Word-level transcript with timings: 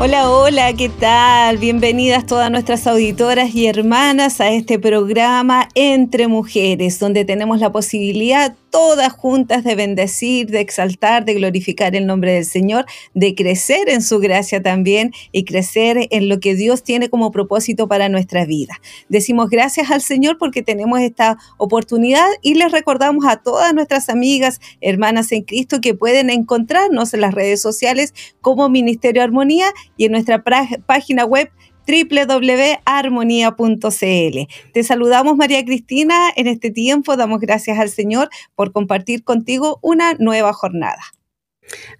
Hola, 0.00 0.30
hola, 0.30 0.72
¿qué 0.74 0.88
tal? 0.88 1.58
Bienvenidas 1.58 2.24
todas 2.24 2.52
nuestras 2.52 2.86
auditoras 2.86 3.52
y 3.52 3.66
hermanas 3.66 4.40
a 4.40 4.48
este 4.48 4.78
programa 4.78 5.68
Entre 5.74 6.28
Mujeres, 6.28 7.00
donde 7.00 7.24
tenemos 7.24 7.58
la 7.58 7.72
posibilidad 7.72 8.54
todas 8.70 9.12
juntas 9.12 9.64
de 9.64 9.74
bendecir, 9.74 10.48
de 10.50 10.60
exaltar, 10.60 11.24
de 11.24 11.34
glorificar 11.34 11.96
el 11.96 12.06
nombre 12.06 12.32
del 12.32 12.44
Señor, 12.44 12.86
de 13.14 13.34
crecer 13.34 13.88
en 13.88 14.02
su 14.02 14.18
gracia 14.18 14.62
también 14.62 15.12
y 15.32 15.44
crecer 15.44 16.08
en 16.10 16.28
lo 16.28 16.40
que 16.40 16.54
Dios 16.54 16.82
tiene 16.82 17.08
como 17.08 17.30
propósito 17.30 17.88
para 17.88 18.08
nuestra 18.08 18.44
vida. 18.44 18.80
Decimos 19.08 19.50
gracias 19.50 19.90
al 19.90 20.02
Señor 20.02 20.38
porque 20.38 20.62
tenemos 20.62 21.00
esta 21.00 21.38
oportunidad 21.56 22.26
y 22.42 22.54
les 22.54 22.72
recordamos 22.72 23.26
a 23.26 23.36
todas 23.36 23.74
nuestras 23.74 24.08
amigas, 24.08 24.60
hermanas 24.80 25.32
en 25.32 25.42
Cristo 25.42 25.80
que 25.80 25.94
pueden 25.94 26.30
encontrarnos 26.30 27.14
en 27.14 27.20
las 27.20 27.34
redes 27.34 27.60
sociales 27.60 28.14
como 28.40 28.68
Ministerio 28.68 29.22
Armonía 29.22 29.66
y 29.96 30.04
en 30.06 30.12
nuestra 30.12 30.42
página 30.86 31.24
web 31.24 31.50
www.armonía.cl. 31.88 34.72
Te 34.72 34.82
saludamos 34.82 35.36
María 35.36 35.64
Cristina 35.64 36.30
en 36.36 36.46
este 36.46 36.70
tiempo, 36.70 37.16
damos 37.16 37.40
gracias 37.40 37.78
al 37.78 37.88
Señor 37.88 38.28
por 38.54 38.72
compartir 38.72 39.24
contigo 39.24 39.78
una 39.80 40.12
nueva 40.14 40.52
jornada. 40.52 41.00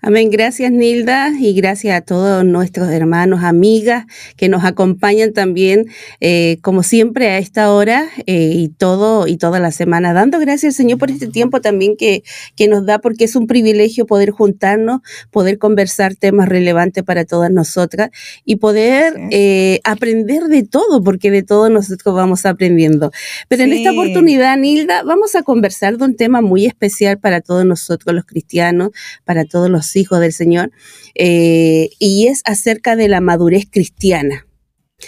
Amén. 0.01 0.31
Gracias, 0.31 0.71
Nilda, 0.71 1.31
y 1.39 1.55
gracias 1.55 1.97
a 1.97 2.01
todos 2.03 2.45
nuestros 2.45 2.89
hermanos, 2.89 3.43
amigas 3.43 4.07
que 4.37 4.49
nos 4.49 4.65
acompañan 4.65 5.33
también, 5.33 5.87
eh, 6.21 6.59
como 6.63 6.83
siempre, 6.83 7.29
a 7.31 7.39
esta 7.39 7.73
hora 7.73 8.09
eh, 8.27 8.53
y 8.55 8.69
todo 8.69 9.27
y 9.27 9.37
toda 9.37 9.59
la 9.59 9.73
semana. 9.73 10.13
Dando 10.13 10.39
gracias 10.39 10.75
al 10.75 10.77
Señor 10.77 10.99
por 10.99 11.11
este 11.11 11.27
tiempo 11.27 11.61
también 11.61 11.97
que, 11.97 12.23
que 12.57 12.69
nos 12.69 12.87
da, 12.87 13.01
porque 13.01 13.25
es 13.25 13.37
un 13.37 13.47
privilegio 13.47 14.07
poder 14.07 14.31
juntarnos, 14.31 15.01
poder 15.31 15.59
conversar 15.59 16.15
temas 16.15 16.49
relevantes 16.49 17.03
para 17.03 17.25
todas 17.25 17.51
nosotras 17.51 18.11
y 18.45 18.57
poder 18.57 19.15
eh, 19.31 19.81
aprender 19.85 20.45
de 20.45 20.63
todo, 20.63 21.03
porque 21.03 21.31
de 21.31 21.43
todo 21.43 21.69
nosotros 21.71 22.15
vamos 22.15 22.47
aprendiendo. 22.47 23.11
Pero 23.49 23.65
en 23.65 23.73
esta 23.73 23.91
oportunidad, 23.91 24.57
Nilda, 24.57 25.03
vamos 25.03 25.35
a 25.35 25.43
conversar 25.43 25.99
de 25.99 26.05
un 26.05 26.17
tema 26.17 26.41
muy 26.41 26.67
especial 26.67 27.19
para 27.19 27.41
todos 27.41 27.65
nosotros 27.65 28.15
los 28.15 28.25
cristianos, 28.25 28.91
para 29.25 29.45
todos 29.45 29.58
todos 29.59 29.70
los 29.70 29.97
hijos 29.97 30.20
del 30.20 30.33
Señor, 30.33 30.70
eh, 31.17 31.91
y 31.98 32.28
es 32.28 32.42
acerca 32.45 32.95
de 32.95 33.09
la 33.09 33.20
madurez 33.20 33.65
cristiana. 33.69 34.47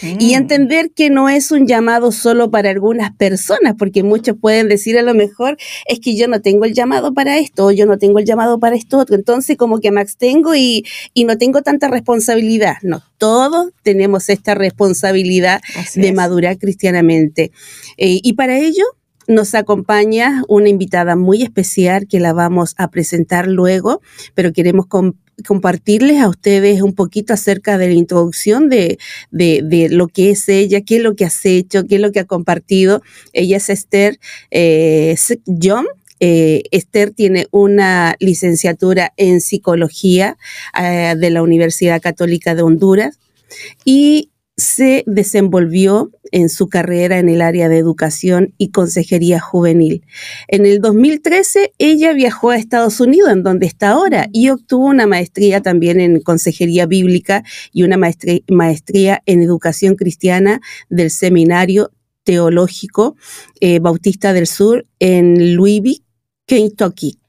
Y 0.02 0.32
mm. 0.32 0.36
entender 0.36 0.90
que 0.92 1.10
no 1.10 1.28
es 1.28 1.50
un 1.50 1.66
llamado 1.66 2.12
solo 2.12 2.50
para 2.50 2.70
algunas 2.70 3.14
personas, 3.16 3.74
porque 3.78 4.02
muchos 4.02 4.36
pueden 4.40 4.68
decir 4.68 4.98
a 4.98 5.02
lo 5.02 5.14
mejor, 5.14 5.56
es 5.86 6.00
que 6.00 6.16
yo 6.16 6.26
no 6.28 6.40
tengo 6.40 6.64
el 6.64 6.74
llamado 6.74 7.12
para 7.12 7.38
esto, 7.38 7.66
o 7.66 7.70
yo 7.72 7.86
no 7.86 7.96
tengo 7.98 8.18
el 8.18 8.24
llamado 8.24 8.58
para 8.58 8.76
esto 8.76 8.98
otro, 8.98 9.16
entonces 9.16 9.56
como 9.56 9.78
que 9.78 9.90
me 9.90 10.00
abstengo 10.00 10.54
y, 10.54 10.84
y 11.14 11.24
no 11.24 11.38
tengo 11.38 11.62
tanta 11.62 11.88
responsabilidad. 11.88 12.76
No, 12.82 13.02
todos 13.18 13.70
tenemos 13.82 14.28
esta 14.30 14.54
responsabilidad 14.54 15.60
de 15.94 16.12
madurar 16.12 16.58
cristianamente. 16.58 17.50
Eh, 17.96 18.20
y 18.22 18.32
para 18.34 18.58
ello 18.58 18.84
nos 19.30 19.54
acompaña 19.54 20.42
una 20.48 20.68
invitada 20.68 21.14
muy 21.16 21.42
especial 21.42 22.06
que 22.08 22.20
la 22.20 22.32
vamos 22.32 22.74
a 22.76 22.90
presentar 22.90 23.46
luego, 23.46 24.02
pero 24.34 24.52
queremos 24.52 24.86
compartirles 25.46 26.20
a 26.20 26.28
ustedes 26.28 26.82
un 26.82 26.94
poquito 26.94 27.32
acerca 27.32 27.78
de 27.78 27.88
la 27.88 27.94
introducción 27.94 28.68
de, 28.68 28.98
de, 29.30 29.88
lo 29.90 30.08
que 30.08 30.30
es 30.30 30.48
ella, 30.48 30.80
qué 30.80 30.96
es 30.96 31.02
lo 31.02 31.14
que 31.14 31.24
has 31.24 31.46
hecho, 31.46 31.84
qué 31.86 31.94
es 31.94 32.00
lo 32.00 32.12
que 32.12 32.20
ha 32.20 32.24
compartido. 32.24 33.02
Ella 33.32 33.58
es 33.58 33.70
Esther 33.70 34.18
eh, 34.50 35.14
John. 35.46 35.86
Eh, 36.22 36.64
Esther 36.70 37.12
tiene 37.12 37.46
una 37.50 38.16
licenciatura 38.18 39.14
en 39.16 39.40
psicología 39.40 40.36
eh, 40.78 41.14
de 41.16 41.30
la 41.30 41.42
Universidad 41.42 42.02
Católica 42.02 42.54
de 42.54 42.62
Honduras 42.62 43.18
y 43.84 44.29
se 44.60 45.02
desenvolvió 45.06 46.10
en 46.32 46.48
su 46.48 46.68
carrera 46.68 47.18
en 47.18 47.28
el 47.28 47.40
área 47.40 47.68
de 47.68 47.78
educación 47.78 48.54
y 48.58 48.70
consejería 48.70 49.40
juvenil. 49.40 50.04
En 50.48 50.66
el 50.66 50.80
2013 50.80 51.72
ella 51.78 52.12
viajó 52.12 52.50
a 52.50 52.56
Estados 52.56 53.00
Unidos, 53.00 53.32
en 53.32 53.42
donde 53.42 53.66
está 53.66 53.90
ahora, 53.90 54.28
y 54.32 54.50
obtuvo 54.50 54.86
una 54.86 55.06
maestría 55.06 55.60
también 55.60 56.00
en 56.00 56.20
consejería 56.20 56.86
bíblica 56.86 57.42
y 57.72 57.82
una 57.82 57.96
maestría, 57.96 59.22
en 59.26 59.42
educación 59.42 59.96
cristiana 59.96 60.60
del 60.88 61.10
Seminario 61.10 61.90
Teológico 62.22 63.16
eh, 63.60 63.78
Bautista 63.80 64.32
del 64.32 64.46
Sur 64.46 64.86
en 64.98 65.56
Louisville, 65.56 66.04
Kentucky. 66.46 67.19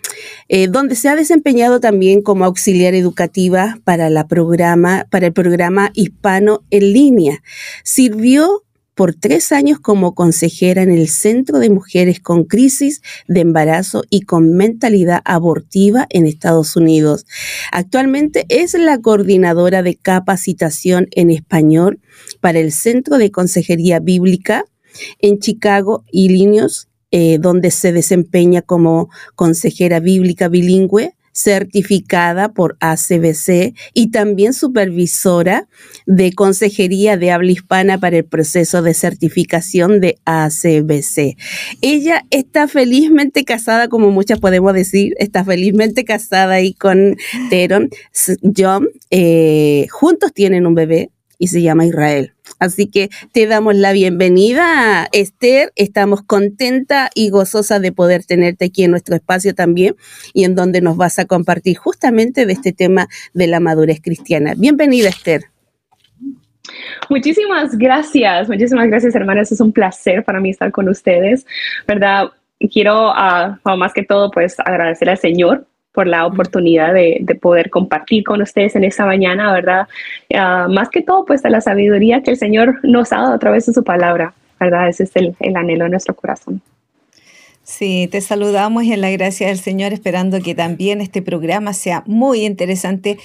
Eh, 0.50 0.68
donde 0.68 0.96
se 0.96 1.10
ha 1.10 1.16
desempeñado 1.16 1.80
también 1.80 2.22
como 2.22 2.46
auxiliar 2.46 2.94
educativa 2.94 3.80
para, 3.84 4.10
la 4.10 4.28
programa, 4.28 5.08
para 5.10 5.28
el 5.28 5.34
programa 5.34 5.92
hispano 5.94 6.64
en 6.70 6.94
línea. 6.94 7.44
Sirvió 7.84 8.64
por 8.96 9.16
tres 9.16 9.52
años 9.52 9.80
como 9.80 10.14
consejera 10.14 10.84
en 10.84 10.92
el 10.92 11.08
Centro 11.08 11.60
de 11.60 11.70
Mujeres 11.70 12.20
con 12.20 12.44
Crisis 12.44 13.02
de 13.28 13.40
Embarazo 13.40 14.04
y 14.10 14.22
con 14.22 14.54
Mentalidad 14.54 15.22
Abortiva 15.26 16.06
en 16.10 16.28
Estados 16.28 16.76
Unidos. 16.76 17.26
Actualmente 17.72 18.46
es 18.50 18.74
la 18.74 19.00
coordinadora 19.00 19.82
de 19.82 19.96
capacitación 19.96 21.08
en 21.12 21.32
español 21.32 22.00
para 22.42 22.60
el 22.60 22.72
Centro 22.72 23.18
de 23.18 23.32
Consejería 23.32 24.00
Bíblica 24.00 24.66
en 25.20 25.40
Chicago, 25.40 26.04
Illinois, 26.12 26.88
eh, 27.12 27.38
donde 27.40 27.72
se 27.72 27.92
desempeña 27.92 28.62
como 28.62 29.10
consejera 29.36 30.00
bíblica 30.00 30.48
bilingüe 30.48 31.16
certificada 31.34 32.54
por 32.54 32.78
ACBC 32.80 33.74
y 33.94 34.12
también 34.12 34.54
supervisora 34.54 35.68
de 36.06 36.34
consejería 36.34 37.18
de 37.18 37.32
habla 37.32 37.52
hispana 37.52 37.98
para 38.00 38.18
el 38.18 38.26
proceso 38.26 38.82
de 38.82 38.94
certificación 38.94 40.02
de 40.02 40.20
ACBC. 40.26 41.38
Ella 41.82 42.26
está 42.30 42.68
felizmente 42.68 43.46
casada, 43.46 43.88
como 43.88 44.12
muchas 44.12 44.40
podemos 44.40 44.74
decir, 44.74 45.14
está 45.18 45.44
felizmente 45.46 46.04
casada 46.04 46.56
ahí 46.56 46.74
con 46.74 47.16
Teron. 47.50 47.90
John, 48.56 48.90
eh, 49.10 49.88
juntos 49.90 50.34
tienen 50.34 50.68
un 50.68 50.76
bebé 50.76 51.12
y 51.42 51.48
se 51.48 51.64
llama 51.64 51.88
Israel. 51.88 52.34
Así 52.60 52.86
que 52.86 53.10
te 53.34 53.48
damos 53.48 53.76
la 53.76 53.94
bienvenida, 53.94 55.08
Esther. 55.12 55.74
Estamos 55.76 56.22
contenta 56.22 57.10
y 57.16 57.32
gozosa 57.32 57.80
de 57.80 57.92
poder 57.92 58.24
tenerte 58.24 58.66
aquí 58.66 58.84
en 58.84 58.92
nuestro 58.92 59.16
espacio 59.16 59.56
también 59.56 59.96
y 60.34 60.44
en 60.44 60.54
donde 60.54 60.82
nos 60.82 60.98
vas 60.98 61.18
a 61.18 61.26
compartir 61.26 61.78
justamente 61.78 62.46
de 62.46 62.54
este 62.54 62.74
tema 62.74 63.08
de 63.34 63.48
la 63.48 63.60
madurez 63.60 64.02
cristiana. 64.04 64.54
Bienvenida, 64.56 65.10
Esther. 65.10 65.46
Muchísimas 67.10 67.76
gracias, 67.76 68.48
muchísimas 68.48 68.88
gracias, 68.88 69.16
hermanas. 69.16 69.52
Es 69.52 69.62
un 69.62 69.74
placer 69.74 70.24
para 70.24 70.40
mí 70.40 70.52
estar 70.52 70.72
con 70.72 70.88
ustedes, 70.90 71.48
¿verdad? 71.88 72.28
Quiero, 72.72 73.10
uh, 73.10 73.78
más 73.78 73.94
que 73.94 74.04
todo, 74.04 74.30
pues 74.30 74.60
agradecer 74.60 75.10
al 75.10 75.18
Señor 75.18 75.66
por 75.92 76.08
la 76.08 76.26
oportunidad 76.26 76.94
de, 76.94 77.26
poder 77.42 77.70
compartir 77.70 78.24
con 78.24 78.42
ustedes 78.42 78.76
en 78.76 78.84
esta 78.84 79.06
mañana, 79.06 79.54
¿verdad? 79.54 79.88
Ah, 80.36 80.68
más 80.70 80.90
que 80.90 81.02
todo, 81.02 81.26
pues, 81.26 81.44
a 81.46 81.50
la 81.50 81.62
sabiduría 81.62 82.22
que 82.22 82.32
el 82.32 82.38
Señor 82.38 82.80
nos 82.84 83.12
ha 83.12 83.18
dado 83.18 83.34
a 83.34 83.40
través 83.40 83.66
de 83.66 83.74
su 83.74 83.84
palabra, 83.84 84.34
¿verdad? 84.60 84.90
Ese 84.90 85.04
es 85.04 85.16
el, 85.16 85.36
el 85.40 85.56
anhelo 85.56 85.86
de 85.86 85.92
nuestro 85.92 86.16
corazón. 86.16 86.62
Sí, 87.64 88.08
te 88.12 88.22
saludamos 88.22 88.84
en 88.84 89.02
la 89.02 89.12
gracia 89.12 89.48
del 89.48 89.60
Señor, 89.60 89.94
esperando 89.94 90.40
que 90.42 90.56
también 90.56 91.00
este 91.00 91.22
programa 91.22 91.74
sea 91.74 92.04
muy 92.06 92.46
interesante 92.46 93.18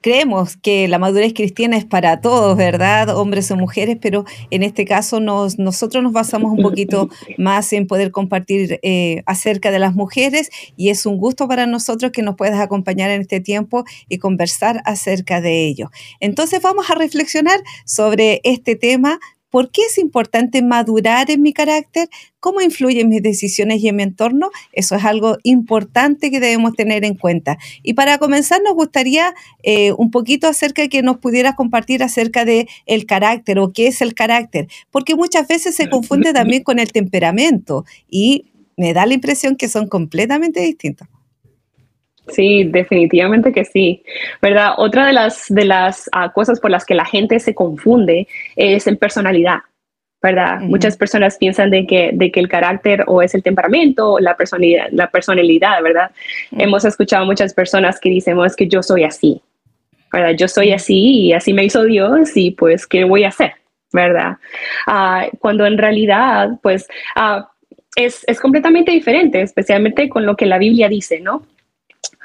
creemos 0.00 0.56
que 0.56 0.88
la 0.88 0.98
madurez 0.98 1.32
cristiana 1.34 1.76
es 1.76 1.84
para 1.84 2.20
todos, 2.20 2.56
¿verdad? 2.56 3.16
Hombres 3.16 3.50
o 3.50 3.56
mujeres, 3.56 3.98
pero 4.00 4.24
en 4.50 4.62
este 4.62 4.84
caso 4.84 5.20
nos, 5.20 5.58
nosotros 5.58 6.02
nos 6.02 6.12
basamos 6.12 6.52
un 6.52 6.62
poquito 6.62 7.08
más 7.38 7.72
en 7.72 7.86
poder 7.86 8.10
compartir 8.10 8.80
eh, 8.82 9.22
acerca 9.26 9.70
de 9.70 9.78
las 9.78 9.94
mujeres 9.94 10.50
y 10.76 10.90
es 10.90 11.06
un 11.06 11.16
gusto 11.16 11.48
para 11.48 11.66
nosotros 11.66 12.12
que 12.12 12.22
nos 12.22 12.36
puedas 12.36 12.60
acompañar 12.60 13.10
en 13.10 13.22
este 13.22 13.40
tiempo 13.40 13.84
y 14.08 14.18
conversar 14.18 14.82
acerca 14.84 15.40
de 15.40 15.66
ello. 15.66 15.90
Entonces 16.20 16.62
vamos 16.62 16.90
a 16.90 16.94
reflexionar 16.94 17.60
sobre 17.84 18.40
este 18.44 18.76
tema 18.76 19.20
¿Por 19.50 19.70
qué 19.70 19.82
es 19.82 19.98
importante 19.98 20.62
madurar 20.62 21.30
en 21.30 21.42
mi 21.42 21.52
carácter? 21.52 22.08
¿Cómo 22.38 22.60
influye 22.60 23.00
en 23.00 23.08
mis 23.08 23.22
decisiones 23.22 23.82
y 23.82 23.88
en 23.88 23.96
mi 23.96 24.04
entorno? 24.04 24.50
Eso 24.72 24.94
es 24.94 25.04
algo 25.04 25.36
importante 25.42 26.30
que 26.30 26.40
debemos 26.40 26.74
tener 26.74 27.04
en 27.04 27.14
cuenta. 27.14 27.58
Y 27.82 27.94
para 27.94 28.18
comenzar, 28.18 28.62
nos 28.62 28.74
gustaría 28.74 29.34
eh, 29.62 29.92
un 29.92 30.10
poquito 30.10 30.46
acerca 30.46 30.82
de 30.82 30.88
que 30.88 31.02
nos 31.02 31.18
pudieras 31.18 31.56
compartir 31.56 32.02
acerca 32.02 32.44
de 32.44 32.68
el 32.86 33.06
carácter 33.06 33.58
o 33.58 33.72
qué 33.72 33.88
es 33.88 34.00
el 34.00 34.14
carácter, 34.14 34.68
porque 34.90 35.16
muchas 35.16 35.48
veces 35.48 35.74
se 35.74 35.90
confunde 35.90 36.32
también 36.32 36.62
con 36.62 36.78
el 36.78 36.92
temperamento 36.92 37.84
y 38.08 38.46
me 38.76 38.94
da 38.94 39.04
la 39.04 39.14
impresión 39.14 39.56
que 39.56 39.68
son 39.68 39.88
completamente 39.88 40.60
distintos. 40.60 41.08
Sí, 42.30 42.64
definitivamente 42.64 43.52
que 43.52 43.64
sí, 43.64 44.02
¿verdad? 44.40 44.74
Otra 44.76 45.06
de 45.06 45.12
las, 45.12 45.46
de 45.48 45.64
las 45.64 46.08
ah, 46.12 46.32
cosas 46.32 46.60
por 46.60 46.70
las 46.70 46.84
que 46.84 46.94
la 46.94 47.04
gente 47.04 47.38
se 47.40 47.54
confunde 47.54 48.28
es 48.56 48.86
en 48.86 48.96
personalidad, 48.96 49.58
¿verdad? 50.22 50.60
Muchas 50.60 50.96
personas 50.96 51.38
piensan 51.38 51.70
de 51.70 51.86
que, 51.86 52.10
de 52.12 52.30
que 52.30 52.40
el 52.40 52.48
carácter 52.48 53.04
o 53.06 53.22
es 53.22 53.34
el 53.34 53.42
temperamento 53.42 54.12
o 54.12 54.20
la 54.20 54.36
personalidad, 54.36 54.88
la 54.92 55.10
personalidad 55.10 55.82
¿verdad? 55.82 56.10
Hemos 56.52 56.84
escuchado 56.84 57.26
muchas 57.26 57.54
personas 57.54 57.98
que 57.98 58.10
dicen, 58.10 58.38
es 58.44 58.54
que 58.54 58.68
yo 58.68 58.82
soy 58.82 59.04
así, 59.04 59.40
¿verdad? 60.12 60.32
Yo 60.32 60.48
soy 60.48 60.72
así 60.72 61.26
y 61.26 61.32
así 61.32 61.52
me 61.52 61.64
hizo 61.64 61.84
Dios 61.84 62.36
y 62.36 62.52
pues, 62.52 62.86
¿qué 62.86 63.04
voy 63.04 63.24
a 63.24 63.28
hacer? 63.28 63.54
¿Verdad? 63.92 64.36
Ah, 64.86 65.26
cuando 65.40 65.66
en 65.66 65.76
realidad, 65.76 66.50
pues, 66.62 66.86
uh, 67.16 67.42
es, 67.96 68.24
es 68.28 68.40
completamente 68.40 68.92
diferente, 68.92 69.42
especialmente 69.42 70.08
con 70.08 70.24
lo 70.24 70.36
que 70.36 70.46
la 70.46 70.58
Biblia 70.58 70.88
dice, 70.88 71.18
¿no? 71.20 71.44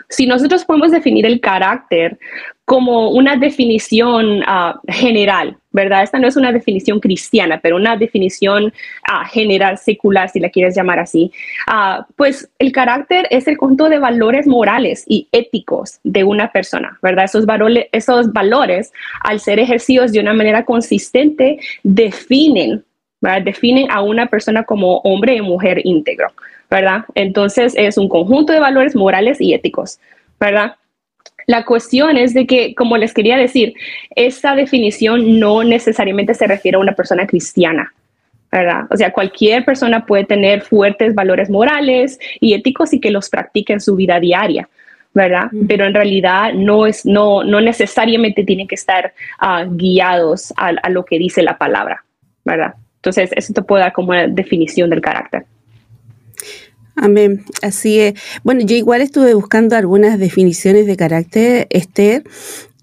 Si 0.10 0.28
nosotros 0.28 0.66
podemos 0.66 0.92
definir 0.92 1.26
el 1.26 1.40
carácter 1.40 2.18
como 2.66 3.12
una 3.12 3.38
definición 3.38 4.42
ah, 4.48 4.80
general, 4.88 5.56
¿verdad? 5.72 6.02
Esta 6.02 6.18
no 6.18 6.28
es 6.28 6.36
una 6.36 6.52
definición 6.52 7.00
cristiana, 7.00 7.60
pero 7.62 7.76
una 7.76 7.96
definición 7.96 8.74
ah, 9.08 9.24
general, 9.26 9.78
secular, 9.78 10.30
si 10.30 10.40
la 10.40 10.50
quieres 10.50 10.76
llamar 10.76 11.00
así. 11.00 11.32
Ah, 11.68 12.08
pues 12.16 12.50
el 12.58 12.72
carácter 12.72 13.28
es 13.30 13.48
el 13.48 13.58
conjunto 13.58 13.88
de 13.88 14.00
valores 14.00 14.48
morales 14.48 15.04
y 15.08 15.28
éticos 15.32 16.00
de 16.04 16.24
una 16.24 16.52
persona, 16.52 16.98
¿verdad? 17.04 17.26
Esos 17.26 17.46
valores, 17.46 17.86
esos 17.92 18.34
valores 18.34 18.92
al 19.22 19.40
ser 19.40 19.60
ejercidos 19.60 20.12
de 20.12 20.20
una 20.20 20.34
manera 20.34 20.66
consistente, 20.66 21.60
definen, 21.84 22.84
¿verdad? 23.22 23.44
Definen 23.44 23.92
a 23.92 24.02
una 24.02 24.26
persona 24.26 24.64
como 24.64 24.98
hombre 25.00 25.36
y 25.36 25.42
mujer 25.42 25.82
íntegro. 25.84 26.30
¿Verdad? 26.70 27.06
Entonces 27.16 27.74
es 27.78 27.98
un 27.98 28.10
conjunto 28.10 28.54
de 28.54 28.60
valores 28.60 28.96
morales 28.96 29.40
y 29.40 29.54
éticos, 29.54 30.00
¿verdad? 30.40 30.76
La 31.48 31.64
cuestión 31.64 32.18
es 32.18 32.34
de 32.34 32.48
que, 32.48 32.74
como 32.74 32.98
les 32.98 33.14
quería 33.14 33.38
decir, 33.38 33.76
esta 34.16 34.56
definición 34.56 35.40
no 35.40 35.64
necesariamente 35.64 36.34
se 36.34 36.48
refiere 36.48 36.78
a 36.78 36.80
una 36.80 36.94
persona 36.94 37.28
cristiana, 37.28 37.94
¿verdad? 38.52 38.86
O 38.90 38.98
sea, 38.98 39.12
cualquier 39.12 39.64
persona 39.64 40.06
puede 40.06 40.24
tener 40.26 40.62
fuertes 40.62 41.14
valores 41.14 41.50
morales 41.50 42.20
y 42.40 42.54
éticos 42.54 42.94
y 42.94 43.00
que 43.00 43.12
los 43.12 43.30
practique 43.30 43.74
en 43.74 43.82
su 43.82 43.96
vida 43.96 44.20
diaria, 44.20 44.68
¿verdad? 45.14 45.52
Pero 45.68 45.86
en 45.86 45.94
realidad 45.94 46.54
no, 46.54 46.88
es, 46.88 47.06
no, 47.06 47.44
no 47.44 47.62
necesariamente 47.62 48.44
tienen 48.44 48.68
que 48.68 48.76
estar 48.76 49.14
ah, 49.40 49.66
guiados 49.70 50.52
a, 50.58 50.70
a, 50.82 50.90
lo 50.90 51.06
que 51.06 51.20
dice 51.20 51.44
la 51.44 51.58
palabra, 51.58 52.04
¿verdad? 52.44 52.74
Entonces, 52.96 53.30
eso 53.36 53.54
te 53.54 53.62
puede 53.62 53.84
dar 53.84 53.94
como 53.94 54.10
una 54.10 54.28
definición 54.28 54.90
del 54.90 55.02
carácter. 55.02 55.46
Amén, 56.96 57.44
así 57.62 58.00
es. 58.00 58.14
Bueno, 58.44 58.62
yo 58.62 58.76
igual 58.76 59.02
estuve 59.02 59.34
buscando 59.34 59.76
algunas 59.76 60.18
definiciones 60.18 60.88
de 60.88 60.96
carácter, 60.96 61.68
Esther, 61.70 62.24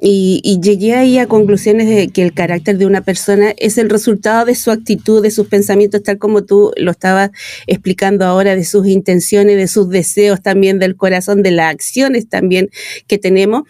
y, 0.04 0.58
llegué 0.60 0.94
ahí 0.96 1.18
a 1.18 1.28
conclusiones 1.28 1.86
de 1.86 2.08
que 2.08 2.22
el 2.22 2.34
carácter 2.34 2.76
de 2.76 2.86
una 2.86 3.02
persona 3.02 3.54
es 3.56 3.78
el 3.78 3.88
resultado 3.88 4.44
de 4.44 4.56
su 4.56 4.72
actitud, 4.72 5.22
de 5.22 5.30
sus 5.30 5.46
pensamientos, 5.46 6.02
tal 6.02 6.18
como 6.18 6.44
tú 6.44 6.72
lo 6.76 6.90
estabas 6.90 7.30
explicando 7.68 8.24
ahora, 8.24 8.56
de 8.56 8.64
sus 8.64 8.88
intenciones, 8.88 9.56
de 9.56 9.68
sus 9.68 9.88
deseos 9.88 10.42
también, 10.42 10.80
del 10.80 10.96
corazón, 10.96 11.42
de 11.44 11.52
las 11.52 11.72
acciones 11.72 12.28
también 12.28 12.68
que 13.06 13.18
tenemos. 13.18 13.62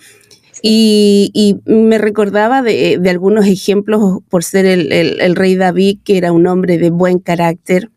Y, 0.62 1.60
me 1.66 1.98
recordaba 1.98 2.62
de, 2.62 2.98
algunos 3.08 3.46
ejemplos 3.46 4.20
por 4.30 4.42
ser 4.42 4.64
el 4.64 5.36
rey 5.36 5.54
David, 5.54 5.98
que 6.02 6.16
era 6.16 6.32
un 6.32 6.46
hombre 6.46 6.78
de 6.78 6.90
buen 6.90 7.18
carácter, 7.18 7.90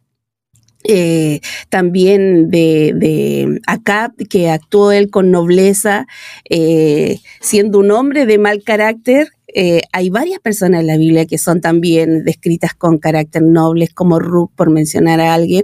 eh, 0.87 1.39
también 1.69 2.49
de, 2.49 2.93
de 2.95 3.61
Acab, 3.67 4.11
que 4.29 4.49
actuó 4.49 4.91
él 4.91 5.09
con 5.09 5.31
nobleza, 5.31 6.07
eh, 6.49 7.19
siendo 7.41 7.79
un 7.79 7.91
hombre 7.91 8.25
de 8.25 8.37
mal 8.37 8.63
carácter, 8.63 9.29
eh, 9.57 9.83
hay 9.93 10.09
varias 10.09 10.41
personas 10.41 10.81
en 10.81 10.87
la 10.87 10.97
Biblia 10.97 11.25
que 11.25 11.37
son 11.37 11.61
también 11.61 12.25
descritas 12.25 12.73
con 12.73 12.97
carácter 12.97 13.41
nobles, 13.41 13.93
como 13.93 14.19
Ruth, 14.19 14.49
por 14.53 14.69
mencionar 14.69 15.21
a 15.21 15.33
alguien. 15.33 15.63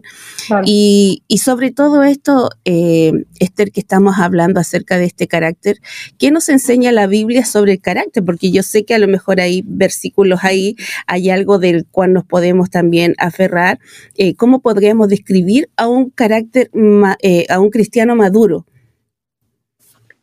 Y, 0.65 1.23
sobre 1.43 1.71
todo 1.71 2.03
esto, 2.03 2.49
eh, 2.63 3.11
Esther, 3.39 3.71
que 3.71 3.81
estamos 3.81 4.17
hablando 4.17 4.61
acerca 4.61 4.97
de 4.97 5.05
este 5.05 5.27
carácter, 5.27 5.79
¿qué 6.17 6.31
nos 6.31 6.47
enseña 6.47 6.93
la 6.93 7.05
Biblia 7.05 7.43
sobre 7.43 7.73
el 7.73 7.81
carácter? 7.81 8.23
Porque 8.23 8.49
yo 8.49 8.63
sé 8.63 8.85
que 8.85 8.93
a 8.93 8.99
lo 8.99 9.09
mejor 9.09 9.41
hay 9.41 9.61
versículos 9.65 10.39
ahí, 10.43 10.77
hay 11.05 11.29
algo 11.29 11.59
del 11.59 11.85
cual 11.85 12.13
nos 12.13 12.23
podemos 12.23 12.69
también 12.69 13.13
aferrar. 13.17 13.79
Eh, 14.15 14.35
¿Cómo 14.35 14.61
podríamos 14.61 15.09
describir 15.09 15.69
a 15.75 15.89
un 15.89 16.11
carácter, 16.11 16.71
a 17.49 17.59
un 17.59 17.69
cristiano 17.69 18.15
maduro? 18.15 18.65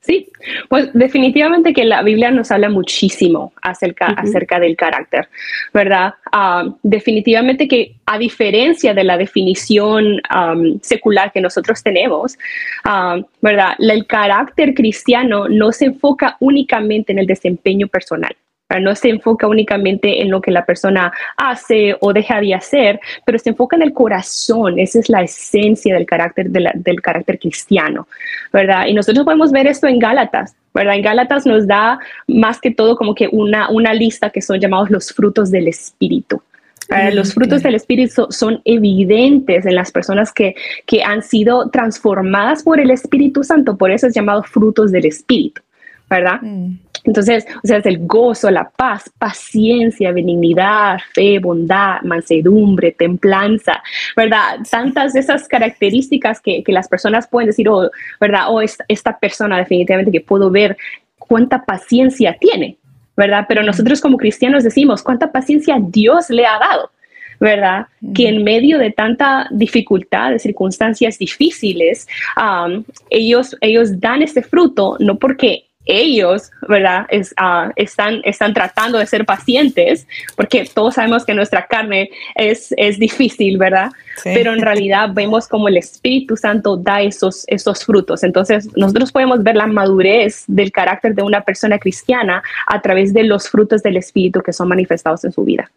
Sí, 0.08 0.26
pues 0.70 0.88
definitivamente 0.94 1.74
que 1.74 1.84
la 1.84 2.02
Biblia 2.02 2.30
nos 2.30 2.50
habla 2.50 2.70
muchísimo 2.70 3.52
acerca, 3.60 4.06
acerca 4.06 4.58
del 4.58 4.74
carácter, 4.74 5.28
¿verdad? 5.74 6.14
Ah, 6.32 6.64
definitivamente 6.82 7.68
que 7.68 7.96
a 8.06 8.16
diferencia 8.16 8.94
de 8.94 9.04
la 9.04 9.18
definición 9.18 10.22
secular 10.80 11.30
que 11.30 11.42
nosotros 11.42 11.82
tenemos, 11.82 12.38
ah, 12.84 13.20
¿verdad? 13.42 13.74
El 13.78 14.06
carácter 14.06 14.72
cristiano 14.72 15.46
no 15.46 15.72
se 15.72 15.84
enfoca 15.84 16.38
únicamente 16.40 17.12
en 17.12 17.18
el 17.18 17.26
desempeño 17.26 17.86
personal. 17.86 18.34
No 18.80 18.94
se 18.94 19.08
enfoca 19.08 19.46
únicamente 19.46 20.20
en 20.20 20.30
lo 20.30 20.42
que 20.42 20.50
la 20.50 20.66
persona 20.66 21.10
hace 21.36 21.96
o 22.00 22.12
deja 22.12 22.38
de 22.40 22.54
hacer, 22.54 23.00
pero 23.24 23.38
se 23.38 23.50
enfoca 23.50 23.76
en 23.76 23.82
el 23.82 23.94
corazón. 23.94 24.78
Esa 24.78 24.98
es 24.98 25.08
la 25.08 25.22
esencia 25.22 25.94
del 25.94 26.04
carácter, 26.04 26.50
del 26.50 27.00
carácter 27.00 27.38
cristiano, 27.38 28.06
¿verdad? 28.52 28.86
Y 28.86 28.92
nosotros 28.92 29.24
podemos 29.24 29.52
ver 29.52 29.66
esto 29.66 29.86
en 29.86 29.98
Gálatas, 29.98 30.54
¿verdad? 30.74 30.96
En 30.96 31.02
Gálatas 31.02 31.46
nos 31.46 31.66
da 31.66 31.98
más 32.26 32.60
que 32.60 32.70
todo 32.70 32.96
como 32.96 33.14
que 33.14 33.28
una, 33.32 33.70
una 33.70 33.94
lista 33.94 34.28
que 34.28 34.42
son 34.42 34.60
llamados 34.60 34.90
los 34.90 35.12
frutos 35.12 35.50
del 35.50 35.68
Espíritu. 35.68 36.42
Mm, 36.90 37.14
los 37.14 37.34
frutos 37.34 37.62
del 37.62 37.74
Espíritu 37.74 38.26
son 38.30 38.60
evidentes 38.64 39.66
en 39.66 39.74
las 39.74 39.92
personas 39.92 40.32
que, 40.32 40.54
que 40.86 41.02
han 41.02 41.22
sido 41.22 41.68
transformadas 41.70 42.62
por 42.62 42.80
el 42.80 42.90
Espíritu 42.90 43.44
Santo, 43.44 43.76
por 43.76 43.90
eso 43.90 44.06
es 44.06 44.14
llamado 44.14 44.42
frutos 44.42 44.90
del 44.90 45.06
Espíritu, 45.06 45.60
¿verdad? 46.08 46.40
Mm. 46.40 46.76
Entonces, 47.04 47.46
o 47.62 47.66
sea, 47.66 47.78
es 47.78 47.86
el 47.86 48.06
gozo, 48.06 48.50
la 48.50 48.68
paz, 48.70 49.10
paciencia, 49.18 50.12
benignidad, 50.12 50.98
fe, 51.12 51.38
bondad, 51.38 52.02
mansedumbre, 52.02 52.92
templanza, 52.92 53.82
¿verdad? 54.16 54.58
Tantas 54.70 55.12
de 55.12 55.20
esas 55.20 55.48
características 55.48 56.40
que, 56.40 56.62
que 56.62 56.72
las 56.72 56.88
personas 56.88 57.28
pueden 57.28 57.48
decir, 57.48 57.68
oh, 57.68 57.90
¿verdad? 58.20 58.48
O 58.48 58.54
oh, 58.54 58.60
esta, 58.60 58.84
esta 58.88 59.18
persona 59.18 59.58
definitivamente 59.58 60.12
que 60.12 60.20
puedo 60.20 60.50
ver 60.50 60.76
cuánta 61.18 61.64
paciencia 61.64 62.36
tiene, 62.38 62.78
¿verdad? 63.16 63.46
Pero 63.48 63.62
nosotros 63.62 64.00
como 64.00 64.16
cristianos 64.16 64.64
decimos, 64.64 65.02
¿cuánta 65.02 65.30
paciencia 65.32 65.78
Dios 65.80 66.30
le 66.30 66.46
ha 66.46 66.58
dado? 66.58 66.90
¿verdad? 67.40 67.86
Que 68.16 68.28
en 68.28 68.42
medio 68.42 68.78
de 68.78 68.90
tanta 68.90 69.46
dificultad, 69.52 70.32
de 70.32 70.38
circunstancias 70.38 71.18
difíciles, 71.18 72.08
um, 72.36 72.82
ellos, 73.10 73.56
ellos 73.60 74.00
dan 74.00 74.22
este 74.22 74.42
fruto 74.42 74.96
no 74.98 75.18
porque 75.18 75.67
ellos, 75.88 76.52
¿verdad? 76.68 77.06
Ah, 77.36 77.72
están, 77.74 78.20
están 78.24 78.54
tratando 78.54 78.98
de 78.98 79.06
ser 79.06 79.24
pacientes, 79.24 80.06
porque 80.36 80.68
todos 80.72 80.94
sabemos 80.94 81.24
que 81.24 81.34
nuestra 81.34 81.66
carne 81.66 82.10
es, 82.36 82.72
es 82.76 82.98
difícil, 82.98 83.58
¿verdad? 83.58 83.90
Pero 84.22 84.52
en 84.52 84.60
realidad 84.60 85.10
vemos 85.12 85.48
como 85.48 85.68
el 85.68 85.76
Espíritu 85.76 86.36
Santo 86.36 86.76
da 86.76 87.00
esos, 87.02 87.44
esos 87.48 87.84
frutos. 87.84 88.22
Entonces, 88.22 88.68
nosotros 88.76 89.10
podemos 89.10 89.42
ver 89.42 89.56
la 89.56 89.66
madurez 89.66 90.44
del 90.46 90.70
carácter 90.70 91.14
de 91.14 91.22
una 91.22 91.42
persona 91.42 91.78
cristiana 91.78 92.42
a 92.66 92.80
través 92.80 93.12
de 93.12 93.24
los 93.24 93.48
frutos 93.48 93.82
del 93.82 93.96
Espíritu 93.96 94.42
que 94.42 94.52
son 94.52 94.68
manifestados 94.68 95.24
en 95.24 95.32
su 95.32 95.44
vida. 95.44 95.70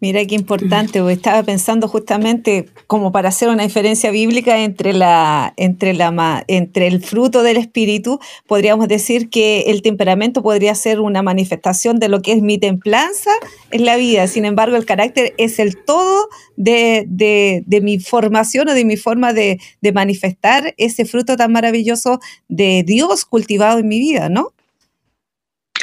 Mira 0.00 0.24
qué 0.24 0.34
importante, 0.34 0.98
estaba 1.12 1.42
pensando 1.42 1.86
justamente 1.86 2.70
como 2.86 3.12
para 3.12 3.28
hacer 3.28 3.50
una 3.50 3.64
diferencia 3.64 4.10
bíblica 4.10 4.58
entre, 4.60 4.94
la, 4.94 5.52
entre, 5.58 5.92
la, 5.92 6.42
entre 6.48 6.86
el 6.86 7.02
fruto 7.04 7.42
del 7.42 7.58
espíritu, 7.58 8.18
podríamos 8.46 8.88
decir 8.88 9.28
que 9.28 9.64
el 9.66 9.82
temperamento 9.82 10.42
podría 10.42 10.74
ser 10.74 11.00
una 11.00 11.22
manifestación 11.22 11.98
de 11.98 12.08
lo 12.08 12.22
que 12.22 12.32
es 12.32 12.40
mi 12.40 12.56
templanza 12.56 13.30
en 13.72 13.84
la 13.84 13.96
vida. 13.96 14.26
Sin 14.26 14.46
embargo, 14.46 14.76
el 14.76 14.86
carácter 14.86 15.34
es 15.36 15.58
el 15.58 15.76
todo 15.76 16.28
de, 16.56 17.62
mi 17.82 17.98
formación 17.98 18.70
o 18.70 18.74
de 18.74 18.86
mi 18.86 18.96
forma 18.96 19.34
de, 19.34 19.60
de 19.82 19.92
manifestar 19.92 20.74
ese 20.78 21.04
fruto 21.04 21.36
tan 21.36 21.52
maravilloso 21.52 22.20
de 22.48 22.84
Dios 22.86 23.26
cultivado 23.26 23.78
en 23.78 23.88
mi 23.88 23.98
vida, 23.98 24.30
¿no? 24.30 24.54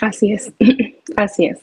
Así 0.02 0.32
es, 0.32 0.52
así 1.16 1.46
es. 1.46 1.60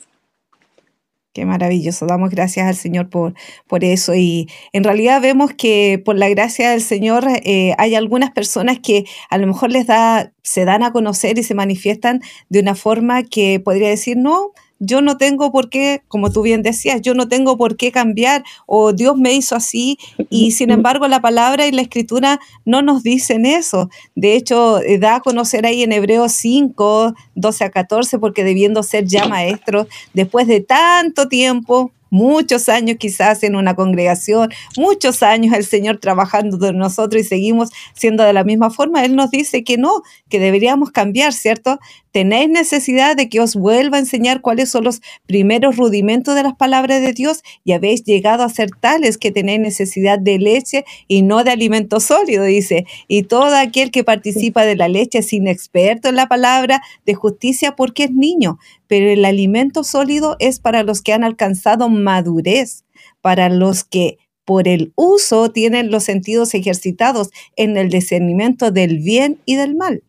Qué 1.34 1.44
maravilloso. 1.44 2.06
Damos 2.06 2.30
gracias 2.30 2.68
al 2.68 2.76
Señor 2.76 3.10
por, 3.10 3.34
por 3.66 3.82
eso. 3.82 4.14
Y 4.14 4.48
en 4.72 4.84
realidad 4.84 5.20
vemos 5.20 5.52
que 5.52 6.00
por 6.04 6.16
la 6.16 6.28
gracia 6.28 6.70
del 6.70 6.80
Señor 6.80 7.26
eh, 7.42 7.74
hay 7.76 7.96
algunas 7.96 8.30
personas 8.30 8.78
que 8.78 9.04
a 9.30 9.38
lo 9.38 9.48
mejor 9.48 9.72
les 9.72 9.88
da, 9.88 10.32
se 10.42 10.64
dan 10.64 10.84
a 10.84 10.92
conocer 10.92 11.36
y 11.36 11.42
se 11.42 11.56
manifiestan 11.56 12.22
de 12.50 12.60
una 12.60 12.76
forma 12.76 13.24
que 13.24 13.58
podría 13.58 13.88
decir, 13.88 14.16
no, 14.16 14.52
yo 14.78 15.00
no 15.00 15.16
tengo 15.16 15.50
por 15.52 15.68
qué, 15.68 16.02
como 16.08 16.30
tú 16.30 16.42
bien 16.42 16.62
decías, 16.62 17.00
yo 17.00 17.14
no 17.14 17.28
tengo 17.28 17.56
por 17.56 17.76
qué 17.76 17.92
cambiar 17.92 18.44
o 18.66 18.92
Dios 18.92 19.16
me 19.16 19.32
hizo 19.32 19.56
así 19.56 19.98
y 20.30 20.52
sin 20.52 20.70
embargo 20.70 21.08
la 21.08 21.20
palabra 21.20 21.66
y 21.66 21.72
la 21.72 21.82
escritura 21.82 22.40
no 22.64 22.82
nos 22.82 23.02
dicen 23.02 23.46
eso. 23.46 23.88
De 24.14 24.34
hecho, 24.34 24.80
eh, 24.80 24.98
da 24.98 25.16
a 25.16 25.20
conocer 25.20 25.66
ahí 25.66 25.82
en 25.82 25.92
Hebreos 25.92 26.32
5, 26.32 27.14
12 27.34 27.64
a 27.64 27.70
14, 27.70 28.18
porque 28.18 28.44
debiendo 28.44 28.82
ser 28.82 29.06
ya 29.06 29.26
maestros, 29.26 29.86
después 30.12 30.46
de 30.46 30.60
tanto 30.60 31.28
tiempo, 31.28 31.92
muchos 32.14 32.68
años 32.68 32.96
quizás 32.96 33.42
en 33.42 33.56
una 33.56 33.74
congregación, 33.74 34.50
muchos 34.76 35.24
años 35.24 35.52
el 35.52 35.64
Señor 35.64 35.98
trabajando 35.98 36.60
con 36.60 36.78
nosotros 36.78 37.22
y 37.22 37.24
seguimos 37.24 37.70
siendo 37.92 38.22
de 38.22 38.32
la 38.32 38.44
misma 38.44 38.70
forma, 38.70 39.04
Él 39.04 39.16
nos 39.16 39.32
dice 39.32 39.64
que 39.64 39.78
no, 39.78 40.02
que 40.28 40.38
deberíamos 40.38 40.92
cambiar, 40.92 41.32
¿cierto? 41.32 41.80
Tenéis 42.12 42.48
necesidad 42.48 43.16
de 43.16 43.28
que 43.28 43.40
os 43.40 43.56
vuelva 43.56 43.96
a 43.96 44.00
enseñar 44.00 44.40
cuáles 44.40 44.70
son 44.70 44.84
los 44.84 45.00
primeros 45.26 45.76
rudimentos 45.76 46.36
de 46.36 46.44
las 46.44 46.54
palabras 46.54 47.02
de 47.02 47.12
Dios 47.12 47.42
y 47.64 47.72
habéis 47.72 48.04
llegado 48.04 48.44
a 48.44 48.48
ser 48.48 48.70
tales 48.70 49.18
que 49.18 49.32
tenéis 49.32 49.58
necesidad 49.58 50.20
de 50.20 50.38
leche 50.38 50.84
y 51.08 51.22
no 51.22 51.42
de 51.42 51.50
alimento 51.50 51.98
sólido, 51.98 52.44
dice. 52.44 52.86
Y 53.08 53.24
todo 53.24 53.56
aquel 53.56 53.90
que 53.90 54.04
participa 54.04 54.64
de 54.64 54.76
la 54.76 54.86
leche 54.86 55.18
es 55.18 55.32
inexperto 55.32 56.08
en 56.08 56.14
la 56.14 56.28
palabra 56.28 56.80
de 57.04 57.14
justicia 57.14 57.74
porque 57.74 58.04
es 58.04 58.12
niño, 58.12 58.60
pero 58.86 59.10
el 59.10 59.24
alimento 59.24 59.82
sólido 59.82 60.36
es 60.38 60.60
para 60.60 60.84
los 60.84 61.02
que 61.02 61.12
han 61.12 61.24
alcanzado 61.24 61.88
madurez, 62.04 62.84
para 63.20 63.48
los 63.48 63.82
que 63.82 64.18
por 64.44 64.68
el 64.68 64.92
uso 64.94 65.50
tienen 65.50 65.90
los 65.90 66.04
sentidos 66.04 66.54
ejercitados 66.54 67.30
en 67.56 67.76
el 67.76 67.88
discernimiento 67.88 68.70
del 68.70 68.98
bien 68.98 69.38
y 69.46 69.56
del 69.56 69.74
mal. 69.74 70.02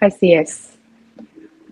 Así 0.00 0.32
es. 0.32 0.72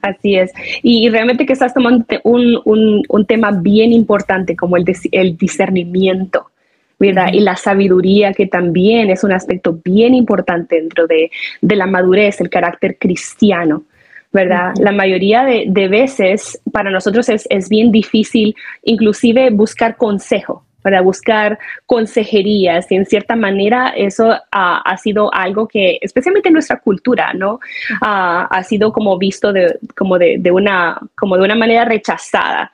Así 0.03 0.37
es. 0.37 0.53
Y, 0.83 1.09
realmente 1.11 1.45
que 1.45 1.53
estás 1.53 1.75
tomando 1.75 2.07
un, 2.25 3.27
tema 3.27 3.51
bien 3.51 3.93
importante 3.93 4.57
como 4.57 4.77
el, 4.77 4.85
el 5.13 5.37
discernimiento, 5.37 6.47
¿verdad? 6.99 7.33
Y 7.33 7.41
la 7.41 7.57
sabiduría, 7.57 8.33
que 8.33 8.47
también 8.47 9.11
es 9.11 9.25
un 9.25 9.33
aspecto 9.33 9.79
bien 9.85 10.15
importante 10.15 10.77
dentro 10.77 11.07
de, 11.07 11.31
la 11.61 11.87
madurez, 11.87 12.41
el 12.41 12.51
carácter 12.51 12.97
cristiano. 12.99 13.83
¿Verdad? 14.33 14.75
La 14.79 14.93
mayoría 14.93 15.45
de, 15.45 15.89
veces 15.89 16.61
para 16.73 16.91
nosotros 16.91 17.29
es, 17.29 17.47
es, 17.51 17.69
bien 17.69 17.91
difícil 17.91 18.55
inclusive 18.85 19.51
buscar 19.51 19.97
consejo, 19.97 20.65
para 20.83 21.01
buscar 21.01 21.59
consejerías 21.87 22.91
y 22.91 22.97
en 22.97 23.07
cierta 23.07 23.37
manera 23.37 23.93
eso 23.97 24.35
ha 24.51 24.97
sido 24.97 25.33
algo 25.35 25.69
que, 25.69 25.99
especialmente 26.01 26.49
en 26.49 26.55
nuestra 26.55 26.81
cultura, 26.81 27.33
¿no? 27.35 27.61
ha 28.01 28.63
sido 28.65 28.93
como 28.93 29.19
visto 29.19 29.53
de, 29.53 29.79
como 29.97 30.19
de, 30.19 30.51
una, 30.51 30.99
como 31.17 31.37
de 31.37 31.43
una 31.43 31.55
manera 31.55 31.85
rechazada. 31.85 32.73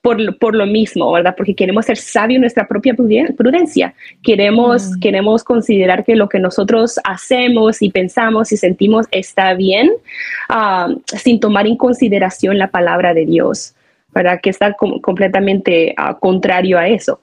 Por, 0.00 0.38
por, 0.38 0.54
lo 0.54 0.66
mismo, 0.66 1.10
¿verdad? 1.12 1.34
Porque 1.36 1.54
queremos 1.54 1.86
ser 1.86 1.96
sabios 1.96 2.36
en 2.36 2.42
nuestra 2.42 2.66
propia 2.66 2.94
prudencia. 2.94 3.94
Queremos, 4.22 4.90
mm. 4.90 5.00
queremos 5.00 5.44
considerar 5.44 6.04
que 6.04 6.16
lo 6.16 6.28
que 6.28 6.38
nosotros 6.38 6.98
hacemos 7.04 7.82
y 7.82 7.90
pensamos 7.90 8.52
y 8.52 8.56
sentimos 8.56 9.06
está 9.10 9.54
bien, 9.54 9.92
sin 11.06 11.40
tomar 11.40 11.66
en 11.66 11.76
consideración 11.76 12.58
la 12.58 12.70
palabra 12.70 13.14
de 13.14 13.26
Dios. 13.26 13.74
¿verdad? 14.14 14.40
Que 14.42 14.50
está 14.50 14.74
completamente 14.74 15.94
uh, 15.98 16.18
contrario 16.18 16.78
a 16.78 16.88
eso. 16.88 17.20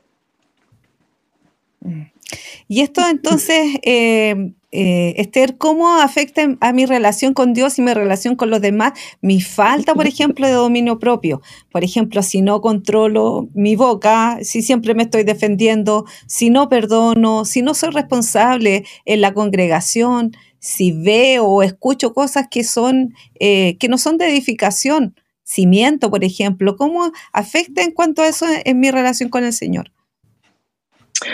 Y 2.68 2.82
esto 2.82 3.02
entonces, 3.10 3.78
eh, 3.84 4.52
eh, 4.76 5.14
Esther, 5.18 5.58
¿cómo 5.58 5.96
afecta 5.98 6.58
a 6.60 6.74
mi 6.74 6.86
relación 6.86 7.34
con 7.34 7.54
Dios 7.54 7.80
y 7.80 7.82
mi 7.82 7.94
relación 7.94 8.36
con 8.36 8.50
los 8.50 8.62
demás? 8.62 8.94
Mi 9.22 9.42
falta, 9.42 9.94
por 9.96 10.08
ejemplo, 10.08 10.46
de 10.46 10.54
dominio 10.54 11.00
propio. 11.00 11.42
Por 11.72 11.84
ejemplo, 11.84 12.22
si 12.22 12.42
no 12.42 12.62
controlo 12.62 13.48
mi 13.54 13.76
boca, 13.76 14.40
si 14.42 14.62
siempre 14.62 14.94
me 14.94 15.04
estoy 15.04 15.24
defendiendo, 15.24 16.06
si 16.28 16.50
no 16.50 16.70
perdono, 16.70 17.46
si 17.46 17.62
no 17.62 17.74
soy 17.74 17.92
responsable 17.92 18.86
en 19.06 19.22
la 19.22 19.34
congregación, 19.34 20.34
si 20.60 20.92
veo 20.92 21.46
o 21.46 21.64
escucho 21.64 22.14
cosas 22.14 22.48
que, 22.52 22.64
son, 22.64 23.14
eh, 23.40 23.78
que 23.80 23.88
no 23.88 23.98
son 23.98 24.18
de 24.18 24.28
edificación 24.28 25.16
cimiento, 25.46 26.10
por 26.10 26.24
ejemplo, 26.24 26.76
¿cómo 26.76 27.12
afecta 27.32 27.84
en 27.84 27.92
cuanto 27.92 28.22
a 28.22 28.28
eso 28.28 28.46
en 28.66 28.80
mi 28.80 28.92
relación 28.92 29.30
con 29.30 29.44
el 29.44 29.54
Señor? 29.54 29.92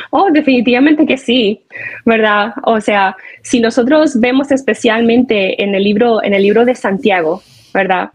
Oh, 0.09 0.29
definitivamente 0.31 1.05
que 1.05 1.17
sí, 1.17 1.61
¿verdad? 2.05 2.53
O 2.63 2.79
sea, 2.81 3.15
si 3.41 3.59
nosotros 3.59 4.19
vemos 4.19 4.51
especialmente 4.51 5.61
en 5.63 5.75
el 5.75 5.83
libro, 5.83 6.23
en 6.23 6.33
el 6.33 6.43
libro 6.43 6.65
de 6.65 6.75
Santiago, 6.75 7.41
¿verdad? 7.73 8.11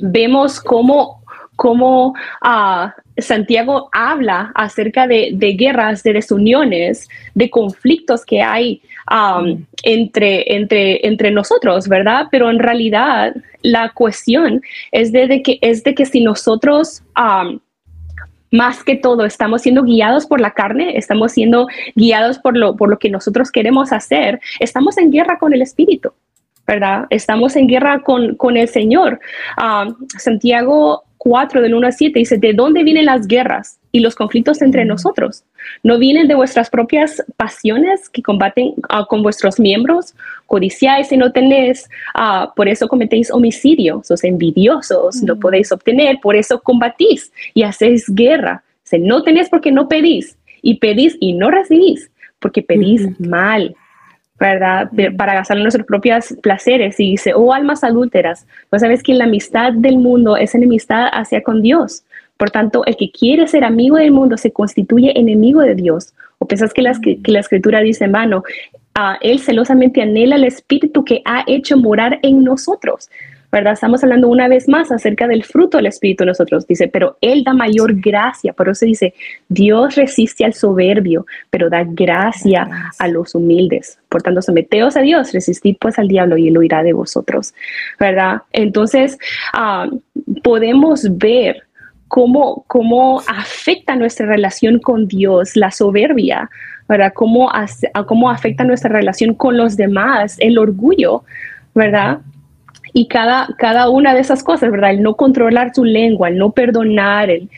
Vemos 0.00 0.60
cómo, 0.60 1.22
cómo 1.56 2.14
uh, 2.44 2.88
Santiago 3.18 3.88
habla 3.92 4.52
acerca 4.54 5.06
de, 5.06 5.36
guerras, 5.58 6.02
de 6.02 6.14
desuniones, 6.14 7.08
de 7.34 7.50
conflictos 7.50 8.24
que 8.24 8.42
hay 8.42 8.80
entre, 9.82 10.54
entre, 10.54 11.06
entre 11.06 11.30
nosotros, 11.30 11.88
¿verdad? 11.88 12.26
Pero 12.30 12.50
en 12.50 12.58
realidad 12.58 13.34
la 13.62 13.90
cuestión 13.90 14.62
es 14.90 15.12
de, 15.12 15.42
que, 15.42 15.58
es 15.60 15.84
de 15.84 15.94
que 15.94 16.06
si 16.06 16.20
nosotros... 16.20 17.02
más 18.52 18.84
que 18.84 18.94
todo, 18.94 19.24
estamos 19.24 19.62
siendo 19.62 19.82
guiados 19.82 20.26
por 20.26 20.40
la 20.40 20.52
carne, 20.52 20.96
estamos 20.96 21.32
siendo 21.32 21.66
guiados 21.96 22.38
por 22.38 22.56
lo, 22.56 22.76
por 22.76 22.88
lo 22.88 22.98
que 22.98 23.10
nosotros 23.10 23.50
queremos 23.50 23.92
hacer, 23.92 24.40
estamos 24.60 24.98
en 24.98 25.10
guerra 25.10 25.38
con 25.38 25.54
el 25.54 25.62
Espíritu, 25.62 26.12
¿verdad? 26.66 27.06
Estamos 27.10 27.56
en 27.56 27.66
guerra 27.66 28.00
con, 28.02 28.36
con 28.36 28.56
el 28.56 28.68
Señor. 28.68 29.18
Um, 29.56 29.96
Santiago 30.18 31.02
4 31.16 31.62
del 31.62 31.74
1 31.74 31.86
a 31.86 31.92
7 31.92 32.18
dice, 32.18 32.36
¿de 32.36 32.52
dónde 32.52 32.84
vienen 32.84 33.06
las 33.06 33.26
guerras 33.26 33.78
y 33.90 34.00
los 34.00 34.14
conflictos 34.14 34.60
entre 34.60 34.84
nosotros? 34.84 35.44
¿No 35.82 35.98
vienen 35.98 36.28
de 36.28 36.34
vuestras 36.34 36.70
propias 36.70 37.22
pasiones 37.36 38.08
que 38.08 38.22
combaten 38.22 38.74
ah, 38.88 39.06
con 39.08 39.22
vuestros 39.22 39.58
miembros? 39.58 40.14
Codiciáis 40.46 41.10
y 41.12 41.16
no 41.16 41.32
tenéis, 41.32 41.88
ah, 42.14 42.52
por 42.54 42.68
eso 42.68 42.88
cometéis 42.88 43.30
homicidio, 43.30 44.02
sos 44.04 44.24
envidiosos, 44.24 45.22
no 45.22 45.38
podéis 45.38 45.72
obtener, 45.72 46.18
por 46.20 46.36
eso 46.36 46.60
combatís 46.60 47.32
y 47.54 47.62
hacéis 47.62 48.06
guerra. 48.08 48.62
Si 48.84 48.98
no 48.98 49.22
tenéis 49.22 49.48
porque 49.48 49.72
no 49.72 49.88
pedís, 49.88 50.36
y 50.62 50.76
pedís 50.76 51.16
y 51.20 51.34
no 51.34 51.50
recibís, 51.50 52.10
porque 52.38 52.62
pedís 52.62 53.20
mal 53.20 53.74
¿verdad? 54.38 54.90
para 55.16 55.34
gastar 55.34 55.58
nuestros 55.58 55.86
propios 55.86 56.34
placeres. 56.42 56.98
Y 56.98 57.12
dice, 57.12 57.34
oh 57.34 57.52
almas 57.52 57.84
adúlteras, 57.84 58.46
pues 58.70 58.82
sabes 58.82 59.02
que 59.02 59.14
la 59.14 59.24
amistad 59.24 59.72
del 59.72 59.98
mundo 59.98 60.36
es 60.36 60.54
enemistad 60.54 61.08
hacia 61.12 61.42
con 61.42 61.62
Dios. 61.62 62.04
Por 62.36 62.50
tanto, 62.50 62.84
el 62.86 62.96
que 62.96 63.10
quiere 63.10 63.46
ser 63.46 63.64
amigo 63.64 63.96
del 63.96 64.10
mundo 64.10 64.36
se 64.36 64.52
constituye 64.52 65.18
enemigo 65.18 65.60
de 65.60 65.74
Dios. 65.74 66.12
¿O 66.38 66.46
piensas 66.46 66.72
que 66.72 66.82
la, 66.82 66.98
que 67.00 67.32
la 67.32 67.40
escritura 67.40 67.80
dice 67.80 68.04
en 68.04 68.12
vano? 68.12 68.42
a 68.94 69.18
él 69.22 69.38
celosamente 69.40 70.02
anhela 70.02 70.36
el 70.36 70.44
espíritu 70.44 71.04
que 71.04 71.22
ha 71.24 71.44
hecho 71.46 71.76
morar 71.76 72.18
en 72.22 72.44
nosotros. 72.44 73.08
¿verdad? 73.50 73.74
Estamos 73.74 74.02
hablando 74.02 74.28
una 74.28 74.48
vez 74.48 74.66
más 74.66 74.90
acerca 74.90 75.28
del 75.28 75.44
fruto 75.44 75.76
del 75.76 75.84
Espíritu 75.84 76.24
nosotros. 76.24 76.66
Dice, 76.66 76.88
pero 76.88 77.18
Él 77.20 77.44
da 77.44 77.52
mayor 77.52 77.94
gracia. 78.00 78.54
Por 78.54 78.70
eso 78.70 78.86
dice, 78.86 79.12
Dios 79.50 79.94
resiste 79.94 80.46
al 80.46 80.54
soberbio, 80.54 81.26
pero 81.50 81.68
da 81.68 81.84
gracia 81.86 82.66
a 82.98 83.08
los 83.08 83.34
humildes. 83.34 83.98
Por 84.08 84.22
tanto, 84.22 84.40
someteos 84.40 84.96
a 84.96 85.02
Dios, 85.02 85.34
resistid 85.34 85.76
pues 85.78 85.98
al 85.98 86.08
diablo 86.08 86.38
y 86.38 86.48
Él 86.48 86.56
huirá 86.56 86.82
de 86.82 86.94
vosotros, 86.94 87.52
¿verdad? 88.00 88.40
Entonces, 88.52 89.18
ah, 89.52 89.86
podemos 90.42 91.18
ver 91.18 91.64
cómo, 92.12 92.64
cómo 92.66 93.22
afecta 93.26 93.96
nuestra 93.96 94.26
relación 94.26 94.78
con 94.80 95.08
Dios 95.08 95.56
la 95.56 95.70
soberbia, 95.70 96.50
¿verdad? 96.86 97.10
Cómo, 97.14 97.50
cómo 98.06 98.28
afecta 98.28 98.64
nuestra 98.64 98.90
relación 98.90 99.32
con 99.32 99.56
los 99.56 99.78
demás 99.78 100.36
el 100.38 100.58
orgullo, 100.58 101.24
¿verdad? 101.74 102.18
Y 102.92 103.08
cada, 103.08 103.48
cada 103.56 103.88
una 103.88 104.12
de 104.12 104.20
esas 104.20 104.44
cosas, 104.44 104.70
¿verdad? 104.70 104.90
El 104.90 105.02
no 105.02 105.16
controlar 105.16 105.74
su 105.74 105.86
lengua, 105.86 106.28
el 106.28 106.36
no 106.36 106.50
perdonar, 106.50 107.30
el, 107.30 107.48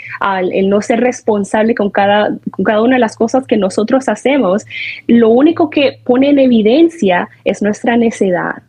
el 0.52 0.68
no 0.68 0.80
ser 0.82 1.00
responsable 1.00 1.74
con 1.74 1.90
cada, 1.90 2.36
con 2.52 2.64
cada 2.64 2.80
una 2.80 2.94
de 2.94 3.00
las 3.00 3.16
cosas 3.16 3.48
que 3.48 3.56
nosotros 3.56 4.08
hacemos, 4.08 4.64
lo 5.08 5.30
único 5.30 5.68
que 5.68 5.98
pone 6.04 6.30
en 6.30 6.38
evidencia 6.38 7.28
es 7.44 7.60
nuestra 7.60 7.96
necedad, 7.96 8.62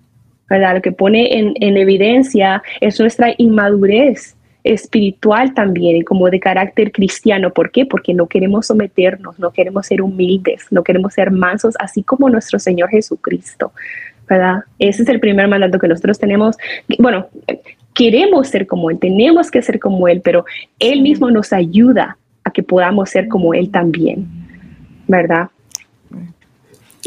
¿verdad? 0.49 0.77
Lo 0.77 0.81
que 0.81 0.93
pone 0.93 1.37
en, 1.37 1.53
en 1.59 1.77
evidencia 1.77 2.63
es 2.81 2.99
nuestra 2.99 3.35
inmadurez 3.37 4.34
espiritual 4.65 5.53
también 5.53 5.95
y 5.95 6.03
como 6.03 6.29
de 6.29 6.39
carácter 6.39 6.91
cristiano. 6.91 7.53
¿Por 7.53 7.72
qué? 7.72 7.86
Porque 7.86 8.13
no 8.15 8.25
queremos 8.25 8.65
someternos, 8.65 9.38
no 9.39 9.51
queremos 9.51 9.86
ser 9.86 10.01
humildes, 10.01 10.65
no 10.72 10.84
queremos 10.84 11.13
ser 11.13 11.29
mansos, 11.29 11.75
así 11.79 12.01
como 12.01 12.29
nuestro 12.29 12.60
Señor 12.60 12.89
Jesucristo. 12.89 13.72
¿verdad? 14.27 14.63
Ese 14.79 15.03
es 15.03 15.10
el 15.10 15.19
primer 15.19 15.48
mandato 15.48 15.77
que 15.77 15.88
nosotros 15.88 16.17
tenemos. 16.17 16.57
Bueno, 16.98 17.27
queremos 17.93 18.48
ser 18.48 18.65
como 18.65 18.89
Él, 18.89 18.98
tenemos 18.98 19.51
que 19.51 19.62
ser 19.62 19.79
como 19.79 20.07
Él, 20.07 20.22
pero 20.24 20.45
Él 20.79 21.03
mismo 21.03 21.29
nos 21.29 21.53
ayuda 21.53 22.17
a 22.43 22.50
que 22.50 22.63
podamos 22.63 23.12
ser 23.12 23.27
como 23.27 23.53
Él 23.53 23.69
también, 23.69 24.27
¿verdad? 25.07 25.50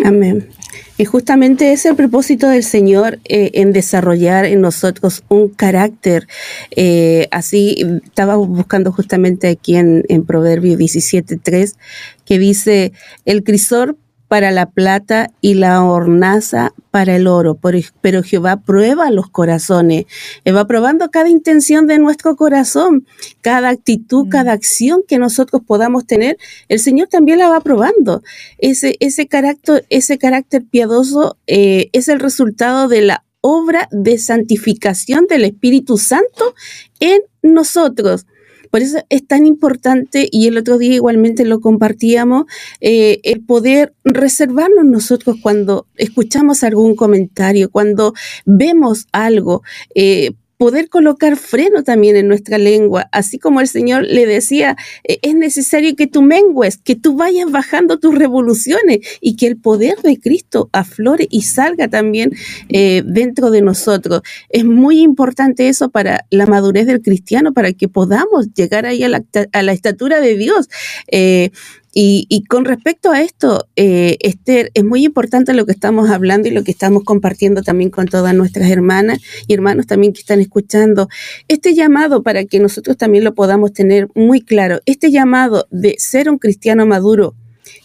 Amén. 0.04 0.48
Y 0.96 1.04
justamente 1.04 1.72
es 1.72 1.86
el 1.86 1.96
propósito 1.96 2.48
del 2.48 2.64
Señor 2.64 3.18
eh, 3.24 3.50
en 3.54 3.72
desarrollar 3.72 4.44
en 4.44 4.60
nosotros 4.60 5.24
un 5.28 5.48
carácter. 5.48 6.26
Eh, 6.70 7.28
así 7.30 7.76
estaba 8.04 8.36
buscando 8.36 8.92
justamente 8.92 9.48
aquí 9.48 9.76
en, 9.76 10.04
en 10.08 10.24
Proverbio 10.24 10.76
17.3, 10.76 11.76
que 12.24 12.38
dice, 12.38 12.92
el 13.24 13.44
crisor 13.44 13.96
para 14.28 14.50
la 14.50 14.66
plata 14.70 15.30
y 15.40 15.54
la 15.54 15.82
hornaza 15.82 16.74
para 16.90 17.16
el 17.16 17.26
oro, 17.26 17.58
pero 18.00 18.22
Jehová 18.22 18.58
prueba 18.58 19.10
los 19.10 19.30
corazones, 19.30 20.04
va 20.46 20.66
probando 20.66 21.10
cada 21.10 21.30
intención 21.30 21.86
de 21.86 21.98
nuestro 21.98 22.36
corazón, 22.36 23.06
cada 23.40 23.70
actitud, 23.70 24.26
mm. 24.26 24.28
cada 24.28 24.52
acción 24.52 25.02
que 25.06 25.18
nosotros 25.18 25.62
podamos 25.66 26.06
tener, 26.06 26.36
el 26.68 26.78
Señor 26.78 27.08
también 27.08 27.38
la 27.38 27.48
va 27.48 27.60
probando. 27.60 28.22
Ese, 28.58 28.96
ese, 29.00 29.26
carácter, 29.26 29.86
ese 29.88 30.18
carácter 30.18 30.64
piadoso 30.64 31.38
eh, 31.46 31.88
es 31.92 32.08
el 32.08 32.20
resultado 32.20 32.88
de 32.88 33.02
la 33.02 33.24
obra 33.40 33.88
de 33.90 34.18
santificación 34.18 35.26
del 35.26 35.44
Espíritu 35.44 35.96
Santo 35.96 36.54
en 37.00 37.20
nosotros. 37.42 38.26
Por 38.70 38.82
eso 38.82 38.98
es 39.08 39.26
tan 39.26 39.46
importante, 39.46 40.28
y 40.30 40.46
el 40.46 40.58
otro 40.58 40.78
día 40.78 40.94
igualmente 40.94 41.44
lo 41.44 41.60
compartíamos, 41.60 42.44
eh, 42.80 43.20
el 43.24 43.40
poder 43.40 43.94
reservarnos 44.04 44.84
nosotros 44.84 45.36
cuando 45.42 45.86
escuchamos 45.96 46.62
algún 46.64 46.96
comentario, 46.96 47.70
cuando 47.70 48.14
vemos 48.44 49.06
algo. 49.12 49.62
Eh, 49.94 50.32
poder 50.58 50.88
colocar 50.88 51.36
freno 51.36 51.84
también 51.84 52.16
en 52.16 52.28
nuestra 52.28 52.58
lengua, 52.58 53.08
así 53.12 53.38
como 53.38 53.60
el 53.60 53.68
Señor 53.68 54.02
le 54.02 54.26
decía, 54.26 54.76
eh, 55.04 55.18
es 55.22 55.34
necesario 55.34 55.94
que 55.96 56.08
tú 56.08 56.20
mengues, 56.20 56.76
que 56.76 56.96
tú 56.96 57.16
vayas 57.16 57.50
bajando 57.50 57.98
tus 57.98 58.14
revoluciones 58.14 58.98
y 59.20 59.36
que 59.36 59.46
el 59.46 59.56
poder 59.56 59.96
de 60.02 60.18
Cristo 60.18 60.68
aflore 60.72 61.28
y 61.30 61.42
salga 61.42 61.88
también 61.88 62.32
eh, 62.68 63.02
dentro 63.06 63.50
de 63.50 63.62
nosotros. 63.62 64.22
Es 64.48 64.64
muy 64.64 65.00
importante 65.00 65.68
eso 65.68 65.90
para 65.90 66.26
la 66.30 66.46
madurez 66.46 66.86
del 66.86 67.02
cristiano, 67.02 67.52
para 67.52 67.72
que 67.72 67.88
podamos 67.88 68.52
llegar 68.52 68.84
ahí 68.84 69.04
a 69.04 69.08
la, 69.08 69.24
a 69.52 69.62
la 69.62 69.72
estatura 69.72 70.20
de 70.20 70.36
Dios. 70.36 70.68
Eh, 71.06 71.50
y, 71.92 72.44
con 72.48 72.64
respecto 72.64 73.10
a 73.10 73.22
esto, 73.22 73.66
eh, 73.74 74.18
Esther, 74.20 74.70
es 74.74 74.84
muy 74.84 75.04
importante 75.04 75.52
lo 75.52 75.66
que 75.66 75.72
estamos 75.72 76.10
hablando 76.10 76.46
y 76.46 76.52
lo 76.52 76.62
que 76.62 76.70
estamos 76.70 77.02
compartiendo 77.02 77.62
también 77.62 77.90
con 77.90 78.06
todas 78.06 78.34
nuestras 78.34 78.70
hermanas 78.70 79.18
y 79.46 79.54
hermanos 79.54 79.86
también 79.86 80.12
que 80.12 80.20
están 80.20 80.40
escuchando. 80.40 81.08
Este 81.48 81.74
llamado, 81.74 82.22
para 82.22 82.44
que 82.44 82.60
nosotros 82.60 82.96
también 82.96 83.24
lo 83.24 83.34
podamos 83.34 83.72
tener 83.72 84.08
muy 84.14 84.42
claro, 84.42 84.80
este 84.86 85.10
llamado 85.10 85.66
de 85.70 85.96
ser 85.98 86.30
un 86.30 86.38
cristiano 86.38 86.86
maduro, 86.86 87.34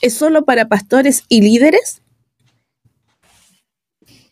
¿es 0.01 0.13
solo 0.13 0.45
para 0.45 0.67
pastores 0.67 1.23
y 1.27 1.41
líderes? 1.41 2.02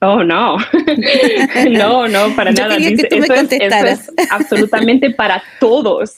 Oh, 0.04 0.24
no. 0.24 0.58
no, 1.70 2.08
no, 2.08 2.36
para 2.36 2.52
nada. 2.52 2.76
eso, 2.76 3.06
es, 3.86 4.12
absolutamente 4.32 5.12
para 5.12 5.44
todos, 5.60 6.18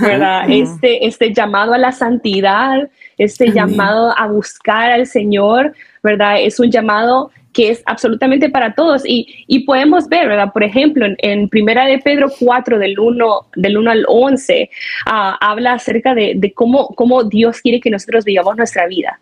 ¿verdad? 0.00 0.48
Este, 0.48 1.04
este 1.04 1.34
llamado 1.34 1.74
a 1.74 1.78
la 1.78 1.90
santidad, 1.90 2.88
este 3.16 3.50
llamado 3.50 4.16
a 4.16 4.28
buscar 4.28 4.92
al 4.92 5.06
Señor, 5.08 5.74
¿verdad? 6.00 6.40
Es 6.40 6.60
un 6.60 6.70
llamado 6.70 7.32
que 7.52 7.70
es 7.70 7.82
absolutamente 7.86 8.50
para 8.50 8.74
todos. 8.74 9.02
Y, 9.04 9.44
y 9.48 9.64
podemos 9.64 10.08
ver, 10.08 10.28
¿verdad? 10.28 10.52
Por 10.52 10.62
ejemplo, 10.62 11.04
en, 11.18 11.48
Primera 11.48 11.86
de 11.86 11.98
Pedro 11.98 12.28
4, 12.38 12.78
del 12.78 13.00
1, 13.00 13.46
del 13.56 13.78
1 13.78 13.90
al 13.90 14.04
11, 14.06 14.70
ah, 15.06 15.36
habla 15.40 15.72
acerca 15.72 16.14
de, 16.14 16.34
de, 16.36 16.52
cómo, 16.52 16.94
cómo 16.94 17.24
Dios 17.24 17.60
quiere 17.62 17.80
que 17.80 17.90
nosotros 17.90 18.24
vivamos 18.24 18.56
nuestra 18.56 18.86
vida. 18.86 19.18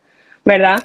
¿Verdad? 0.47 0.81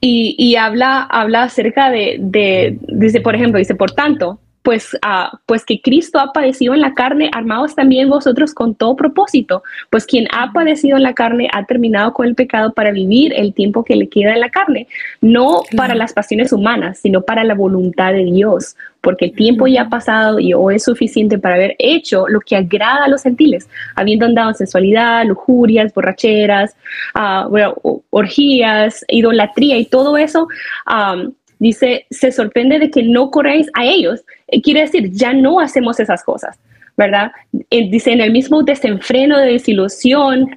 Y, 0.00 0.34
y, 0.38 0.56
habla, 0.56 1.02
habla 1.02 1.44
acerca 1.44 1.90
de, 1.90 2.16
de, 2.18 2.78
dice, 2.88 3.20
por 3.20 3.34
ejemplo, 3.34 3.58
dice, 3.58 3.74
por 3.74 3.92
tanto, 3.92 4.40
pues, 4.64 4.94
uh, 4.94 5.36
pues 5.44 5.62
que 5.64 5.82
Cristo 5.82 6.18
ha 6.18 6.32
padecido 6.32 6.72
en 6.72 6.80
la 6.80 6.94
carne, 6.94 7.30
armados 7.32 7.74
también 7.74 8.08
vosotros 8.08 8.54
con 8.54 8.74
todo 8.74 8.96
propósito, 8.96 9.62
pues 9.90 10.06
quien 10.06 10.26
ha 10.32 10.52
padecido 10.52 10.96
en 10.96 11.02
la 11.02 11.12
carne 11.12 11.50
ha 11.52 11.66
terminado 11.66 12.14
con 12.14 12.26
el 12.26 12.34
pecado 12.34 12.72
para 12.72 12.90
vivir 12.90 13.34
el 13.36 13.52
tiempo 13.52 13.84
que 13.84 13.94
le 13.94 14.08
queda 14.08 14.32
en 14.32 14.40
la 14.40 14.48
carne, 14.48 14.88
no 15.20 15.62
para 15.76 15.94
las 15.94 16.14
pasiones 16.14 16.50
humanas, 16.50 16.98
sino 16.98 17.20
para 17.20 17.44
la 17.44 17.54
voluntad 17.54 18.14
de 18.14 18.24
Dios, 18.24 18.74
porque 19.02 19.26
el 19.26 19.34
tiempo 19.34 19.66
ya 19.66 19.82
ha 19.82 19.88
pasado 19.90 20.40
y 20.40 20.54
hoy 20.54 20.76
es 20.76 20.84
suficiente 20.84 21.38
para 21.38 21.56
haber 21.56 21.76
hecho 21.78 22.26
lo 22.26 22.40
que 22.40 22.56
agrada 22.56 23.04
a 23.04 23.08
los 23.08 23.22
gentiles, 23.22 23.68
habiendo 23.96 24.24
andado 24.24 24.48
en 24.48 24.54
sensualidad, 24.54 25.26
lujurias, 25.26 25.92
borracheras, 25.92 26.74
uh, 27.14 28.00
orgías, 28.08 29.04
idolatría 29.08 29.76
y 29.76 29.84
todo 29.84 30.16
eso. 30.16 30.48
Um, 30.88 31.34
dice, 31.64 32.06
se 32.10 32.30
sorprende 32.30 32.78
de 32.78 32.90
que 32.90 33.02
no 33.02 33.30
corréis 33.30 33.68
a 33.72 33.86
ellos. 33.86 34.22
Eh, 34.48 34.60
quiere 34.60 34.82
decir, 34.82 35.10
ya 35.10 35.32
no 35.32 35.60
hacemos 35.60 35.98
esas 35.98 36.22
cosas, 36.22 36.58
¿verdad? 36.96 37.32
Dice, 37.70 38.12
en 38.12 38.20
el 38.20 38.32
mismo 38.32 38.62
desenfreno 38.62 39.38
de 39.38 39.52
desilusión, 39.52 40.50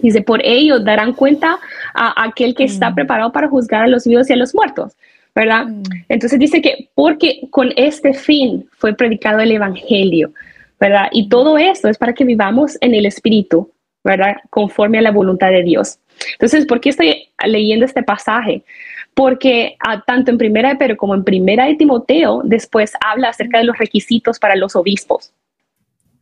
dice, 0.00 0.22
por 0.22 0.40
ello 0.44 0.78
darán 0.78 1.12
cuenta 1.12 1.58
a 1.94 2.24
aquel 2.24 2.54
que 2.54 2.64
está 2.64 2.90
mm. 2.90 2.94
preparado 2.94 3.32
para 3.32 3.48
juzgar 3.48 3.82
a 3.82 3.88
los 3.88 4.06
vivos 4.06 4.30
y 4.30 4.32
a 4.32 4.36
los 4.36 4.54
muertos. 4.54 4.92
¿verdad? 5.34 5.66
Mm. 5.66 5.82
Entonces 6.08 6.38
dice 6.38 6.62
que 6.62 6.88
porque 6.94 7.40
con 7.50 7.70
este 7.76 8.14
fin 8.14 8.68
fue 8.78 8.94
predicado 8.94 9.40
el 9.40 9.52
Evangelio, 9.52 10.32
¿verdad? 10.78 11.08
Y 11.12 11.28
todo 11.28 11.58
esto 11.58 11.88
es 11.88 11.98
para 11.98 12.12
que 12.12 12.24
vivamos 12.24 12.78
en 12.80 12.94
el 12.94 13.06
Espíritu, 13.06 13.70
¿verdad? 14.04 14.36
Conforme 14.50 14.98
a 14.98 15.02
la 15.02 15.10
voluntad 15.10 15.50
de 15.50 15.62
Dios. 15.62 15.98
Entonces, 16.32 16.66
¿por 16.66 16.80
qué 16.80 16.90
estoy 16.90 17.28
leyendo 17.46 17.84
este 17.84 18.02
pasaje? 18.02 18.62
Porque 19.20 19.76
ah, 19.80 20.02
tanto 20.06 20.30
en 20.30 20.38
primera 20.38 20.70
de 20.70 20.76
Pedro 20.76 20.96
como 20.96 21.14
en 21.14 21.24
primera 21.24 21.66
de 21.66 21.74
Timoteo 21.74 22.40
después 22.42 22.94
habla 23.06 23.28
acerca 23.28 23.58
de 23.58 23.64
los 23.64 23.76
requisitos 23.76 24.38
para 24.38 24.56
los 24.56 24.74
obispos. 24.74 25.34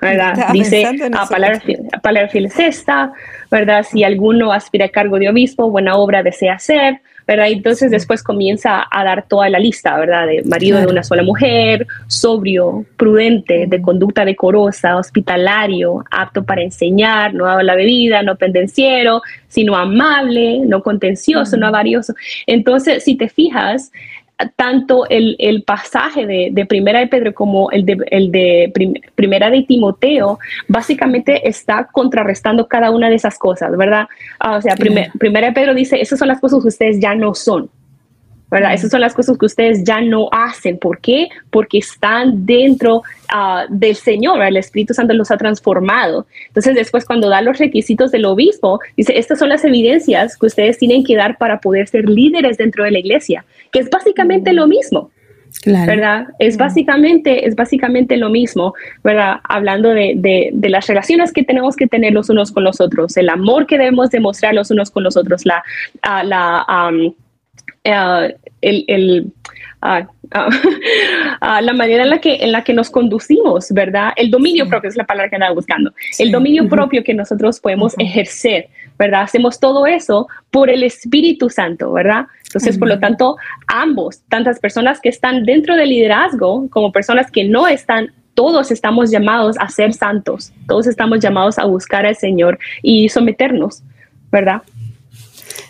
¿Verdad? 0.01 0.53
Dice, 0.53 0.85
a 1.13 1.27
palabra, 1.27 1.61
palabra 2.03 2.29
fiel 2.29 2.47
es 2.47 2.59
esta, 2.59 3.13
¿verdad? 3.51 3.85
Si 3.89 4.05
alguno 4.05 4.53
aspira 4.53 4.87
a 4.87 4.89
cargo 4.91 5.19
de 5.19 5.29
obispo, 5.29 5.71
buena 5.71 5.97
obra 5.97 6.23
desea 6.23 6.55
hacer, 6.55 7.01
¿verdad? 7.27 7.49
Entonces 7.49 7.91
después 7.91 8.23
comienza 8.23 8.87
a 8.91 9.05
dar 9.05 9.27
toda 9.27 9.49
la 9.51 9.59
lista, 9.59 9.99
¿verdad? 9.99 10.27
De 10.27 10.43
marido 10.45 10.81
de 10.81 10.87
una 10.87 11.03
sola 11.03 11.23
mujer, 11.23 11.87
sobrio, 12.07 12.87
prudente, 12.97 13.67
de 13.67 13.83
conducta 13.83 14.25
decorosa, 14.25 14.97
hospitalario, 14.97 16.05
apto 16.11 16.45
para 16.45 16.63
enseñar, 16.63 17.35
no 17.35 17.61
la 17.61 17.75
bebida, 17.75 18.23
no 18.23 18.37
pendenciero, 18.37 19.21
sino 19.49 19.77
amable, 19.77 20.61
no 20.61 20.83
contencioso, 20.83 21.57
no 21.57 21.67
avarioso. 21.67 22.15
Entonces, 22.47 23.05
si 23.05 23.17
te 23.17 23.29
fijas, 23.29 23.93
tanto 24.57 25.05
el, 25.09 25.63
pasaje 25.67 26.27
de, 26.27 26.67
Primera 26.67 27.01
de 27.01 27.09
Pedro 27.09 27.35
como 27.35 27.71
el 27.71 27.85
de, 27.85 27.99
el 28.11 28.31
de 28.31 28.73
Primera 29.15 29.51
de 29.51 29.63
Timoteo, 29.63 30.39
básicamente 30.69 31.49
está 31.49 31.89
contrarrestando 31.91 32.69
cada 32.69 32.91
una 32.91 33.09
de 33.09 33.17
esas 33.17 33.39
cosas, 33.39 33.77
¿verdad? 33.77 34.07
Ah, 34.39 34.57
o 34.57 34.63
sea, 34.63 34.77
Primera 34.77 35.49
de 35.49 35.53
Pedro 35.53 35.75
dice, 35.75 36.01
esas 36.01 36.19
son 36.19 36.29
las 36.29 36.41
cosas 36.41 36.63
que 36.63 36.69
ustedes 36.69 37.01
ya 37.01 37.15
no 37.15 37.35
son. 37.35 37.71
¿Verdad? 38.51 38.75
Esas 38.75 38.91
son 38.91 39.01
las 39.01 39.15
cosas 39.15 39.37
que 39.37 39.47
ustedes 39.47 39.85
ya 39.85 40.01
no 40.01 40.29
hacen. 40.33 40.79
¿Por 40.79 41.01
qué? 41.01 41.29
Porque 41.51 41.79
están 41.79 42.47
dentro 42.47 43.03
ah, 43.29 43.67
del 43.69 43.95
Señor, 43.95 44.43
el 44.43 44.57
Espíritu 44.57 44.95
Santo 44.95 45.15
los 45.15 45.31
ha 45.31 45.37
transformado. 45.37 46.27
Entonces 46.49 46.75
después 46.75 47.05
cuando 47.05 47.29
da 47.29 47.43
los 47.43 47.59
requisitos 47.59 48.11
del 48.11 48.25
obispo, 48.25 48.81
dice, 48.97 49.19
estas 49.19 49.39
son 49.39 49.51
las 49.51 49.65
evidencias 49.65 50.37
que 50.37 50.47
ustedes 50.47 50.79
tienen 50.79 51.05
que 51.05 51.17
dar 51.17 51.37
para 51.39 51.61
poder 51.61 51.89
ser 51.89 52.09
líderes 52.09 52.57
dentro 52.57 52.85
de 52.85 52.91
la 52.91 52.99
iglesia, 52.99 53.45
que 53.71 53.81
es 53.81 53.91
básicamente 53.91 54.53
lo 54.53 54.67
mismo. 54.67 55.11
¿Verdad? 55.65 56.27
Es 56.39 56.59
básicamente, 56.59 57.47
es 57.47 57.57
básicamente 57.57 58.19
lo 58.19 58.29
mismo, 58.29 58.75
¿verdad? 59.03 59.37
Hablando 59.45 59.89
de, 59.89 60.53
las 60.63 60.87
relaciones 60.87 61.33
que 61.33 61.43
tenemos 61.43 61.75
que 61.75 61.87
tener 61.87 62.13
los 62.13 62.29
unos 62.29 62.53
con 62.53 62.65
los 62.65 62.83
otros, 62.83 63.17
el 63.17 63.31
amor 63.31 63.67
que 63.67 63.79
debemos 63.79 64.11
demostrar 64.11 64.53
los 64.53 64.71
unos 64.71 64.91
con 64.91 65.05
los 65.05 65.17
otros, 65.17 65.47
la, 65.47 65.65
ah, 66.03 66.23
la 66.23 66.67
eh, 67.85 68.37
el, 68.61 69.33
ah, 69.81 70.07
ah, 70.33 70.49
ah, 71.41 71.61
la 71.61 71.73
manera 71.73 72.05
en 72.05 72.11
la, 72.11 72.21
que, 72.21 72.37
en 72.37 72.53
la 72.53 72.65
que 72.65 72.73
nos 72.75 72.91
conducimos, 72.91 73.71
¿verdad? 73.73 74.13
El 74.17 74.31
dominio 74.31 74.69
propio 74.69 74.89
es 74.89 74.97
la 74.97 75.05
palabra 75.05 75.31
que 75.31 75.37
andaba 75.37 75.55
buscando. 75.55 75.93
El 76.19 76.33
dominio 76.33 76.69
propio 76.69 77.03
que 77.05 77.15
nosotros 77.15 77.61
podemos 77.61 77.95
ejercer, 77.99 78.69
¿verdad? 78.99 79.23
Hacemos 79.23 79.61
todo 79.61 79.87
eso 79.87 80.29
por 80.51 80.71
el 80.71 80.83
Espíritu 80.83 81.49
Santo, 81.51 81.93
¿verdad? 81.93 82.27
Entonces, 82.47 82.79
por 82.79 82.89
lo 82.89 82.99
tanto, 82.99 83.37
ambos, 83.67 84.23
tantas 84.29 84.59
personas 84.59 85.01
que 85.01 85.11
están 85.11 85.45
dentro 85.45 85.77
del 85.77 85.91
liderazgo 85.91 86.69
como 86.71 86.93
personas 86.93 87.31
que 87.31 87.45
no 87.45 87.69
están 87.69 88.13
todos 88.39 88.71
estamos 88.71 89.11
llamados 89.11 89.57
a 89.59 89.69
ser 89.69 89.93
santos, 89.93 90.53
todos 90.69 90.87
estamos 90.87 91.19
llamados 91.19 91.59
a 91.59 91.65
buscar 91.65 92.07
al 92.07 92.15
Señor 92.15 92.57
y 92.83 93.09
someternos, 93.09 93.83
¿verdad? 94.31 94.63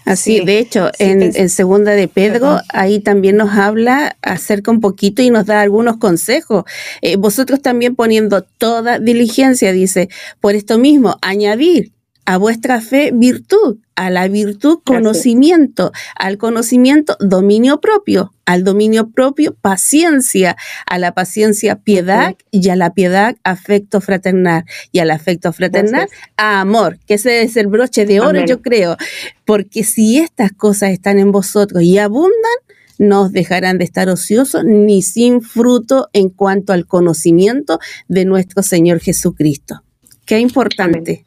Así, 0.05 0.41
de 0.41 0.59
hecho, 0.59 0.91
en, 0.99 1.49
Segunda 1.49 1.93
de 1.93 2.09
Pedro, 2.09 2.61
ahí 2.71 3.01
también 3.01 3.37
nos 3.37 3.53
habla 3.53 4.17
acerca 4.23 4.71
un 4.71 4.81
poquito 4.81 5.23
y 5.23 5.31
nos 5.31 5.47
da 5.47 5.61
algunos 5.61 5.99
consejos. 5.99 6.65
Eh, 7.03 7.17
vosotros 7.17 7.61
también 7.61 7.95
poniendo 7.95 8.43
toda 8.43 8.99
diligencia, 8.99 9.73
dice, 9.73 10.09
por 10.41 10.55
esto 10.55 10.79
mismo, 10.79 11.19
añadir 11.21 11.93
a 12.29 12.37
vuestra 12.37 12.83
fe 12.83 13.11
virtud, 13.11 13.79
a 13.97 14.11
la 14.11 14.29
virtud 14.29 14.81
conocimiento, 14.85 15.93
al 16.15 16.37
conocimiento 16.37 17.17
dominio 17.21 17.81
propio, 17.81 18.35
al 18.45 18.65
dominio 18.65 19.09
propio 19.09 19.55
paciencia, 19.55 20.55
a 20.85 20.99
la 20.99 21.15
paciencia 21.15 21.77
piedad 21.77 22.35
y 22.51 22.69
a 22.69 22.77
la 22.77 22.93
piedad 22.93 23.37
afecto 23.45 24.03
fraternal. 24.03 24.67
Y 24.93 24.99
al 24.99 25.11
afecto 25.11 25.55
fraternal 25.55 26.07
amor, 26.37 26.99
que 27.07 27.15
ese 27.15 27.41
es 27.41 27.57
el 27.57 27.69
broche 27.69 28.05
de 28.05 28.21
oro 28.21 28.45
yo 28.45 28.61
creo, 28.61 28.99
porque 29.47 29.83
si 29.83 30.19
estas 30.19 30.53
cosas 30.53 30.91
están 30.91 31.19
en 31.19 31.33
vosotros 31.33 31.83
y 31.83 31.97
abundan, 31.97 32.59
no 32.99 33.23
os 33.23 33.33
dejarán 33.33 33.79
de 33.79 33.85
estar 33.85 34.11
ociosos 34.11 34.65
ni 34.65 35.01
sin 35.01 35.41
fruto 35.41 36.11
en 36.13 36.29
cuanto 36.29 36.75
al 36.75 36.87
conocimiento 36.87 37.79
de 38.07 38.27
nuestro 38.27 38.63
Señor 38.63 39.01
Jesucristo. 39.01 39.83
Qué 40.27 40.41
importante. 40.41 41.25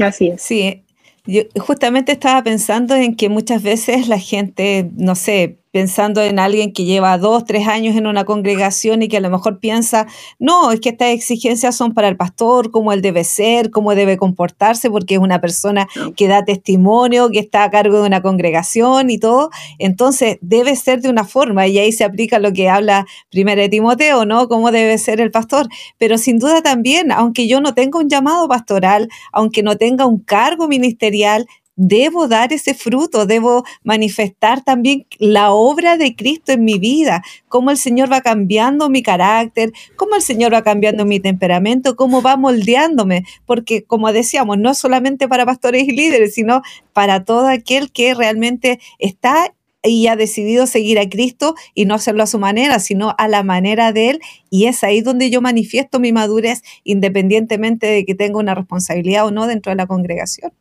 Así 0.00 0.28
es. 0.28 0.42
Sí, 0.42 0.84
yo 1.26 1.42
justamente 1.58 2.12
estaba 2.12 2.42
pensando 2.42 2.94
en 2.96 3.14
que 3.16 3.28
muchas 3.28 3.62
veces 3.62 4.08
la 4.08 4.18
gente, 4.18 4.90
no 4.96 5.14
sé, 5.14 5.59
pensando 5.72 6.22
en 6.22 6.38
alguien 6.38 6.72
que 6.72 6.84
lleva 6.84 7.16
dos, 7.18 7.44
tres 7.44 7.68
años 7.68 7.96
en 7.96 8.06
una 8.06 8.24
congregación 8.24 9.02
y 9.02 9.08
que 9.08 9.18
a 9.18 9.20
lo 9.20 9.30
mejor 9.30 9.60
piensa, 9.60 10.06
no, 10.38 10.72
es 10.72 10.80
que 10.80 10.90
estas 10.90 11.10
exigencias 11.10 11.76
son 11.76 11.94
para 11.94 12.08
el 12.08 12.16
pastor, 12.16 12.70
cómo 12.70 12.92
él 12.92 13.02
debe 13.02 13.24
ser, 13.24 13.70
cómo 13.70 13.94
debe 13.94 14.16
comportarse, 14.16 14.90
porque 14.90 15.14
es 15.14 15.20
una 15.20 15.40
persona 15.40 15.88
que 16.16 16.28
da 16.28 16.44
testimonio, 16.44 17.30
que 17.30 17.38
está 17.38 17.64
a 17.64 17.70
cargo 17.70 18.00
de 18.00 18.06
una 18.06 18.22
congregación 18.22 19.10
y 19.10 19.18
todo. 19.18 19.50
Entonces, 19.78 20.38
debe 20.40 20.76
ser 20.76 21.00
de 21.00 21.08
una 21.08 21.24
forma 21.24 21.66
y 21.66 21.78
ahí 21.78 21.92
se 21.92 22.04
aplica 22.04 22.38
lo 22.38 22.52
que 22.52 22.68
habla 22.68 23.06
primero 23.30 23.60
de 23.60 23.68
Timoteo, 23.68 24.24
¿no? 24.24 24.48
Cómo 24.48 24.72
debe 24.72 24.98
ser 24.98 25.20
el 25.20 25.30
pastor. 25.30 25.68
Pero 25.98 26.18
sin 26.18 26.38
duda 26.38 26.62
también, 26.62 27.12
aunque 27.12 27.46
yo 27.46 27.60
no 27.60 27.74
tenga 27.74 27.98
un 27.98 28.08
llamado 28.08 28.48
pastoral, 28.48 29.08
aunque 29.32 29.62
no 29.62 29.76
tenga 29.76 30.06
un 30.06 30.18
cargo 30.18 30.68
ministerial, 30.68 31.46
debo 31.82 32.28
dar 32.28 32.52
ese 32.52 32.74
fruto, 32.74 33.24
debo 33.24 33.64
manifestar 33.82 34.62
también 34.62 35.06
la 35.18 35.50
obra 35.52 35.96
de 35.96 36.14
Cristo 36.14 36.52
en 36.52 36.62
mi 36.62 36.78
vida, 36.78 37.22
cómo 37.48 37.70
el 37.70 37.78
Señor 37.78 38.12
va 38.12 38.20
cambiando 38.20 38.90
mi 38.90 39.02
carácter, 39.02 39.72
cómo 39.96 40.14
el 40.14 40.20
Señor 40.20 40.52
va 40.52 40.62
cambiando 40.62 41.06
mi 41.06 41.20
temperamento, 41.20 41.96
cómo 41.96 42.20
va 42.20 42.36
moldeándome, 42.36 43.24
porque 43.46 43.82
como 43.82 44.12
decíamos, 44.12 44.58
no 44.58 44.74
solamente 44.74 45.26
para 45.26 45.46
pastores 45.46 45.84
y 45.84 45.92
líderes, 45.92 46.34
sino 46.34 46.60
para 46.92 47.24
todo 47.24 47.46
aquel 47.46 47.90
que 47.90 48.12
realmente 48.14 48.78
está 48.98 49.54
y 49.82 50.06
ha 50.08 50.16
decidido 50.16 50.66
seguir 50.66 50.98
a 50.98 51.08
Cristo 51.08 51.54
y 51.74 51.86
no 51.86 51.94
hacerlo 51.94 52.22
a 52.22 52.26
su 52.26 52.38
manera, 52.38 52.78
sino 52.80 53.14
a 53.16 53.26
la 53.26 53.42
manera 53.42 53.92
de 53.92 54.10
Él. 54.10 54.20
Y 54.50 54.66
es 54.66 54.84
ahí 54.84 55.00
donde 55.00 55.30
yo 55.30 55.40
manifiesto 55.40 55.98
mi 55.98 56.12
madurez, 56.12 56.60
independientemente 56.84 57.86
de 57.86 58.04
que 58.04 58.14
tenga 58.14 58.38
una 58.38 58.54
responsabilidad 58.54 59.24
o 59.24 59.30
no 59.30 59.46
dentro 59.46 59.70
de 59.70 59.76
la 59.76 59.86
congregación. 59.86 60.52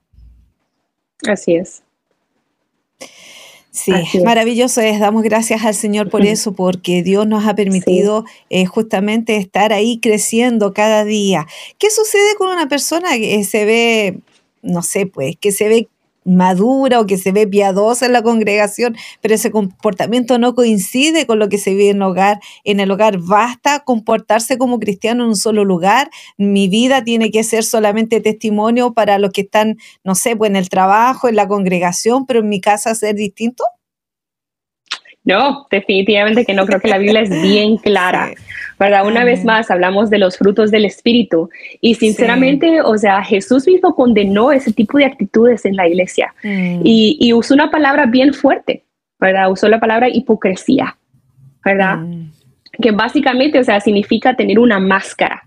Así 1.27 1.55
es. 1.55 1.83
Sí, 3.71 3.91
maravilloso 4.23 4.81
es. 4.81 4.99
Damos 4.99 5.23
gracias 5.23 5.63
al 5.63 5.75
Señor 5.75 6.09
por 6.09 6.25
eso, 6.25 6.53
porque 6.53 7.03
Dios 7.03 7.27
nos 7.27 7.45
ha 7.45 7.55
permitido 7.55 8.25
eh, 8.49 8.65
justamente 8.65 9.37
estar 9.37 9.71
ahí 9.71 9.99
creciendo 9.99 10.73
cada 10.73 11.05
día. 11.05 11.47
¿Qué 11.77 11.89
sucede 11.89 12.35
con 12.37 12.49
una 12.49 12.67
persona 12.67 13.17
que 13.17 13.43
se 13.43 13.65
ve, 13.65 14.19
no 14.61 14.81
sé, 14.81 15.05
pues, 15.05 15.35
que 15.39 15.51
se 15.51 15.69
ve 15.69 15.87
madura 16.25 16.99
o 16.99 17.05
que 17.05 17.17
se 17.17 17.31
ve 17.31 17.47
piadosa 17.47 18.05
en 18.05 18.13
la 18.13 18.21
congregación, 18.21 18.95
pero 19.21 19.35
ese 19.35 19.51
comportamiento 19.51 20.37
no 20.37 20.55
coincide 20.55 21.25
con 21.25 21.39
lo 21.39 21.49
que 21.49 21.57
se 21.57 21.71
vive 21.71 21.89
en 21.89 21.97
el 21.97 22.03
hogar. 22.03 22.39
En 22.63 22.79
el 22.79 22.91
hogar 22.91 23.17
basta 23.19 23.79
comportarse 23.79 24.57
como 24.57 24.79
cristiano 24.79 25.23
en 25.23 25.29
un 25.29 25.35
solo 25.35 25.65
lugar. 25.65 26.09
Mi 26.37 26.67
vida 26.67 27.03
tiene 27.03 27.31
que 27.31 27.43
ser 27.43 27.63
solamente 27.63 28.21
testimonio 28.21 28.93
para 28.93 29.19
los 29.19 29.31
que 29.31 29.41
están, 29.41 29.77
no 30.03 30.15
sé, 30.15 30.35
pues 30.35 30.49
en 30.49 30.55
el 30.55 30.69
trabajo, 30.69 31.27
en 31.27 31.35
la 31.35 31.47
congregación, 31.47 32.25
pero 32.25 32.39
en 32.41 32.49
mi 32.49 32.61
casa 32.61 32.95
ser 32.95 33.15
distinto. 33.15 33.63
No, 35.29 35.67
definitivamente 35.69 36.43
que 36.43 36.55
no. 36.55 36.65
Creo 36.65 36.79
que 36.79 36.87
la 36.87 36.97
Biblia 36.97 37.21
es 37.21 37.29
bien 37.29 37.77
clara. 37.83 38.31
¿verdad? 38.79 39.05
Una 39.05 39.25
vez 39.25 39.43
más 39.43 39.69
hablamos 39.69 40.09
de 40.09 40.17
los 40.17 40.37
frutos 40.37 40.71
del 40.71 40.85
Espíritu 40.85 41.49
y 41.81 41.95
sinceramente, 41.95 42.81
o 42.81 42.97
sea, 42.97 43.21
Jesús 43.23 43.67
mismo 43.67 43.93
condenó 43.93 44.53
ese 44.53 44.71
tipo 44.71 44.97
de 44.97 45.05
actitudes 45.05 45.65
en 45.65 45.75
la 45.75 45.85
iglesia 45.85 46.33
mm. 46.43 46.81
y, 46.83 47.33
usó 47.33 47.53
una 47.53 47.69
palabra 47.69 48.05
bien 48.05 48.33
fuerte, 48.33 48.85
¿verdad? 49.19 49.51
Usó 49.51 49.67
la 49.67 49.81
palabra 49.81 50.07
hipocresía, 50.07 50.95
¿verdad? 51.63 51.97
Mm. 51.97 52.31
Que 52.81 52.91
básicamente, 52.91 53.59
o 53.59 53.63
sea, 53.65 53.81
significa 53.81 54.33
tener 54.33 54.57
una 54.57 54.79
máscara. 54.79 55.43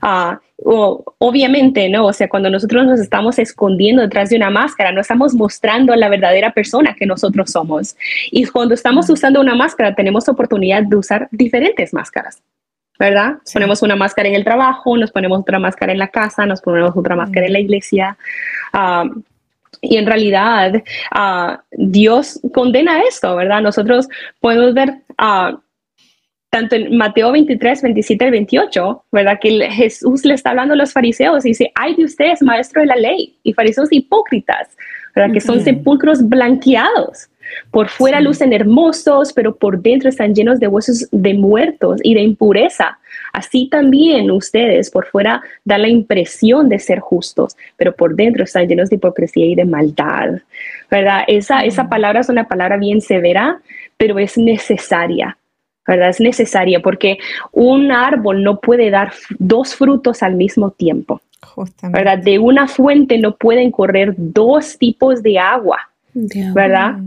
Obviamente, 0.00 1.88
¿no? 1.88 2.06
O 2.06 2.12
sea, 2.12 2.28
cuando 2.28 2.50
nosotros 2.50 2.84
nos 2.84 3.00
estamos 3.00 3.38
escondiendo 3.38 4.02
detrás 4.02 4.30
de 4.30 4.36
una 4.36 4.50
máscara, 4.50 4.92
no 4.92 5.00
estamos 5.00 5.34
mostrando 5.34 5.94
la 5.94 6.08
verdadera 6.08 6.52
persona 6.52 6.94
que 6.94 7.06
nosotros 7.06 7.50
somos. 7.50 7.96
Y 8.30 8.44
cuando 8.46 8.74
estamos 8.74 9.08
usando 9.08 9.40
una 9.40 9.54
máscara, 9.54 9.94
tenemos 9.94 10.28
oportunidad 10.28 10.82
de 10.82 10.96
usar 10.96 11.28
diferentes 11.30 11.94
máscaras. 11.94 12.42
¿verdad? 12.98 13.36
Ponemos 13.52 13.82
una 13.82 13.94
máscara 13.94 14.28
en 14.28 14.34
el 14.34 14.44
trabajo, 14.44 14.96
nos 14.96 15.12
ponemos 15.12 15.40
otra 15.40 15.60
máscara 15.60 15.92
en 15.92 15.98
la 15.98 16.08
casa, 16.08 16.44
nos 16.46 16.60
ponemos 16.60 16.96
otra 16.96 17.14
máscara 17.14 17.46
en 17.46 17.52
la 17.52 17.60
iglesia. 17.60 18.16
Ah, 18.72 19.04
y 19.80 19.96
en 19.96 20.06
realidad 20.06 20.82
ah, 21.12 21.60
Dios 21.70 22.40
condena 22.52 23.00
esto, 23.02 23.36
¿verdad? 23.36 23.62
Nosotros 23.62 24.08
podemos 24.40 24.74
ver 24.74 24.90
uh, 25.20 25.56
tanto 26.50 26.76
en 26.76 26.96
Mateo 26.96 27.32
23, 27.32 27.82
27 27.82 28.26
y 28.26 28.30
28, 28.30 29.04
¿verdad? 29.12 29.38
Que 29.40 29.70
Jesús 29.70 30.24
le 30.24 30.34
está 30.34 30.50
hablando 30.50 30.74
a 30.74 30.76
los 30.76 30.92
fariseos 30.92 31.44
y 31.44 31.50
dice, 31.50 31.72
ay 31.74 31.94
de 31.94 32.04
ustedes, 32.04 32.42
maestro 32.42 32.80
de 32.80 32.86
la 32.86 32.96
ley, 32.96 33.36
y 33.42 33.52
fariseos 33.52 33.88
hipócritas, 33.90 34.68
¿verdad? 35.14 35.32
Que 35.32 35.40
son 35.40 35.60
sepulcros 35.60 36.26
blanqueados. 36.26 37.28
Por 37.70 37.88
fuera 37.88 38.20
lucen 38.20 38.52
hermosos, 38.52 39.32
pero 39.32 39.56
por 39.56 39.80
dentro 39.80 40.10
están 40.10 40.34
llenos 40.34 40.60
de 40.60 40.68
huesos 40.68 41.08
de 41.10 41.32
muertos 41.32 41.98
y 42.02 42.12
de 42.12 42.20
impureza. 42.20 42.98
Así 43.32 43.68
también 43.70 44.30
ustedes 44.30 44.90
por 44.90 45.06
fuera 45.06 45.40
dan 45.64 45.82
la 45.82 45.88
impresión 45.88 46.68
de 46.68 46.78
ser 46.78 47.00
justos, 47.00 47.56
pero 47.76 47.94
por 47.94 48.14
dentro 48.14 48.44
están 48.44 48.68
llenos 48.68 48.90
de 48.90 48.96
hipocresía 48.96 49.46
y 49.46 49.54
de 49.54 49.64
maldad. 49.64 50.40
¿Verdad? 50.90 51.22
Esa, 51.26 51.60
esa 51.60 51.88
palabra 51.88 52.20
es 52.20 52.28
una 52.28 52.48
palabra 52.48 52.76
bien 52.76 53.00
severa, 53.00 53.60
pero 53.96 54.18
es 54.18 54.36
necesaria. 54.36 55.37
¿Verdad? 55.88 56.10
Es 56.10 56.20
necesaria 56.20 56.80
porque 56.80 57.18
un 57.50 57.90
árbol 57.90 58.44
no 58.44 58.60
puede 58.60 58.90
dar 58.90 59.12
dos 59.38 59.74
frutos 59.74 60.22
al 60.22 60.36
mismo 60.36 60.70
tiempo. 60.70 61.20
¿verdad? 61.82 62.18
De 62.18 62.38
una 62.38 62.68
fuente 62.68 63.18
no 63.18 63.34
pueden 63.36 63.70
correr 63.70 64.14
dos 64.16 64.76
tipos 64.78 65.22
de 65.22 65.38
agua, 65.38 65.78
¿verdad? 66.12 66.98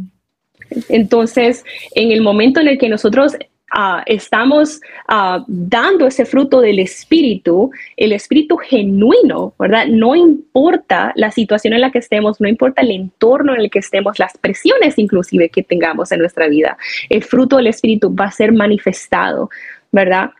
Entonces, 0.89 1.63
en 1.95 2.11
el 2.11 2.21
momento 2.21 2.59
en 2.59 2.69
el 2.69 2.77
que 2.77 2.89
nosotros 2.89 3.35
ah, 3.71 4.03
estamos 4.05 4.81
ah, 5.07 5.43
dando 5.47 6.07
ese 6.07 6.25
fruto 6.25 6.61
del 6.61 6.79
espíritu, 6.79 7.71
el 7.97 8.11
espíritu 8.13 8.57
genuino, 8.57 9.53
¿verdad? 9.57 9.87
No 9.87 10.15
importa 10.15 11.11
la 11.15 11.31
situación 11.31 11.73
en 11.73 11.81
la 11.81 11.91
que 11.91 11.99
estemos, 11.99 12.39
no 12.39 12.47
importa 12.47 12.81
el 12.81 12.91
entorno 12.91 13.53
en 13.53 13.61
el 13.61 13.69
que 13.69 13.79
estemos, 13.79 14.19
las 14.19 14.37
presiones 14.37 14.97
inclusive 14.97 15.49
que 15.49 15.63
tengamos 15.63 16.11
en 16.11 16.19
nuestra 16.19 16.47
vida, 16.47 16.77
el 17.09 17.23
fruto 17.23 17.57
del 17.57 17.67
espíritu 17.67 18.13
va 18.13 18.25
a 18.25 18.31
ser 18.31 18.51
manifestado, 18.51 19.49
¿verdad? 19.91 20.31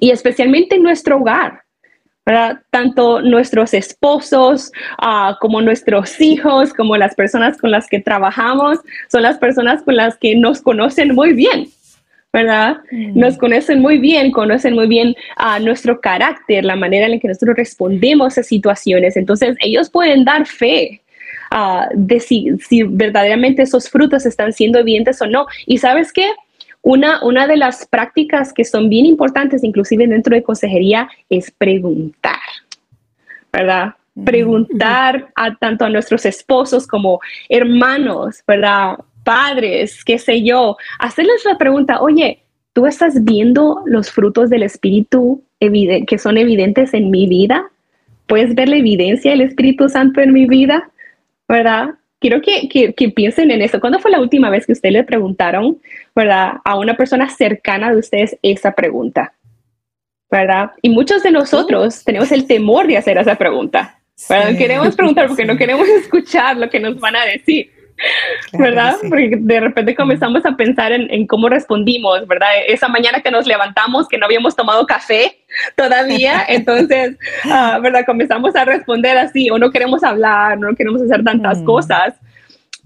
Y 0.00 0.10
especialmente 0.10 0.76
en 0.76 0.82
nuestro 0.82 1.16
hogar, 1.18 1.62
tanto 2.70 3.22
nuestros 3.22 3.74
esposos 3.74 4.70
ah, 4.98 5.36
como 5.40 5.60
nuestros 5.60 6.20
hijos, 6.20 6.72
como 6.72 6.96
las 6.96 7.14
personas 7.14 7.58
con 7.58 7.70
las 7.70 7.86
que 7.88 8.00
trabajamos, 8.00 8.78
son 9.10 9.22
las 9.22 9.38
personas 9.38 9.82
con 9.82 9.96
las 9.96 10.16
que 10.16 10.36
nos 10.36 10.60
conocen 10.60 11.14
muy 11.14 11.32
bien, 11.32 11.68
¿verdad? 12.32 12.78
Mm. 12.90 13.18
Nos 13.18 13.36
conocen 13.38 13.80
muy 13.80 13.98
bien, 13.98 14.30
conocen 14.30 14.74
muy 14.74 14.86
bien 14.86 15.14
a 15.36 15.58
nuestro 15.58 16.00
carácter, 16.00 16.64
la 16.64 16.76
manera 16.76 17.06
en 17.06 17.12
la 17.12 17.18
que 17.18 17.28
nosotros 17.28 17.56
respondemos 17.56 18.38
a 18.38 18.42
situaciones. 18.42 19.16
Entonces, 19.16 19.56
ellos 19.60 19.90
pueden 19.90 20.24
dar 20.24 20.46
fe 20.46 21.02
ah, 21.50 21.88
de 21.94 22.20
si, 22.20 22.52
si 22.58 22.84
verdaderamente 22.84 23.62
esos 23.62 23.88
frutos 23.88 24.26
están 24.26 24.52
siendo 24.52 24.78
evidentes 24.78 25.20
o 25.20 25.26
no. 25.26 25.46
Y 25.66 25.78
sabes 25.78 26.12
qué? 26.12 26.30
Una, 26.82 27.22
una 27.24 27.46
de 27.46 27.56
las 27.56 27.86
prácticas 27.86 28.52
que 28.52 28.64
son 28.64 28.88
bien 28.88 29.06
importantes, 29.06 29.64
inclusive 29.64 30.06
dentro 30.06 30.34
de 30.34 30.42
consejería, 30.42 31.08
es 31.28 31.50
preguntar, 31.50 32.38
¿verdad? 33.52 33.94
Preguntar 34.24 35.28
a 35.34 35.54
tanto 35.56 35.84
a 35.84 35.90
nuestros 35.90 36.24
esposos 36.24 36.86
como 36.86 37.20
hermanos, 37.48 38.42
¿verdad? 38.46 38.96
Padres, 39.30 40.04
qué 40.04 40.18
sé 40.18 40.42
yo, 40.42 40.76
hacerles 40.98 41.44
la 41.44 41.56
pregunta, 41.56 42.00
oye, 42.00 42.42
¿tú 42.72 42.86
estás 42.86 43.22
viendo 43.22 43.80
los 43.86 44.10
frutos 44.10 44.50
del 44.50 44.64
Espíritu 44.64 45.44
que 45.60 46.18
son 46.18 46.36
evidentes 46.36 46.94
en 46.94 47.12
mi 47.12 47.28
vida? 47.28 47.70
¿Puedes 48.26 48.56
ver 48.56 48.68
la 48.68 48.78
evidencia 48.78 49.30
del 49.30 49.42
Espíritu 49.42 49.88
Santo 49.88 50.20
en 50.20 50.32
mi 50.32 50.46
vida? 50.46 50.90
¿Verdad? 51.46 51.90
quiero 52.18 52.42
que, 52.42 52.68
que, 52.68 53.08
piensen 53.10 53.52
en 53.52 53.62
eso. 53.62 53.78
¿Cuándo 53.78 54.00
fue 54.00 54.10
la 54.10 54.20
última 54.20 54.50
vez 54.50 54.66
que 54.66 54.72
ustedes 54.72 54.94
le 54.94 55.04
preguntaron, 55.04 55.78
verdad, 56.12 56.54
a 56.64 56.76
una 56.76 56.96
persona 56.96 57.28
cercana 57.30 57.92
de 57.92 57.98
ustedes 58.00 58.36
esa 58.42 58.72
pregunta? 58.72 59.32
¿Verdad? 60.28 60.72
Y 60.82 60.88
muchos 60.88 61.22
de 61.22 61.30
nosotros 61.30 62.02
tenemos 62.02 62.32
el 62.32 62.48
temor 62.48 62.88
de 62.88 62.96
hacer 62.96 63.16
esa 63.16 63.36
pregunta. 63.36 63.96
¿verdad? 64.28 64.58
queremos 64.58 64.96
preguntar 64.96 65.28
porque 65.28 65.44
no 65.44 65.56
queremos 65.56 65.88
escuchar 65.88 66.56
lo 66.56 66.68
que 66.68 66.80
nos 66.80 66.98
van 66.98 67.14
a 67.14 67.24
decir. 67.26 67.79
¿Verdad? 68.52 68.96
Porque 69.08 69.36
de 69.38 69.60
repente 69.60 69.94
comenzamos 69.94 70.44
a 70.44 70.56
pensar 70.56 70.92
en, 70.92 71.26
cómo 71.26 71.48
respondimos, 71.48 72.26
¿verdad? 72.26 72.48
Esa 72.66 72.88
mañana 72.88 73.20
que 73.20 73.30
nos 73.30 73.46
levantamos, 73.46 74.08
que 74.08 74.18
no 74.18 74.26
habíamos 74.26 74.56
tomado 74.56 74.86
café 74.86 75.38
todavía, 75.76 76.44
entonces, 76.48 77.16
ah, 77.44 77.78
¿verdad? 77.82 78.04
Comenzamos 78.06 78.54
a 78.56 78.64
responder 78.64 79.16
así, 79.18 79.50
o 79.50 79.58
no 79.58 79.70
queremos 79.70 80.02
hablar, 80.02 80.58
no 80.58 80.74
queremos 80.74 81.02
hacer 81.02 81.22
tantas 81.24 81.58
mm. 81.58 81.64
cosas, 81.64 82.14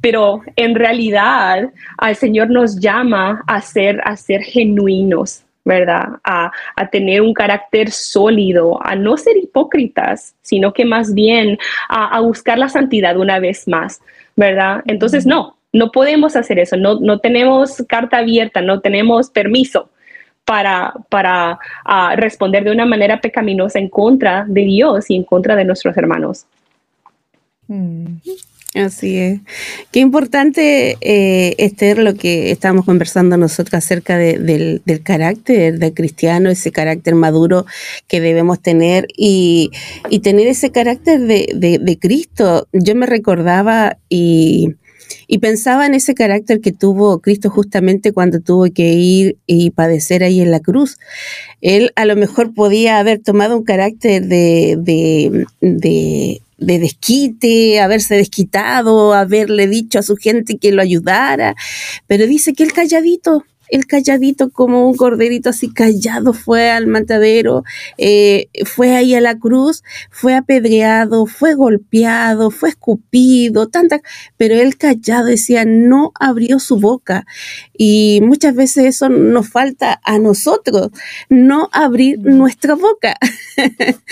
pero 0.01 0.43
en 0.57 0.75
realidad 0.75 1.71
al 1.99 2.17
Señor 2.17 2.51
nos 2.51 2.79
llama 2.79 3.43
a 3.47 3.61
ser, 3.61 4.01
a 4.05 4.17
ser 4.17 4.43
genuinos, 4.43 5.45
¿verdad? 5.65 6.09
A, 6.25 6.53
a, 6.77 6.91
tener 6.91 7.23
un 7.23 7.33
carácter 7.33 7.91
sólido, 7.91 8.79
a 8.85 8.97
no 8.97 9.17
ser 9.17 9.39
hipócritas, 9.39 10.35
sino 10.43 10.75
que 10.75 10.85
más 10.85 11.15
bien 11.15 11.57
a, 11.89 12.15
a 12.15 12.21
buscar 12.21 12.59
la 12.59 12.69
santidad 12.69 13.17
una 13.17 13.39
vez 13.39 13.67
más, 13.67 14.03
¿verdad? 14.37 14.83
Entonces, 14.87 15.27
no, 15.27 15.57
no 15.73 15.91
podemos 15.91 16.37
hacer 16.37 16.59
eso, 16.59 16.77
no, 16.77 17.01
no 17.01 17.19
tenemos 17.19 17.83
carta 17.89 18.19
abierta, 18.19 18.61
no 18.61 18.81
tenemos 18.81 19.31
permiso 19.31 19.91
para, 20.45 20.95
para 21.09 21.59
ah, 21.85 22.15
responder 22.17 22.65
de 22.65 22.71
una 22.71 22.87
manera 22.87 23.21
pecaminosa 23.21 23.79
en 23.79 23.89
contra 23.89 24.45
de 24.47 24.63
Dios 24.63 25.11
y 25.11 25.17
en 25.17 25.25
contra 25.25 25.57
de 25.57 25.65
nuestros 25.65 25.97
hermanos. 25.97 26.47
Mm. 27.67 28.19
Así 28.75 29.17
es. 29.17 29.41
Qué 29.93 30.01
importante, 30.01 30.97
eh, 31.01 31.55
Esther, 31.59 31.99
lo 31.99 32.15
que 32.15 32.51
estamos 32.51 32.85
conversando 32.85 33.37
nosotros 33.37 33.75
acerca 33.75 34.19
del, 34.19 34.83
carácter 35.05 35.79
del 35.79 35.95
cristiano, 35.95 36.51
ese 36.51 36.73
carácter 36.73 37.15
maduro 37.15 37.67
que 38.09 38.21
debemos 38.21 38.61
tener 38.61 39.07
y, 39.17 39.71
tener 40.25 40.49
ese 40.49 40.73
carácter 40.73 41.21
de, 41.21 41.99
Cristo. 42.01 42.67
Yo 42.73 42.97
me 42.97 43.07
recordaba 43.07 43.97
y, 44.09 44.75
y 45.29 45.39
pensaba 45.39 45.87
en 45.87 45.95
ese 45.95 46.15
carácter 46.15 46.61
que 46.61 46.73
tuvo 46.73 47.21
Cristo 47.21 47.51
justamente 47.51 48.13
cuando 48.13 48.41
tuvo 48.41 48.65
que 48.73 48.95
ir 48.95 49.37
y 49.47 49.71
padecer 49.71 50.25
ahí 50.25 50.41
en 50.41 50.51
la 50.51 50.59
cruz. 50.59 50.99
Él 51.61 51.93
a 51.95 52.07
lo 52.07 52.17
mejor 52.17 52.55
podía 52.55 52.99
haber 52.99 53.21
tomado 53.21 53.57
un 53.57 53.63
carácter 53.63 54.27
de, 54.27 54.77
de 55.61 56.43
de 56.59 56.79
desquite, 56.79 57.81
haberse 57.81 58.17
desquitado, 58.17 59.13
haberle 59.13 59.67
dicho 59.67 59.99
a 59.99 60.03
su 60.03 60.17
gente 60.17 60.59
que 60.59 60.73
lo 60.73 60.83
ayudara, 60.83 61.55
pero 62.07 62.27
dice 62.27 62.53
que 62.53 62.63
el 62.63 62.73
calladito, 62.73 63.45
el 63.69 63.87
calladito 63.87 64.51
como 64.51 64.89
un 64.89 64.97
corderito 64.97 65.51
así 65.51 65.73
callado 65.73 66.33
fue 66.33 66.71
al 66.71 66.87
matadero, 66.87 67.65
eh, 67.99 68.49
fue 68.65 68.95
ahí 68.97 69.15
a 69.15 69.21
la 69.21 69.39
cruz, 69.39 69.83
fue 70.11 70.35
apedreado, 70.35 71.27
fue 71.27 71.55
golpeado, 71.55 72.51
fue 72.51 72.71
escupido, 72.71 73.69
tanta, 73.69 74.01
pero 74.37 74.55
él 74.55 74.77
callado 74.77 75.27
decía, 75.27 75.65
no 75.65 76.13
abrió 76.19 76.59
su 76.59 76.79
boca. 76.79 77.27
Y 77.77 78.21
muchas 78.23 78.55
veces 78.55 78.85
eso 78.87 79.09
nos 79.09 79.49
falta 79.49 80.01
a 80.05 80.19
nosotros, 80.19 80.91
no 81.29 81.69
abrir 81.73 82.19
nuestra 82.21 82.75
boca. 82.75 83.17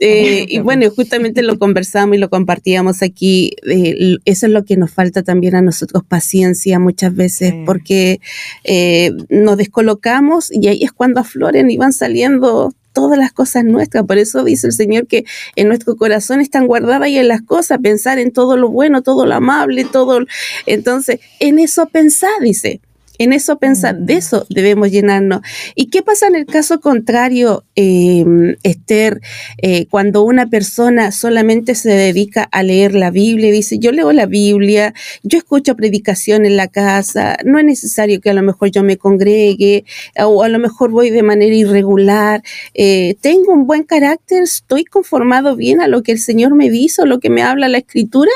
Eh, 0.00 0.44
y 0.48 0.58
bueno, 0.58 0.90
justamente 0.90 1.42
lo 1.42 1.58
conversamos 1.58 2.16
y 2.16 2.18
lo 2.18 2.28
compartíamos 2.28 3.02
aquí. 3.02 3.52
Eh, 3.66 4.16
eso 4.24 4.46
es 4.46 4.52
lo 4.52 4.64
que 4.64 4.76
nos 4.76 4.90
falta 4.90 5.22
también 5.22 5.54
a 5.54 5.62
nosotros, 5.62 6.02
paciencia 6.06 6.78
muchas 6.78 7.14
veces, 7.14 7.54
porque 7.64 8.20
eh, 8.64 8.83
nos 9.28 9.56
descolocamos 9.56 10.50
y 10.52 10.68
ahí 10.68 10.84
es 10.84 10.92
cuando 10.92 11.20
afloren 11.20 11.70
y 11.70 11.76
van 11.76 11.92
saliendo 11.92 12.72
todas 12.94 13.18
las 13.18 13.32
cosas 13.32 13.64
nuestras. 13.64 14.04
Por 14.04 14.16
eso 14.16 14.42
dice 14.44 14.68
el 14.68 14.72
Señor 14.72 15.06
que 15.06 15.24
en 15.56 15.68
nuestro 15.68 15.96
corazón 15.96 16.40
están 16.40 16.66
guardadas 16.66 17.08
y 17.08 17.18
en 17.18 17.28
las 17.28 17.42
cosas, 17.42 17.78
pensar 17.82 18.18
en 18.18 18.32
todo 18.32 18.56
lo 18.56 18.70
bueno, 18.70 19.02
todo 19.02 19.26
lo 19.26 19.34
amable, 19.34 19.84
todo. 19.84 20.20
Entonces, 20.64 21.20
en 21.40 21.58
eso 21.58 21.86
pensar, 21.86 22.30
dice. 22.40 22.80
En 23.18 23.32
eso 23.32 23.58
pensar, 23.58 23.96
de 23.96 24.14
eso 24.14 24.46
debemos 24.48 24.90
llenarnos. 24.90 25.40
¿Y 25.74 25.86
qué 25.86 26.02
pasa 26.02 26.26
en 26.26 26.34
el 26.34 26.46
caso 26.46 26.80
contrario, 26.80 27.64
em, 27.76 28.56
Esther, 28.62 29.20
eh, 29.62 29.86
cuando 29.86 30.24
una 30.24 30.48
persona 30.48 31.12
solamente 31.12 31.74
se 31.74 31.90
dedica 31.90 32.42
a 32.50 32.62
leer 32.62 32.94
la 32.94 33.10
Biblia 33.10 33.48
y 33.48 33.52
dice, 33.52 33.78
yo 33.78 33.92
leo 33.92 34.12
la 34.12 34.26
Biblia, 34.26 34.94
yo 35.22 35.38
escucho 35.38 35.76
predicación 35.76 36.44
en 36.44 36.56
la 36.56 36.68
casa, 36.68 37.36
no 37.44 37.58
es 37.58 37.64
necesario 37.64 38.20
que 38.20 38.30
a 38.30 38.34
lo 38.34 38.42
mejor 38.42 38.70
yo 38.70 38.82
me 38.82 38.96
congregue 38.96 39.84
o 40.18 40.42
a 40.42 40.48
lo 40.48 40.58
mejor 40.58 40.90
voy 40.90 41.10
de 41.10 41.22
manera 41.22 41.54
irregular, 41.54 42.42
eh, 42.74 43.16
tengo 43.20 43.52
un 43.52 43.66
buen 43.66 43.84
carácter, 43.84 44.42
estoy 44.42 44.84
conformado 44.84 45.56
bien 45.56 45.80
a 45.80 45.88
lo 45.88 46.02
que 46.02 46.12
el 46.12 46.18
Señor 46.18 46.54
me 46.54 46.70
dice 46.70 47.02
o 47.02 47.06
lo 47.06 47.20
que 47.20 47.30
me 47.30 47.42
habla 47.42 47.68
la 47.68 47.78
Escritura? 47.78 48.30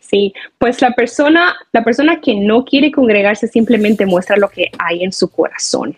Sí, 0.00 0.32
pues 0.56 0.80
la 0.80 0.92
persona, 0.92 1.56
la 1.72 1.84
persona 1.84 2.20
que 2.20 2.34
no 2.34 2.64
quiere 2.64 2.90
congregarse 2.90 3.48
simplemente 3.48 4.06
muestra 4.06 4.36
lo 4.36 4.48
que 4.48 4.70
hay 4.78 5.04
en 5.04 5.12
su 5.12 5.30
corazón, 5.30 5.96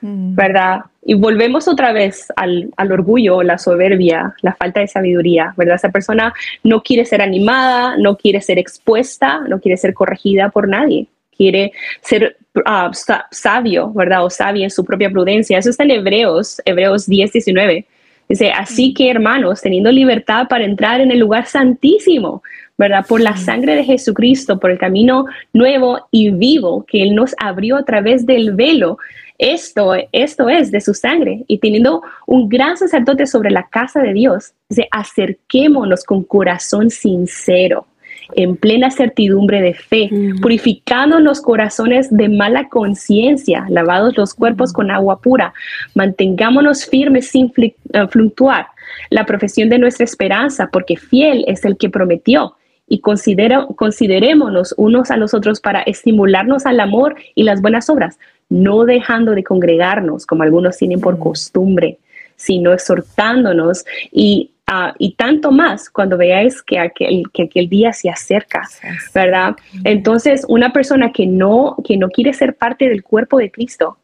mm. 0.00 0.34
¿verdad? 0.34 0.80
Y 1.04 1.14
volvemos 1.14 1.68
otra 1.68 1.92
vez 1.92 2.32
al, 2.36 2.72
orgullo, 2.78 3.42
la 3.42 3.58
soberbia, 3.58 4.34
la 4.40 4.54
falta 4.54 4.80
de 4.80 4.88
sabiduría, 4.88 5.52
¿verdad? 5.56 5.74
Esa 5.74 5.90
persona 5.90 6.32
no 6.62 6.82
quiere 6.82 7.04
ser 7.04 7.20
animada, 7.20 7.96
no 7.98 8.16
quiere 8.16 8.40
ser 8.40 8.58
expuesta, 8.58 9.40
no 9.48 9.60
quiere 9.60 9.76
ser 9.76 9.94
corregida 9.94 10.50
por 10.50 10.68
nadie, 10.68 11.08
quiere 11.36 11.72
ser 12.00 12.36
ah, 12.64 12.90
sabio, 13.30 13.92
¿verdad? 13.92 14.24
O 14.24 14.30
sabia 14.30 14.64
en 14.64 14.70
su 14.70 14.84
propia 14.84 15.10
prudencia. 15.10 15.58
Eso 15.58 15.70
está 15.70 15.82
en 15.82 15.90
Hebreos, 15.90 16.62
Hebreos 16.64 17.06
10, 17.06 17.32
19. 17.32 17.86
Dice, 18.28 18.50
así 18.50 18.90
mm. 18.90 18.94
que 18.94 19.10
hermanos, 19.10 19.60
teniendo 19.60 19.90
libertad 19.90 20.46
para 20.48 20.64
entrar 20.64 21.00
en 21.00 21.10
el 21.10 21.18
lugar 21.18 21.46
santísimo, 21.46 22.42
¿verdad? 22.78 23.04
Por 23.06 23.20
la 23.20 23.36
sangre 23.36 23.76
de 23.76 23.84
Jesucristo, 23.84 24.58
por 24.58 24.70
el 24.70 24.78
camino 24.78 25.26
nuevo 25.52 26.06
y 26.10 26.30
vivo 26.30 26.84
que 26.86 27.02
Él 27.02 27.14
nos 27.14 27.34
abrió 27.38 27.76
a 27.76 27.84
través 27.84 28.26
del 28.26 28.54
velo. 28.54 28.98
Esto, 29.38 29.94
esto 30.12 30.48
es 30.48 30.70
de 30.70 30.80
su 30.80 30.94
sangre. 30.94 31.44
Y 31.48 31.58
teniendo 31.58 32.02
un 32.26 32.48
gran 32.48 32.76
sacerdote 32.76 33.26
sobre 33.26 33.50
la 33.50 33.68
casa 33.68 34.00
de 34.00 34.12
Dios, 34.12 34.52
dice, 34.68 34.88
acerquémonos 34.90 36.04
con 36.04 36.22
corazón 36.22 36.90
sincero 36.90 37.86
en 38.34 38.56
plena 38.56 38.90
certidumbre 38.90 39.60
de 39.60 39.74
fe, 39.74 40.10
purificando 40.40 41.20
los 41.20 41.40
corazones 41.40 42.14
de 42.14 42.28
mala 42.28 42.68
conciencia, 42.68 43.66
lavados 43.68 44.16
los 44.16 44.34
cuerpos 44.34 44.72
con 44.72 44.90
agua 44.90 45.20
pura. 45.20 45.52
Mantengámonos 45.94 46.86
firmes 46.86 47.28
sin 47.28 47.52
eh, 47.56 47.74
fluctuar 48.08 48.68
la 49.10 49.26
profesión 49.26 49.68
de 49.68 49.78
nuestra 49.78 50.04
esperanza, 50.04 50.68
porque 50.72 50.96
fiel 50.96 51.44
es 51.46 51.64
el 51.64 51.76
que 51.76 51.90
prometió 51.90 52.54
y 52.86 53.00
considera, 53.00 53.66
considerémonos 53.76 54.74
unos 54.76 55.10
a 55.10 55.16
los 55.16 55.34
otros 55.34 55.60
para 55.60 55.82
estimularnos 55.82 56.66
al 56.66 56.80
amor 56.80 57.16
y 57.34 57.44
las 57.44 57.62
buenas 57.62 57.88
obras, 57.88 58.18
no 58.48 58.84
dejando 58.84 59.32
de 59.32 59.44
congregarnos 59.44 60.26
como 60.26 60.42
algunos 60.42 60.76
tienen 60.76 61.00
por 61.00 61.18
costumbre, 61.18 61.98
sino 62.36 62.72
exhortándonos 62.72 63.84
y, 64.10 64.50
uh, 64.70 64.92
y 64.98 65.14
tanto 65.14 65.52
más 65.52 65.88
cuando 65.88 66.18
veáis 66.18 66.62
que 66.62 66.78
aquel, 66.78 67.24
que 67.32 67.44
aquel 67.44 67.68
día 67.68 67.92
se 67.92 68.10
acerca, 68.10 68.68
¿verdad? 69.14 69.56
Entonces, 69.84 70.44
una 70.48 70.72
persona 70.72 71.12
que 71.12 71.26
no, 71.26 71.76
que 71.84 71.96
no 71.96 72.08
quiere 72.08 72.32
ser 72.32 72.56
parte 72.56 72.88
del 72.88 73.02
cuerpo 73.02 73.38
de 73.38 73.50
Cristo, 73.50 73.98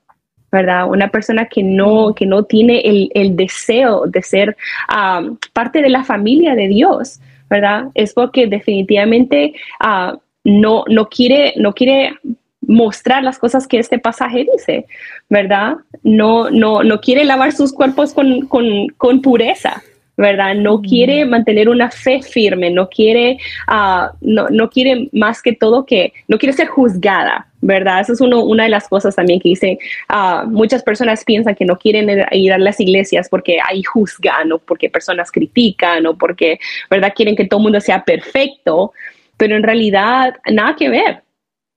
¿verdad? 0.50 0.88
Una 0.88 1.10
persona 1.10 1.46
que 1.46 1.62
no, 1.62 2.14
que 2.14 2.26
no 2.26 2.44
tiene 2.44 2.80
el, 2.80 3.10
el 3.14 3.36
deseo 3.36 4.06
de 4.06 4.22
ser 4.22 4.56
uh, 4.88 5.36
parte 5.52 5.82
de 5.82 5.90
la 5.90 6.04
familia 6.04 6.54
de 6.54 6.68
Dios, 6.68 7.20
¿verdad? 7.48 7.86
Es 7.94 8.14
porque 8.14 8.46
definitivamente 8.46 9.54
ah, 9.80 10.18
no, 10.44 10.84
no, 10.88 11.08
quiere, 11.08 11.54
no 11.56 11.72
quiere 11.72 12.14
mostrar 12.60 13.22
las 13.22 13.38
cosas 13.38 13.66
que 13.66 13.78
este 13.78 13.98
pasaje 13.98 14.46
dice, 14.52 14.86
¿verdad? 15.28 15.76
No, 16.02 16.50
no, 16.50 16.82
no 16.82 17.00
quiere 17.00 17.24
lavar 17.24 17.52
sus 17.52 17.72
cuerpos 17.72 18.12
con, 18.14 18.46
con 18.46 19.22
pureza, 19.22 19.82
¿verdad? 20.18 20.54
No 20.56 20.82
quiere 20.82 21.24
mantener 21.24 21.68
una 21.68 21.90
fe 21.90 22.20
firme, 22.20 22.70
no 22.70 22.88
quiere, 22.90 23.38
uh, 23.68 24.12
no, 24.20 24.48
no, 24.50 24.68
quiere 24.68 25.08
más 25.12 25.40
que 25.40 25.52
todo 25.52 25.86
que, 25.86 26.12
no 26.26 26.38
quiere 26.38 26.52
ser 26.52 26.66
juzgada, 26.66 27.46
¿verdad? 27.60 28.00
Esa 28.00 28.14
es 28.14 28.20
uno, 28.20 28.42
una 28.42 28.64
de 28.64 28.68
las 28.68 28.88
cosas 28.88 29.14
también 29.14 29.38
que 29.38 29.50
dice, 29.50 29.78
uh, 30.12 30.44
muchas 30.48 30.82
personas 30.82 31.24
piensan 31.24 31.54
que 31.54 31.64
no 31.64 31.78
quieren 31.78 32.10
ir 32.32 32.52
a 32.52 32.58
las 32.58 32.80
iglesias 32.80 33.28
porque 33.30 33.58
hay 33.64 33.84
juzgan 33.84 34.50
o 34.50 34.58
porque 34.58 34.90
personas 34.90 35.30
critican 35.30 36.04
o 36.04 36.18
porque, 36.18 36.58
¿verdad? 36.90 37.12
Quieren 37.14 37.36
que 37.36 37.46
todo 37.46 37.60
el 37.60 37.64
mundo 37.64 37.80
sea 37.80 38.02
perfecto, 38.02 38.92
pero 39.36 39.54
en 39.54 39.62
realidad 39.62 40.34
nada 40.50 40.74
que 40.74 40.88
ver, 40.88 41.22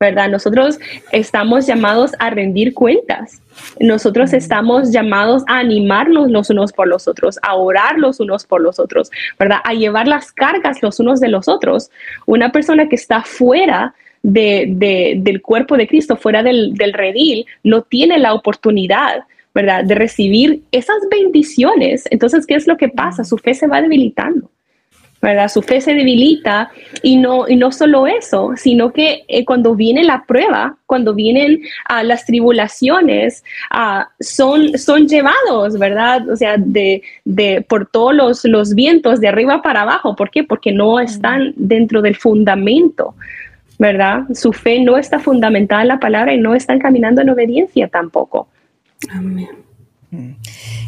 ¿verdad? 0.02 0.30
Nosotros 0.30 0.80
estamos 1.12 1.68
llamados 1.68 2.12
a 2.18 2.32
rendir 2.32 2.74
cuentas. 2.74 3.40
Nosotros 3.80 4.34
estamos 4.34 4.92
llamados 4.92 5.44
a 5.48 5.60
animarnos 5.60 6.32
los 6.32 6.50
unos 6.50 6.74
por 6.74 6.88
los 6.88 7.08
otros, 7.08 7.38
a 7.44 7.56
orar 7.56 8.00
los 8.00 8.20
unos 8.20 8.46
por 8.46 8.62
los 8.62 8.80
otros, 8.80 9.12
¿verdad? 9.40 9.60
A 9.64 9.74
llevar 9.74 10.08
las 10.08 10.32
cargas 10.32 10.82
los 10.82 11.00
unos 11.00 11.20
de 11.20 11.30
los 11.30 11.48
otros. 11.48 11.92
Una 12.26 12.52
persona 12.52 12.90
que 12.90 12.96
está 12.96 13.22
fuera 13.22 13.94
del 14.24 15.42
cuerpo 15.44 15.78
de 15.78 15.88
Cristo, 15.88 16.16
fuera 16.18 16.42
del, 16.42 16.74
del 16.74 16.94
redil, 16.94 17.46
no 17.64 17.84
tiene 17.84 18.20
la 18.20 18.34
oportunidad 18.34 19.24
¿verdad? 19.54 19.84
De 19.84 19.96
recibir 19.96 20.62
esas 20.72 20.96
bendiciones. 21.12 22.06
Entonces, 22.10 22.48
¿qué 22.48 22.56
es 22.56 22.68
lo 22.68 22.78
que 22.78 22.88
pasa? 22.88 23.26
Su 23.26 23.38
fe 23.38 23.54
se 23.54 23.68
va 23.68 23.82
debilitando. 23.82 24.50
¿Verdad? 25.22 25.50
Su 25.50 25.62
fe 25.62 25.80
se 25.82 25.94
debilita 25.94 26.72
y 27.04 27.18
no, 27.18 27.48
y 27.48 27.56
no 27.56 27.72
solo 27.72 28.08
eso, 28.08 28.54
sino 28.56 28.92
que 28.92 29.24
eh, 29.28 29.46
cuando 29.46 29.76
viene 29.76 30.04
la 30.04 30.24
prueba, 30.26 30.78
cuando 30.88 31.14
vienen 31.14 31.62
uh, 31.90 32.04
las 32.04 32.26
tribulaciones, 32.26 33.44
uh, 33.74 34.04
son, 34.20 34.78
son 34.78 35.08
llevados, 35.08 35.78
¿verdad? 35.78 36.28
O 36.30 36.36
sea, 36.36 36.58
de, 36.58 37.04
de, 37.24 37.62
por 37.68 37.86
todos 37.86 38.16
los, 38.16 38.46
los 38.46 38.74
vientos 38.74 39.20
de 39.20 39.28
arriba 39.28 39.62
para 39.62 39.82
abajo. 39.82 40.16
¿Por 40.16 40.32
qué? 40.32 40.44
Porque 40.44 40.72
no 40.72 41.00
están 41.00 41.54
dentro 41.56 42.02
del 42.02 42.16
fundamento. 42.16 43.16
¿Verdad? 43.78 44.26
Su 44.36 44.54
fe 44.54 44.80
no 44.80 44.96
está 44.96 45.18
fundamentada 45.18 45.82
en 45.82 45.88
la 45.88 46.00
palabra 46.00 46.36
y 46.36 46.38
no 46.38 46.54
están 46.54 46.78
caminando 46.78 47.22
en 47.22 47.32
obediencia 47.32 47.88
tampoco. 47.88 48.48
Amén. 49.10 49.50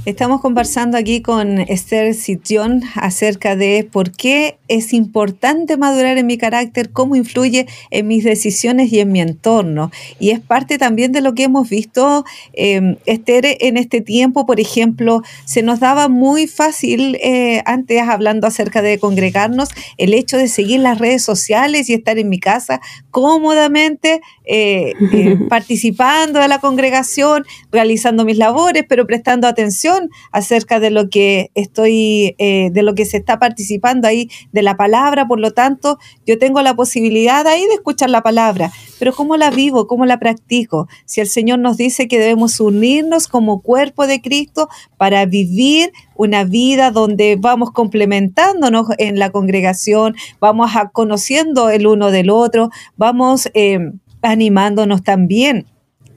Estamos 0.06 0.42
conversando 0.42 0.98
aquí 0.98 1.22
con 1.22 1.60
Esther 1.60 2.14
Sitjon 2.14 2.82
acerca 2.96 3.56
de 3.56 3.88
por 3.90 4.12
qué 4.12 4.58
es 4.68 4.92
importante 4.92 5.78
madurar 5.78 6.18
en 6.18 6.28
mi 6.28 6.38
carácter, 6.38 6.90
cómo 6.90 7.16
influye 7.16 7.68
en 7.90 8.08
mis 8.08 8.26
decisiones 8.26 8.92
y 8.92 9.00
en 9.00 9.14
mi 9.14 9.22
entorno. 9.22 9.92
Y 10.20 10.32
es 10.32 10.42
parte 10.42 10.78
también 10.78 11.14
de 11.14 11.22
lo 11.22 11.34
que 11.36 11.44
hemos 11.44 11.70
visto, 11.70 12.26
em, 12.52 12.98
Esther, 13.06 13.46
en 13.62 13.78
este 13.78 14.02
tiempo, 14.02 14.46
por 14.46 14.60
ejemplo, 14.60 15.22
se 15.46 15.62
nos 15.62 15.80
daba 15.80 16.10
muy 16.10 16.48
fácil, 16.48 17.18
eh, 17.24 17.62
antes 17.66 18.02
hablando 18.02 18.46
acerca 18.46 18.82
de 18.82 19.00
congregarnos, 19.00 19.70
el 19.98 20.14
hecho 20.14 20.38
de 20.38 20.50
seguir 20.50 20.82
las 20.82 21.00
redes 21.00 21.24
sociales 21.24 21.90
y 21.90 21.94
estar 21.94 22.18
en 22.20 22.28
mi 22.28 22.40
casa 22.40 22.82
cómodamente, 23.10 24.20
eh, 24.44 24.94
eh, 25.14 25.38
participando 25.50 26.40
de 26.40 26.50
la 26.50 26.60
congregación, 26.60 27.46
realizando 27.72 28.26
mis 28.26 28.38
labores, 28.38 28.84
pero 28.90 29.08
prestando 29.13 29.47
atención 29.47 30.10
acerca 30.32 30.80
de 30.80 30.89
lo 30.89 31.08
que 31.08 31.52
estoy, 31.54 32.34
eh, 32.39 32.71
de 32.71 32.82
lo 32.82 32.95
que 32.95 33.06
se 33.06 33.17
está 33.17 33.38
participando 33.38 34.08
ahí, 34.08 34.28
de 34.52 34.63
la 34.63 34.76
palabra. 34.76 35.28
Por 35.28 35.39
lo 35.39 35.52
tanto, 35.52 35.99
yo 36.26 36.39
tengo 36.39 36.63
la 36.63 36.76
posibilidad 36.76 37.45
ahí 37.45 37.63
de 37.67 37.76
escuchar 37.76 38.10
la 38.10 38.23
palabra, 38.23 38.71
pero 38.97 39.13
¿cómo 39.13 39.38
la 39.38 39.52
vivo? 39.52 39.86
¿Cómo 39.86 40.08
la 40.08 40.17
practico? 40.17 40.88
Si 41.06 41.21
el 41.21 41.28
Señor 41.28 41.60
nos 41.60 41.78
dice 41.78 42.08
que 42.08 42.17
debemos 42.17 42.60
unirnos 42.60 43.28
como 43.28 43.62
cuerpo 43.62 44.08
de 44.08 44.19
Cristo 44.19 44.67
para 44.97 45.28
vivir 45.28 45.91
una 46.15 46.43
vida 46.43 46.89
donde 46.89 47.38
vamos 47.39 47.69
complementándonos 47.69 48.88
en 48.97 49.19
la 49.19 49.30
congregación, 49.30 50.15
vamos 50.39 50.76
a 50.76 50.89
conociendo 50.89 51.69
el 51.69 51.86
uno 51.86 52.10
del 52.10 52.32
otro, 52.32 52.71
vamos 52.97 53.47
eh, 53.54 53.91
animándonos 54.23 55.04
también 55.04 55.67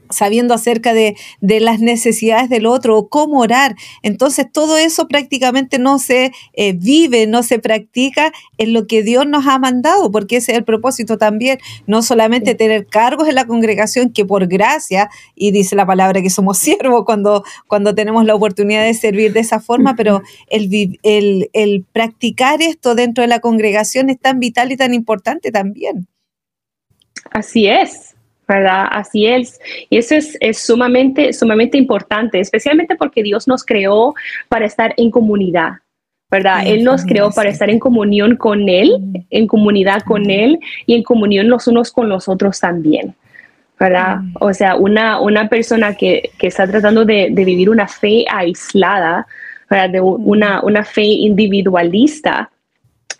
sabiendo 0.09 0.53
acerca 0.53 0.93
de, 0.93 1.15
las 1.41 1.79
necesidades 1.79 2.49
del 2.49 2.65
otro 2.65 2.97
o 2.97 3.09
cómo 3.09 3.39
orar. 3.39 3.75
Entonces 4.03 4.45
todo 4.51 4.77
eso 4.77 5.07
prácticamente 5.07 5.79
no 5.79 5.99
se 5.99 6.31
eh, 6.53 6.73
vive, 6.73 7.27
no 7.27 7.43
se 7.43 7.59
practica 7.59 8.31
en 8.57 8.73
lo 8.73 8.87
que 8.87 9.03
Dios 9.03 9.25
nos 9.27 9.47
ha 9.47 9.57
mandado, 9.59 10.11
porque 10.11 10.37
ese 10.37 10.51
es 10.51 10.57
el 10.59 10.63
propósito 10.63 11.17
también, 11.17 11.57
no 11.87 12.01
solamente 12.01 12.55
tener 12.55 12.85
cargos 12.85 13.27
en 13.27 13.35
la 13.35 13.45
congregación, 13.45 14.11
que 14.11 14.25
por 14.25 14.47
gracia, 14.47 15.09
y 15.35 15.51
dice 15.51 15.75
la 15.75 15.85
palabra 15.85 16.21
que 16.21 16.29
somos 16.29 16.57
siervos 16.59 17.03
cuando, 17.05 17.43
cuando 17.67 17.95
tenemos 17.95 18.25
la 18.25 18.35
oportunidad 18.35 18.83
de 18.83 18.93
servir 18.93 19.33
de 19.33 19.39
esa 19.41 19.59
forma, 19.59 19.95
pero 19.95 20.21
el, 20.47 20.99
el, 21.03 21.49
el 21.53 21.85
practicar 21.91 22.61
esto 22.61 22.95
dentro 22.95 23.21
de 23.21 23.27
la 23.27 23.39
congregación 23.39 24.09
es 24.09 24.19
tan 24.19 24.39
vital 24.39 24.71
y 24.71 24.77
tan 24.77 24.93
importante 24.93 25.51
también. 25.51 26.07
Así 27.31 27.67
es, 27.67 28.16
¿verdad? 28.47 28.87
Así 28.91 29.27
es. 29.27 29.59
Y 29.89 29.97
eso 29.97 30.15
es, 30.15 30.57
sumamente, 30.57 31.33
sumamente 31.33 31.77
importante, 31.77 32.39
especialmente 32.39 32.95
porque 32.95 33.23
Dios 33.23 33.47
nos 33.47 33.63
creó 33.63 34.13
para 34.47 34.65
estar 34.65 34.93
en 34.97 35.11
comunidad. 35.11 35.73
¿verdad? 36.29 36.63
Él 36.65 36.83
nos 36.83 37.05
creó 37.05 37.31
para 37.31 37.49
estar 37.49 37.69
en 37.69 37.79
comunión 37.79 38.35
con 38.35 38.67
Él, 38.67 38.91
en 39.29 39.47
comunidad 39.47 40.01
con 40.01 40.29
Él 40.29 40.59
y 40.85 40.95
en 40.95 41.03
comunión 41.03 41.47
los 41.47 41.67
unos 41.67 41.89
con 41.89 42.09
los 42.09 42.27
otros 42.27 42.59
también, 42.59 43.15
¿verdad? 43.79 44.17
O 44.41 44.53
sea, 44.53 44.75
una, 44.75 45.21
una 45.21 45.47
persona 45.47 45.95
que, 45.95 46.31
está 46.41 46.67
tratando 46.67 47.05
de, 47.05 47.29
vivir 47.29 47.69
una 47.69 47.87
fe 47.87 48.25
aislada, 48.29 49.25
¿verdad? 49.69 49.89
De 49.89 50.01
una, 50.01 50.61
una 50.63 50.83
fe 50.83 51.05
individualista, 51.05 52.51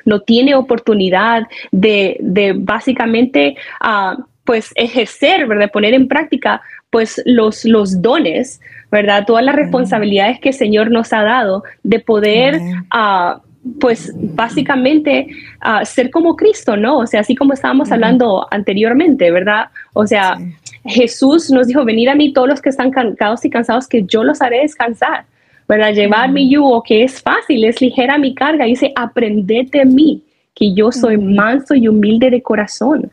no 0.03 0.19
tiene 0.19 0.55
oportunidad 0.55 1.43
de, 1.71 2.17
de 2.19 2.53
básicamente... 2.57 3.55
Uh, 3.81 4.21
pues 4.47 4.71
ejercer, 4.75 5.45
¿verdad? 5.45 5.69
Poner 5.69 5.93
en 5.93 6.07
práctica 6.07 6.61
pues 6.89 7.21
los, 7.25 7.65
los 7.65 8.01
dones, 8.01 8.61
¿verdad? 8.89 9.25
Todas 9.27 9.43
las 9.43 9.55
responsabilidades 9.55 10.39
que 10.39 10.49
el 10.49 10.55
Señor 10.55 10.89
nos 10.89 11.11
ha 11.11 11.21
dado 11.21 11.63
de 11.83 11.99
poder, 11.99 12.55
uh, 12.55 13.41
pues 13.81 14.13
básicamente 14.15 15.27
uh, 15.65 15.85
ser 15.85 16.09
como 16.11 16.37
Cristo, 16.37 16.77
¿no? 16.77 16.99
O 16.99 17.05
sea, 17.05 17.19
así 17.19 17.35
como 17.35 17.51
estábamos 17.51 17.91
hablando 17.91 18.47
anteriormente, 18.49 19.29
¿verdad? 19.31 19.65
O 19.91 20.07
sea, 20.07 20.37
Jesús 20.85 21.51
nos 21.51 21.67
dijo, 21.67 21.83
venid 21.83 22.07
a 22.07 22.15
mí 22.15 22.31
todos 22.31 22.47
los 22.47 22.61
que 22.61 22.69
están 22.69 22.89
cansados 22.89 23.43
y 23.43 23.49
cansados, 23.49 23.85
que 23.85 24.03
yo 24.03 24.23
los 24.23 24.41
haré 24.41 24.61
descansar, 24.61 25.25
¿verdad? 25.67 25.91
Llevar 25.91 26.31
mi 26.31 26.49
yugo, 26.49 26.81
que 26.83 27.03
es 27.03 27.21
fácil, 27.21 27.65
es 27.65 27.81
ligera 27.81 28.17
mi 28.17 28.33
carga, 28.33 28.63
dice, 28.63 28.93
aprended 28.95 29.67
de 29.71 29.83
mí, 29.83 30.23
que 30.55 30.73
yo 30.73 30.89
soy 30.93 31.17
manso 31.17 31.75
y 31.75 31.89
humilde 31.89 32.29
de 32.29 32.41
corazón. 32.41 33.11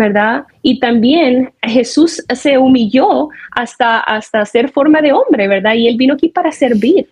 ¿Verdad? 0.00 0.44
Y 0.62 0.80
también 0.80 1.52
Jesús 1.60 2.24
se 2.34 2.56
humilló 2.56 3.28
hasta, 3.50 4.00
hasta 4.00 4.46
ser 4.46 4.70
forma 4.70 5.02
de 5.02 5.12
hombre, 5.12 5.46
¿verdad? 5.46 5.74
Y 5.74 5.88
él 5.88 5.98
vino 5.98 6.14
aquí 6.14 6.30
para 6.30 6.52
servir. 6.52 7.06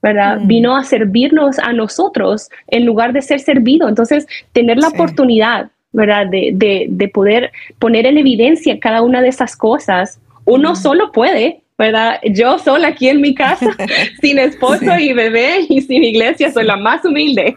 ¿verdad? 0.00 0.38
Mm. 0.38 0.46
Vino 0.46 0.76
a 0.76 0.84
servirnos 0.84 1.58
a 1.58 1.72
nosotros 1.72 2.48
en 2.68 2.86
lugar 2.86 3.12
de 3.12 3.22
ser 3.22 3.40
servido. 3.40 3.88
Entonces, 3.88 4.28
tener 4.52 4.78
la 4.78 4.86
oportunidad, 4.86 5.72
¿verdad? 5.90 6.28
De, 6.28 6.52
de, 6.88 7.08
poder 7.08 7.50
poner 7.80 8.06
en 8.06 8.16
evidencia 8.16 8.78
cada 8.78 9.02
una 9.02 9.20
de 9.20 9.30
esas 9.30 9.56
cosas, 9.56 10.20
uno 10.44 10.74
mm. 10.74 10.76
solo 10.76 11.10
puede, 11.10 11.62
¿verdad? 11.76 12.20
Yo 12.22 12.60
sola 12.60 12.88
aquí 12.88 13.08
en 13.08 13.20
mi 13.20 13.34
casa, 13.34 13.76
sin 14.20 14.38
esposo 14.38 14.96
y 14.96 15.12
bebé 15.12 15.66
y 15.68 15.80
sin 15.80 16.04
iglesia, 16.04 16.52
soy 16.52 16.66
la 16.66 16.76
más 16.76 17.04
humilde. 17.04 17.56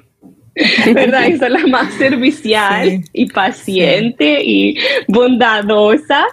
¿Verdad? 0.94 1.28
Y 1.28 1.38
la 1.38 1.68
más 1.68 1.94
servicial 1.94 3.04
y 3.14 3.26
paciente 3.28 4.44
y 4.44 4.78
bondadosa, 5.08 6.26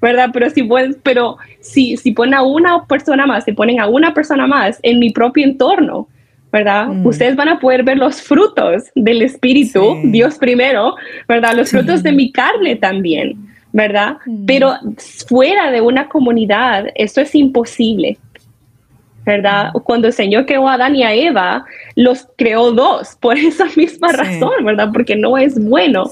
¿verdad? 0.00 0.30
Pero 0.32 0.50
si, 0.50 0.68
pero 1.02 1.36
si, 1.60 1.96
si 1.96 2.12
ponen 2.12 2.34
a 2.34 2.42
una 2.42 2.84
persona 2.86 3.26
más, 3.26 3.44
si 3.44 3.52
ponen 3.52 3.80
a 3.80 3.86
una 3.86 4.12
persona 4.14 4.46
más 4.46 4.78
en 4.82 4.98
mi 4.98 5.10
propio 5.10 5.44
entorno, 5.44 6.08
¿verdad? 6.52 6.88
Mm. 6.88 7.06
Ustedes 7.06 7.36
van 7.36 7.48
a 7.48 7.60
poder 7.60 7.84
ver 7.84 7.96
los 7.96 8.20
frutos 8.20 8.84
del 8.94 9.22
Espíritu, 9.22 9.98
Dios 10.04 10.36
primero, 10.38 10.96
¿verdad? 11.28 11.54
Los 11.54 11.70
frutos 11.70 12.02
de 12.02 12.12
mi 12.12 12.32
carne 12.32 12.76
también, 12.76 13.36
¿verdad? 13.72 14.16
Mm. 14.26 14.46
Pero 14.46 14.74
fuera 15.28 15.70
de 15.70 15.80
una 15.80 16.08
comunidad, 16.08 16.86
esto 16.94 17.20
es 17.20 17.34
imposible. 17.34 18.18
¿Verdad? 19.24 19.70
Cuando 19.84 20.06
el 20.06 20.12
Señor 20.12 20.46
creó 20.46 20.68
a 20.68 20.74
Adán 20.74 20.96
y 20.96 21.02
a 21.02 21.14
Eva, 21.14 21.64
los 21.94 22.26
creó 22.36 22.72
dos, 22.72 23.16
por 23.20 23.36
esa 23.38 23.66
misma 23.76 24.12
razón, 24.12 24.64
¿verdad? 24.64 24.90
Porque 24.92 25.16
no 25.16 25.36
es 25.36 25.62
bueno 25.62 26.04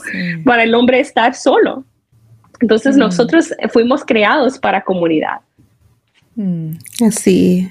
para 0.45 0.65
el 0.65 0.75
hombre 0.75 1.01
estar 1.01 1.35
solo. 1.35 1.85
Entonces 2.61 2.97
mm. 2.97 2.99
nosotros 2.99 3.55
fuimos 3.71 4.05
creados 4.05 4.59
para 4.59 4.83
comunidad. 4.83 5.41
Mm. 6.35 6.73
Así. 7.07 7.71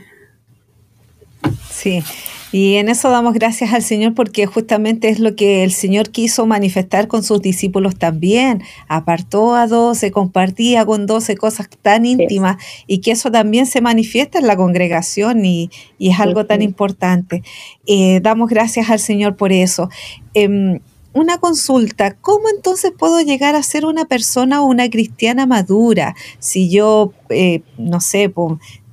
Sí, 1.69 2.03
y 2.51 2.75
en 2.75 2.87
eso 2.87 3.09
damos 3.09 3.33
gracias 3.33 3.73
al 3.73 3.83
Señor 3.83 4.13
porque 4.13 4.45
justamente 4.45 5.09
es 5.09 5.19
lo 5.19 5.35
que 5.35 5.63
el 5.63 5.73
Señor 5.73 6.11
quiso 6.11 6.45
manifestar 6.45 7.07
con 7.07 7.23
sus 7.23 7.41
discípulos 7.41 7.97
también. 7.97 8.63
Apartó 8.87 9.53
a 9.53 9.67
doce, 9.67 10.11
compartía 10.11 10.85
con 10.85 11.07
doce 11.07 11.35
cosas 11.35 11.67
tan 11.81 12.05
íntimas 12.05 12.57
y 12.87 12.99
que 12.99 13.11
eso 13.11 13.31
también 13.31 13.65
se 13.65 13.81
manifiesta 13.81 14.39
en 14.39 14.47
la 14.47 14.55
congregación 14.55 15.45
y, 15.45 15.69
es 15.99 16.19
algo 16.19 16.45
tan 16.45 16.61
importante. 16.61 17.43
Eh, 17.85 18.21
damos 18.21 18.49
gracias 18.49 18.89
al 18.89 18.99
Señor 18.99 19.35
por 19.35 19.51
eso. 19.51 19.89
Em, 20.33 20.79
una 21.13 21.39
consulta, 21.39 22.13
¿cómo 22.13 22.47
entonces 22.55 22.93
puedo 22.97 23.19
llegar 23.21 23.55
a 23.55 23.63
ser 23.63 23.85
una 23.85 24.05
persona 24.05 24.61
o 24.61 24.67
una 24.67 24.89
cristiana 24.89 25.45
madura 25.45 26.15
si 26.39 26.69
yo, 26.69 27.11
eh, 27.29 27.61
no 27.77 28.01
sé, 28.01 28.29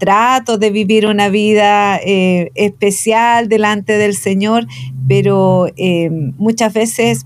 trato 0.05 0.59
de 0.59 0.69
vivir 0.69 1.07
una 1.07 1.31
vida 1.31 1.97
eh, 1.97 2.51
especial 2.55 3.49
delante 3.49 3.97
del 3.97 4.15
Señor, 4.15 4.67
pero 5.09 5.69
eh, 5.79 6.11
muchas 6.11 6.75
veces 6.75 7.25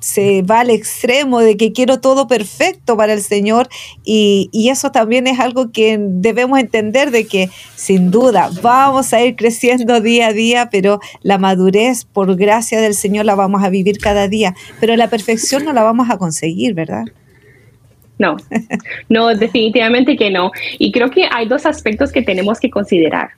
se 0.00 0.40
va 0.40 0.60
al 0.60 0.70
extremo 0.70 1.40
de 1.40 1.58
que 1.58 1.72
quiero 1.72 2.00
todo 2.00 2.26
perfecto 2.26 2.96
para 2.96 3.12
el 3.12 3.20
Señor 3.20 3.68
y, 4.02 4.48
y 4.50 4.70
eso 4.70 4.92
también 4.92 5.26
es 5.26 5.40
algo 5.40 5.72
que 5.72 5.98
debemos 6.00 6.58
entender 6.58 7.10
de 7.10 7.26
que 7.26 7.50
sin 7.74 8.10
duda 8.10 8.50
vamos 8.62 9.12
a 9.12 9.22
ir 9.22 9.36
creciendo 9.36 10.00
día 10.00 10.28
a 10.28 10.32
día, 10.32 10.70
pero 10.70 11.00
la 11.20 11.36
madurez 11.36 12.06
por 12.06 12.34
gracia 12.34 12.80
del 12.80 12.94
Señor 12.94 13.26
la 13.26 13.34
vamos 13.34 13.62
a 13.62 13.68
vivir 13.68 13.98
cada 13.98 14.26
día, 14.26 14.54
pero 14.80 14.96
la 14.96 15.10
perfección 15.10 15.66
no 15.66 15.74
la 15.74 15.82
vamos 15.82 16.08
a 16.08 16.16
conseguir, 16.16 16.72
¿verdad? 16.72 17.04
No, 18.18 18.36
no, 19.08 19.34
definitivamente 19.34 20.16
que 20.16 20.30
no. 20.30 20.50
Y 20.78 20.92
creo 20.92 21.10
que 21.10 21.28
hay 21.30 21.46
dos 21.46 21.66
aspectos 21.66 22.12
que 22.12 22.22
tenemos 22.22 22.60
que 22.60 22.70
considerar. 22.70 23.30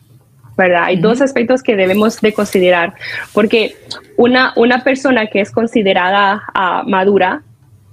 ¿verdad? 0.56 0.84
Hay 0.84 0.96
dos 0.96 1.20
aspectos 1.20 1.62
que 1.62 1.76
debemos 1.76 2.20
de 2.20 2.32
considerar, 2.32 2.94
porque 3.32 3.76
una, 4.16 4.52
una 4.56 4.82
persona 4.82 5.28
que 5.28 5.40
es 5.40 5.52
considerada 5.52 6.42
ah, 6.52 6.82
madura, 6.84 7.42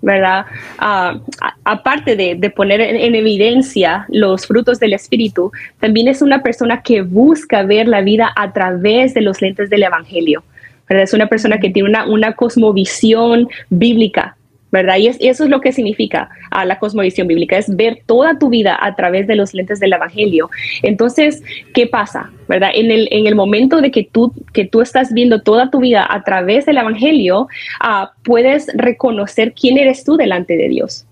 ¿verdad? 0.01 0.45
Ah, 0.79 1.19
aparte 1.63 2.15
de, 2.15 2.49
poner 2.49 2.81
en, 2.81 3.13
evidencia 3.13 4.05
los 4.09 4.47
frutos 4.47 4.79
del 4.79 4.93
Espíritu, 4.93 5.51
también 5.79 6.07
es 6.07 6.23
una 6.23 6.41
persona 6.41 6.81
que 6.81 7.03
busca 7.03 7.61
ver 7.61 7.87
la 7.87 8.01
vida 8.01 8.31
a 8.35 8.51
través 8.51 9.13
de 9.13 9.21
los 9.21 9.41
lentes 9.41 9.69
del 9.69 9.83
Evangelio. 9.83 10.43
¿verdad? 10.89 11.03
Es 11.03 11.13
una 11.13 11.27
persona 11.27 11.59
que 11.59 11.69
tiene 11.69 11.89
una, 11.89 12.07
una 12.07 12.33
cosmovisión 12.33 13.47
bíblica, 13.69 14.37
¿verdad? 14.71 14.97
Y, 14.97 15.07
eso 15.07 15.43
es 15.43 15.49
lo 15.49 15.61
que 15.61 15.71
significa 15.71 16.29
a 16.51 16.65
la 16.65 16.79
cosmovisión 16.79 17.27
bíblica, 17.27 17.57
es 17.57 17.73
ver 17.75 17.99
toda 18.05 18.37
tu 18.39 18.49
vida 18.49 18.77
a 18.79 18.95
través 18.95 19.27
de 19.27 19.35
los 19.35 19.53
lentes 19.53 19.79
del 19.79 19.93
Evangelio. 19.93 20.49
Entonces, 20.83 21.43
¿qué 21.73 21.87
pasa? 21.87 22.31
¿Verdad? 22.47 22.71
En 22.73 22.91
el, 22.91 23.07
en 23.11 23.27
el 23.27 23.35
momento 23.35 23.81
de 23.81 23.91
que 23.91 24.03
tú, 24.03 24.33
que 24.53 24.65
tú 24.65 24.81
estás 24.81 25.13
viendo 25.13 25.41
toda 25.41 25.69
tu 25.69 25.79
vida 25.79 26.05
a 26.09 26.23
través 26.23 26.65
del 26.65 26.77
Evangelio, 26.77 27.47
ah, 27.79 28.11
puedes 28.23 28.67
reconocer 28.75 29.53
quién 29.53 29.77
eres 29.77 30.03
tú 30.03 30.17
delante 30.17 30.57
de 30.57 30.67
Dios. 30.67 31.05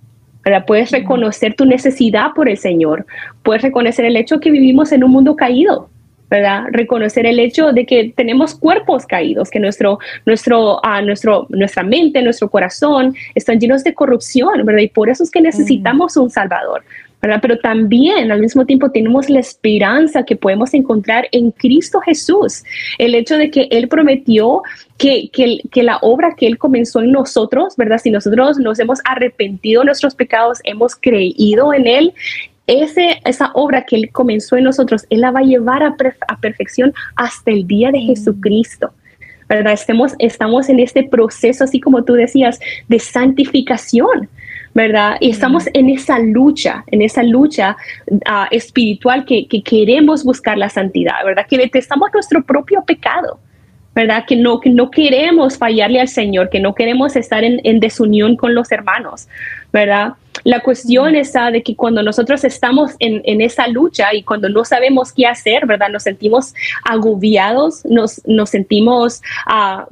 ¿verdad? 0.43 0.65
Puedes 0.65 0.91
reconocer 0.91 1.55
tu 1.55 1.65
necesidad 1.65 2.33
por 2.35 2.49
el 2.49 2.57
Señor, 2.57 3.05
puedes 3.43 3.61
reconocer 3.61 4.05
el 4.05 4.17
hecho 4.17 4.39
que 4.39 4.51
vivimos 4.51 4.91
en 4.91 5.03
un 5.03 5.11
mundo 5.11 5.35
caído, 5.35 5.89
¿verdad? 6.33 6.63
Reconocer 6.71 7.27
el 7.27 7.37
hecho 7.37 7.73
de 7.73 7.85
que 7.85 8.11
tenemos 8.15 8.55
cuerpos 8.55 9.05
caídos, 9.05 9.51
que 9.51 9.59
nuestro, 9.59 9.99
nuestro, 10.25 10.77
uh, 10.77 11.05
nuestro, 11.05 11.45
nuestra 11.49 11.83
mente, 11.83 12.23
nuestro 12.23 12.49
corazón 12.49 13.15
están 13.35 13.59
llenos 13.59 13.83
de 13.83 13.93
corrupción, 13.93 14.65
¿verdad? 14.65 14.81
Y 14.81 14.87
por 14.87 15.09
eso 15.09 15.21
es 15.21 15.29
que 15.29 15.41
necesitamos 15.41 16.17
un 16.17 16.31
Salvador. 16.31 16.83
¿verdad? 17.21 17.39
Pero 17.41 17.57
también 17.59 18.31
al 18.33 18.41
mismo 18.41 18.65
tiempo 18.65 18.91
tenemos 18.91 19.29
la 19.29 19.39
esperanza 19.39 20.23
que 20.23 20.35
podemos 20.35 20.73
encontrar 20.73 21.27
en 21.31 21.51
Cristo 21.51 22.01
Jesús. 22.01 22.63
El 22.97 23.15
hecho 23.15 23.37
de 23.37 23.49
que 23.49 23.69
Él 23.71 23.87
prometió 23.87 24.61
que, 24.97 25.29
que, 25.31 25.59
que, 25.71 25.83
la 25.83 25.99
obra 26.01 26.35
que 26.35 26.47
Él 26.47 26.57
comenzó 26.57 26.99
en 26.99 27.11
nosotros, 27.11 27.75
¿verdad? 27.77 27.99
Si 28.03 28.09
nosotros 28.11 28.57
nos 28.57 28.77
hemos 28.79 28.99
arrepentido 29.05 29.81
de 29.81 29.85
nuestros 29.85 30.15
pecados, 30.15 30.59
hemos 30.65 30.95
creído 30.97 31.73
en 31.73 31.87
Él, 31.87 32.13
ese, 32.67 33.21
esa 33.25 33.51
obra 33.53 33.83
que 33.83 33.95
Él 33.95 34.09
comenzó 34.11 34.55
en 34.55 34.63
nosotros, 34.63 35.05
Él 35.09 35.21
la 35.21 35.31
va 35.31 35.39
a 35.39 35.43
llevar 35.43 35.83
a, 35.83 35.95
perfección 36.37 36.93
hasta 37.15 37.51
el 37.51 37.67
día 37.67 37.91
de 37.91 37.99
mm. 37.99 38.07
Jesucristo. 38.07 38.93
¿verdad? 39.49 39.73
Estemos, 39.73 40.13
estamos 40.19 40.69
en 40.69 40.79
este 40.79 41.03
proceso, 41.03 41.65
así 41.65 41.79
como 41.79 42.03
tú 42.03 42.13
decías, 42.13 42.59
de 42.87 42.97
santificación, 42.97 44.29
¿verdad? 44.73 45.17
Y 45.19 45.29
estamos 45.29 45.65
mm. 45.65 45.69
en 45.73 45.89
esa 45.89 46.19
lucha, 46.19 46.83
en 46.87 47.01
esa 47.01 47.23
lucha 47.23 47.75
ah, 48.25 48.47
espiritual 48.51 49.25
que, 49.25 49.47
que, 49.47 49.61
queremos 49.61 50.23
buscar 50.23 50.57
la 50.57 50.69
santidad, 50.69 51.23
¿verdad? 51.25 51.45
Que 51.47 51.57
detestamos 51.57 52.09
nuestro 52.13 52.43
propio 52.43 52.83
pecado, 52.83 53.37
¿verdad? 53.93 54.23
Que 54.25 54.35
no, 54.35 54.59
que 54.59 54.69
no 54.69 54.89
queremos 54.89 55.57
fallarle 55.57 55.99
al 55.99 56.07
Señor, 56.07 56.49
que 56.49 56.59
no 56.59 56.73
queremos 56.73 57.15
estar 57.15 57.43
en, 57.43 57.59
en 57.63 57.79
desunión 57.79 58.35
con 58.35 58.55
los 58.55 58.71
hermanos, 58.71 59.27
¿verdad? 59.73 60.13
La 60.43 60.59
cuestión 60.61 61.15
está 61.15 61.51
de 61.51 61.63
que 61.63 61.75
cuando 61.75 62.03
nosotros 62.03 62.43
estamos 62.43 62.91
en, 62.99 63.21
en, 63.25 63.41
esa 63.41 63.67
lucha 63.67 64.13
y 64.13 64.23
cuando 64.23 64.47
no 64.49 64.63
sabemos 64.63 65.11
qué 65.11 65.25
hacer, 65.25 65.65
¿verdad? 65.65 65.89
Nos 65.89 66.03
sentimos 66.03 66.53
agobiados, 66.85 67.83
nos, 67.85 68.21
nos 68.25 68.51
sentimos 68.51 69.21
uh, 69.47 69.83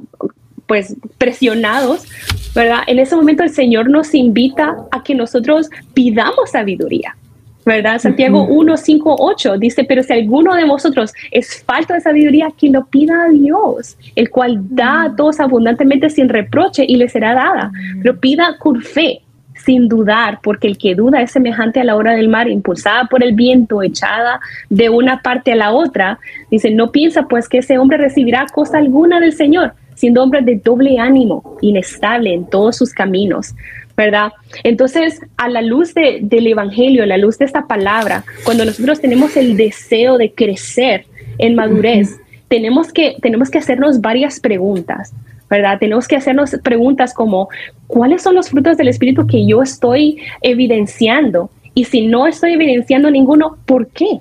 pues 0.66 0.94
presionados, 1.18 2.06
¿verdad? 2.54 2.82
En 2.86 2.98
ese 2.98 3.16
momento 3.16 3.42
el 3.42 3.50
Señor 3.50 3.90
nos 3.90 4.14
invita 4.14 4.76
a 4.90 5.02
que 5.02 5.14
nosotros 5.14 5.68
pidamos 5.94 6.50
sabiduría. 6.50 7.16
¿verdad? 7.64 8.00
Santiago 8.00 8.44
1, 8.44 8.76
5, 8.76 9.16
8 9.20 9.58
dice, 9.58 9.84
pero 9.84 10.02
si 10.02 10.12
alguno 10.12 10.54
de 10.54 10.64
vosotros 10.64 11.12
es 11.30 11.62
falta 11.62 11.94
de 11.94 12.00
sabiduría, 12.00 12.52
que 12.56 12.68
lo 12.68 12.86
pida 12.86 13.24
a 13.24 13.28
Dios, 13.28 13.96
el 14.16 14.30
cual 14.30 14.58
da 14.70 15.04
a 15.04 15.16
todos 15.16 15.38
abundantemente 15.38 16.10
sin 16.10 16.28
reproche 16.28 16.84
y 16.86 16.96
le 16.96 17.08
será 17.08 17.34
dada. 17.34 17.70
Pero 18.02 18.18
pida 18.18 18.56
con 18.58 18.82
fe, 18.82 19.22
sin 19.64 19.88
dudar, 19.88 20.40
porque 20.42 20.66
el 20.66 20.78
que 20.78 20.94
duda 20.94 21.22
es 21.22 21.30
semejante 21.32 21.80
a 21.80 21.84
la 21.84 21.96
hora 21.96 22.14
del 22.14 22.28
mar, 22.28 22.48
impulsada 22.48 23.06
por 23.06 23.22
el 23.22 23.34
viento, 23.34 23.82
echada 23.82 24.40
de 24.68 24.88
una 24.88 25.22
parte 25.22 25.52
a 25.52 25.56
la 25.56 25.72
otra. 25.72 26.18
Dice, 26.50 26.70
no 26.70 26.92
piensa 26.92 27.22
pues 27.24 27.48
que 27.48 27.58
ese 27.58 27.78
hombre 27.78 27.98
recibirá 27.98 28.46
cosa 28.52 28.78
alguna 28.78 29.20
del 29.20 29.32
Señor, 29.32 29.74
siendo 29.94 30.22
hombre 30.22 30.42
de 30.42 30.56
doble 30.56 30.98
ánimo, 30.98 31.56
inestable 31.60 32.34
en 32.34 32.46
todos 32.46 32.76
sus 32.76 32.92
caminos. 32.92 33.54
¿verdad? 33.96 34.32
Entonces, 34.64 35.20
a 35.36 35.48
la 35.48 35.60
luz 35.60 35.94
del 35.94 36.46
Evangelio, 36.46 37.02
a 37.02 37.06
la 37.06 37.18
luz 37.18 37.38
de 37.38 37.44
esta 37.44 37.66
palabra, 37.66 38.24
cuando 38.44 38.64
nosotros 38.64 39.00
tenemos 39.00 39.36
el 39.36 39.56
deseo 39.56 40.16
de 40.16 40.32
crecer 40.32 41.04
en 41.38 41.54
madurez, 41.54 42.18
tenemos, 42.48 42.92
que, 42.92 43.16
tenemos 43.20 43.50
que 43.50 43.58
hacernos 43.58 44.00
varias 44.00 44.40
preguntas. 44.40 45.12
¿Verdad? 45.52 45.78
Tenemos 45.78 46.08
que 46.08 46.16
hacernos 46.16 46.56
preguntas 46.62 47.12
como, 47.12 47.50
¿cuáles 47.86 48.22
son 48.22 48.34
los 48.34 48.48
frutos 48.48 48.78
del 48.78 48.88
Espíritu 48.88 49.26
que 49.26 49.46
yo 49.46 49.60
estoy 49.60 50.16
evidenciando? 50.40 51.50
Y 51.74 51.84
si 51.84 52.06
no 52.06 52.26
estoy 52.26 52.54
evidenciando 52.54 53.10
ninguno, 53.10 53.58
¿por 53.66 53.88
qué? 53.88 54.20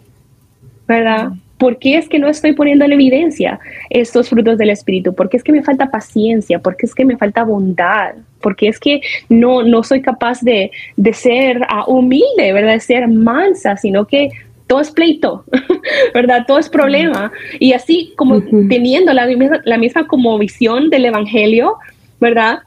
¿Verdad? 0.90 1.30
¿Por 1.58 1.80
qué 1.80 1.96
es 1.96 2.10
que 2.10 2.20
no 2.20 2.28
estoy 2.28 2.52
poniendo 2.52 2.84
en 2.84 2.92
evidencia 2.92 3.62
estos 3.90 4.28
frutos 4.28 4.58
del 4.58 4.72
Espíritu? 4.72 5.16
¿Por 5.16 5.30
qué 5.30 5.38
es 5.38 5.44
que 5.44 5.54
me 5.54 5.64
falta 5.64 5.90
paciencia? 5.90 6.60
¿Por 6.60 6.76
qué 6.76 6.86
es 6.86 6.94
que 6.94 7.06
me 7.06 7.16
falta 7.16 7.46
bondad? 7.46 8.16
¿Por 8.42 8.58
qué 8.58 8.68
es 8.68 8.78
que 8.78 9.00
no, 9.30 9.64
no 9.64 9.84
soy 9.84 10.02
capaz 10.02 10.42
de, 10.42 10.70
de 10.98 11.14
ser 11.14 11.62
uh, 11.62 11.90
humilde, 11.90 12.52
¿verdad? 12.52 12.74
De 12.74 12.82
ser 12.82 13.08
mansa, 13.08 13.78
sino 13.78 14.06
que 14.06 14.32
todo 14.72 14.80
es 14.80 14.92
pleito, 14.92 15.44
¿verdad? 16.14 16.46
Todo 16.48 16.58
es 16.58 16.70
problema. 16.70 17.30
Y 17.60 17.74
así 17.74 18.14
como 18.16 18.42
teniendo 18.70 19.12
la 19.12 19.26
misma, 19.26 19.60
la 19.66 19.78
misma 19.78 20.08
como 20.08 20.38
visión 20.38 20.90
del 20.90 21.04
Evangelio, 21.04 21.76
¿verdad? 22.22 22.60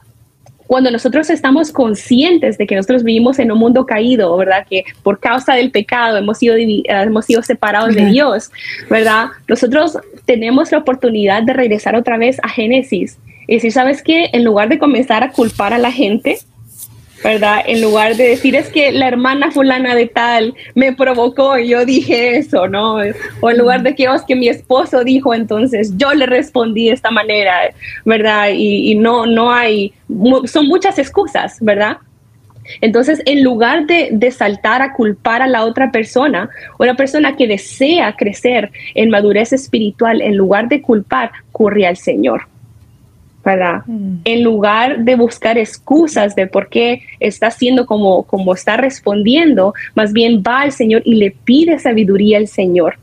Cuando 0.67 0.91
nosotros 0.91 1.31
estamos 1.31 1.71
conscientes 1.71 2.59
de 2.59 2.67
que 2.67 2.75
nosotros 2.75 3.03
vivimos 3.03 3.39
en 3.39 3.51
un 3.51 3.57
mundo 3.57 3.87
caído, 3.87 4.37
¿verdad? 4.37 4.67
Que 4.69 4.83
por 5.01 5.19
causa 5.19 5.55
del 5.55 5.71
pecado 5.71 6.17
hemos 6.17 6.37
sido, 6.37 6.53
hemos 6.55 7.25
sido 7.25 7.41
separados 7.41 7.95
de 7.95 8.05
Dios, 8.05 8.51
¿verdad? 8.87 9.29
Nosotros 9.47 9.97
tenemos 10.25 10.71
la 10.71 10.77
oportunidad 10.77 11.41
de 11.41 11.53
regresar 11.53 11.95
otra 11.95 12.19
vez 12.19 12.37
a 12.43 12.49
Génesis 12.49 13.17
y 13.47 13.55
decir, 13.55 13.71
¿sabes 13.71 14.03
qué? 14.03 14.29
En 14.31 14.43
lugar 14.43 14.69
de 14.69 14.77
comenzar 14.77 15.23
a 15.23 15.31
culpar 15.31 15.73
a 15.73 15.79
la 15.79 15.91
gente, 15.91 16.37
¿verdad? 17.25 17.63
En 17.65 17.81
lugar 17.81 18.15
de 18.15 18.29
decir 18.29 18.55
es 18.55 18.69
que 18.69 18.91
la 18.91 19.07
hermana 19.07 19.49
fulana 19.49 19.95
de 19.95 20.05
tal 20.05 20.53
me 20.75 20.93
provocó 20.93 21.57
y 21.57 21.69
yo 21.69 21.83
dije 21.83 22.37
eso, 22.37 22.67
¿no? 22.67 22.97
O 23.41 23.49
en 23.49 23.57
lugar 23.57 23.81
de 23.81 23.95
que, 23.95 24.07
oh, 24.07 24.15
que 24.27 24.35
mi 24.35 24.47
esposo 24.47 25.03
dijo, 25.03 25.33
entonces 25.33 25.97
yo 25.97 26.13
le 26.13 26.27
respondí 26.27 26.85
de 26.85 26.93
esta 26.93 27.09
manera, 27.09 27.61
¿verdad? 28.05 28.49
Y, 28.53 28.93
no, 28.93 29.25
no 29.25 29.51
hay, 29.51 29.91
son 30.45 30.67
muchas 30.67 30.99
excusas, 30.99 31.57
¿verdad? 31.61 31.97
Entonces, 32.81 33.23
en 33.25 33.43
lugar 33.43 33.87
de, 33.87 34.09
de, 34.11 34.29
saltar 34.29 34.83
a 34.83 34.93
culpar 34.93 35.41
a 35.41 35.47
la 35.47 35.65
otra 35.65 35.89
persona, 35.91 36.47
una 36.77 36.95
persona 36.95 37.35
que 37.35 37.47
desea 37.47 38.15
crecer 38.15 38.71
en 38.93 39.09
madurez 39.09 39.51
espiritual, 39.51 40.21
en 40.21 40.37
lugar 40.37 40.67
de 40.67 40.79
culpar, 40.83 41.31
corre 41.51 41.87
al 41.87 41.97
Señor. 41.97 42.47
¿Verdad? 43.45 43.83
Mm. 43.85 44.17
En 44.25 44.43
lugar 44.43 44.99
de 44.99 45.15
buscar 45.15 45.57
excusas 45.57 46.35
de 46.35 46.47
por 46.47 46.67
qué 46.67 47.03
está 47.19 47.47
haciendo 47.47 47.85
como, 47.85 48.23
como 48.23 48.55
está 48.55 48.75
respondiendo, 48.75 49.75
más 49.93 50.11
bien 50.11 50.41
va 50.45 50.61
al 50.61 50.71
Señor 50.71 51.03
y 51.05 51.15
le 51.15 51.31
pide 51.31 51.77
sabiduría 51.77 52.39
al 52.39 52.47
Señor, 52.47 52.97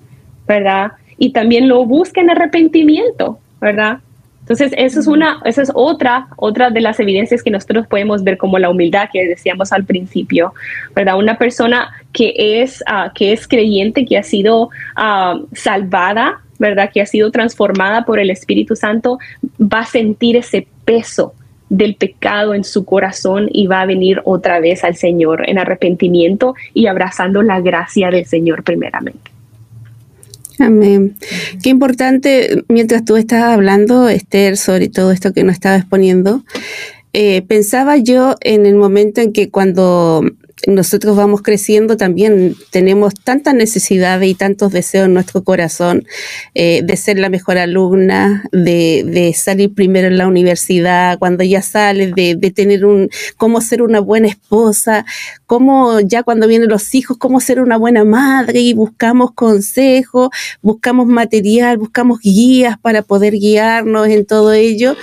¿verdad? 0.48 0.92
Y 1.16 1.30
también 1.30 1.68
lo 1.68 1.86
busca 1.86 2.20
en 2.20 2.30
arrepentimiento, 2.30 3.38
¿verdad? 3.60 3.98
Entonces, 4.40 4.72
eso 4.76 4.98
es 4.98 5.06
una, 5.06 5.40
esa 5.44 5.62
es 5.62 5.70
otra, 5.72 6.26
otra 6.36 6.70
de 6.70 6.80
las 6.80 6.98
evidencias 6.98 7.44
que 7.44 7.50
nosotros 7.50 7.86
podemos 7.86 8.24
ver 8.24 8.36
como 8.36 8.58
la 8.58 8.70
humildad 8.70 9.08
que 9.12 9.24
decíamos 9.24 9.72
al 9.72 9.84
principio, 9.84 10.52
¿verdad? 10.96 11.16
Una 11.16 11.38
persona 11.38 11.92
que 12.12 12.34
es, 12.36 12.82
ah, 12.86 13.12
que 13.14 13.32
es 13.32 13.46
creyente, 13.46 14.04
que 14.04 14.18
ha 14.18 14.24
sido 14.24 14.70
ah, 14.96 15.38
salvada, 15.52 16.41
¿verdad? 16.62 16.90
Que 16.90 17.02
ha 17.02 17.06
sido 17.06 17.30
transformada 17.30 18.06
por 18.06 18.18
el 18.18 18.30
Espíritu 18.30 18.74
Santo, 18.76 19.18
va 19.60 19.80
a 19.80 19.86
sentir 19.86 20.36
ese 20.36 20.66
peso 20.86 21.34
del 21.68 21.96
pecado 21.96 22.54
en 22.54 22.64
su 22.64 22.84
corazón 22.84 23.48
y 23.50 23.66
va 23.66 23.82
a 23.82 23.86
venir 23.86 24.20
otra 24.24 24.60
vez 24.60 24.84
al 24.84 24.94
Señor 24.94 25.48
en 25.48 25.58
arrepentimiento 25.58 26.54
y 26.72 26.86
abrazando 26.86 27.42
la 27.42 27.60
gracia 27.60 28.10
del 28.10 28.26
Señor 28.26 28.62
primeramente. 28.62 29.30
Amén. 30.58 31.16
Qué 31.62 31.70
importante, 31.70 32.62
mientras 32.68 33.04
tú 33.04 33.16
estabas 33.16 33.54
hablando, 33.54 34.08
Esther, 34.08 34.56
sobre 34.56 34.88
todo 34.88 35.10
esto 35.10 35.32
que 35.32 35.44
nos 35.44 35.54
estaba 35.54 35.76
exponiendo, 35.76 36.44
eh, 37.14 37.42
pensaba 37.42 37.96
yo 37.96 38.36
en 38.40 38.64
el 38.66 38.76
momento 38.76 39.20
en 39.20 39.32
que 39.32 39.50
cuando 39.50 40.24
nosotros 40.66 41.16
vamos 41.16 41.42
creciendo, 41.42 41.96
también 41.96 42.54
tenemos 42.70 43.14
tantas 43.14 43.54
necesidades 43.54 44.28
y 44.28 44.34
tantos 44.34 44.72
deseos 44.72 45.06
en 45.06 45.14
nuestro 45.14 45.42
corazón 45.42 46.06
eh, 46.54 46.82
de 46.84 46.96
ser 46.96 47.18
la 47.18 47.28
mejor 47.28 47.58
alumna, 47.58 48.44
de, 48.52 49.34
salir 49.36 49.74
primero 49.74 50.08
en 50.08 50.18
la 50.18 50.28
universidad, 50.28 51.18
cuando 51.18 51.42
ya 51.44 51.62
sales, 51.62 52.14
de, 52.14 52.36
tener 52.54 52.84
un, 52.84 53.08
cómo 53.36 53.60
ser 53.60 53.82
una 53.82 54.00
buena 54.00 54.28
esposa, 54.28 55.04
cómo 55.46 56.00
ya 56.00 56.22
cuando 56.22 56.46
vienen 56.46 56.68
los 56.68 56.94
hijos, 56.94 57.16
cómo 57.18 57.40
ser 57.40 57.60
una 57.60 57.76
buena 57.76 58.04
madre 58.04 58.60
y 58.60 58.74
buscamos 58.74 59.32
consejos, 59.32 60.30
buscamos 60.60 61.06
material, 61.06 61.78
buscamos 61.78 62.20
guías 62.20 62.78
para 62.78 63.02
poder 63.02 63.34
guiarnos 63.34 64.08
en 64.08 64.26
todo 64.26 64.52
ello. 64.52 64.96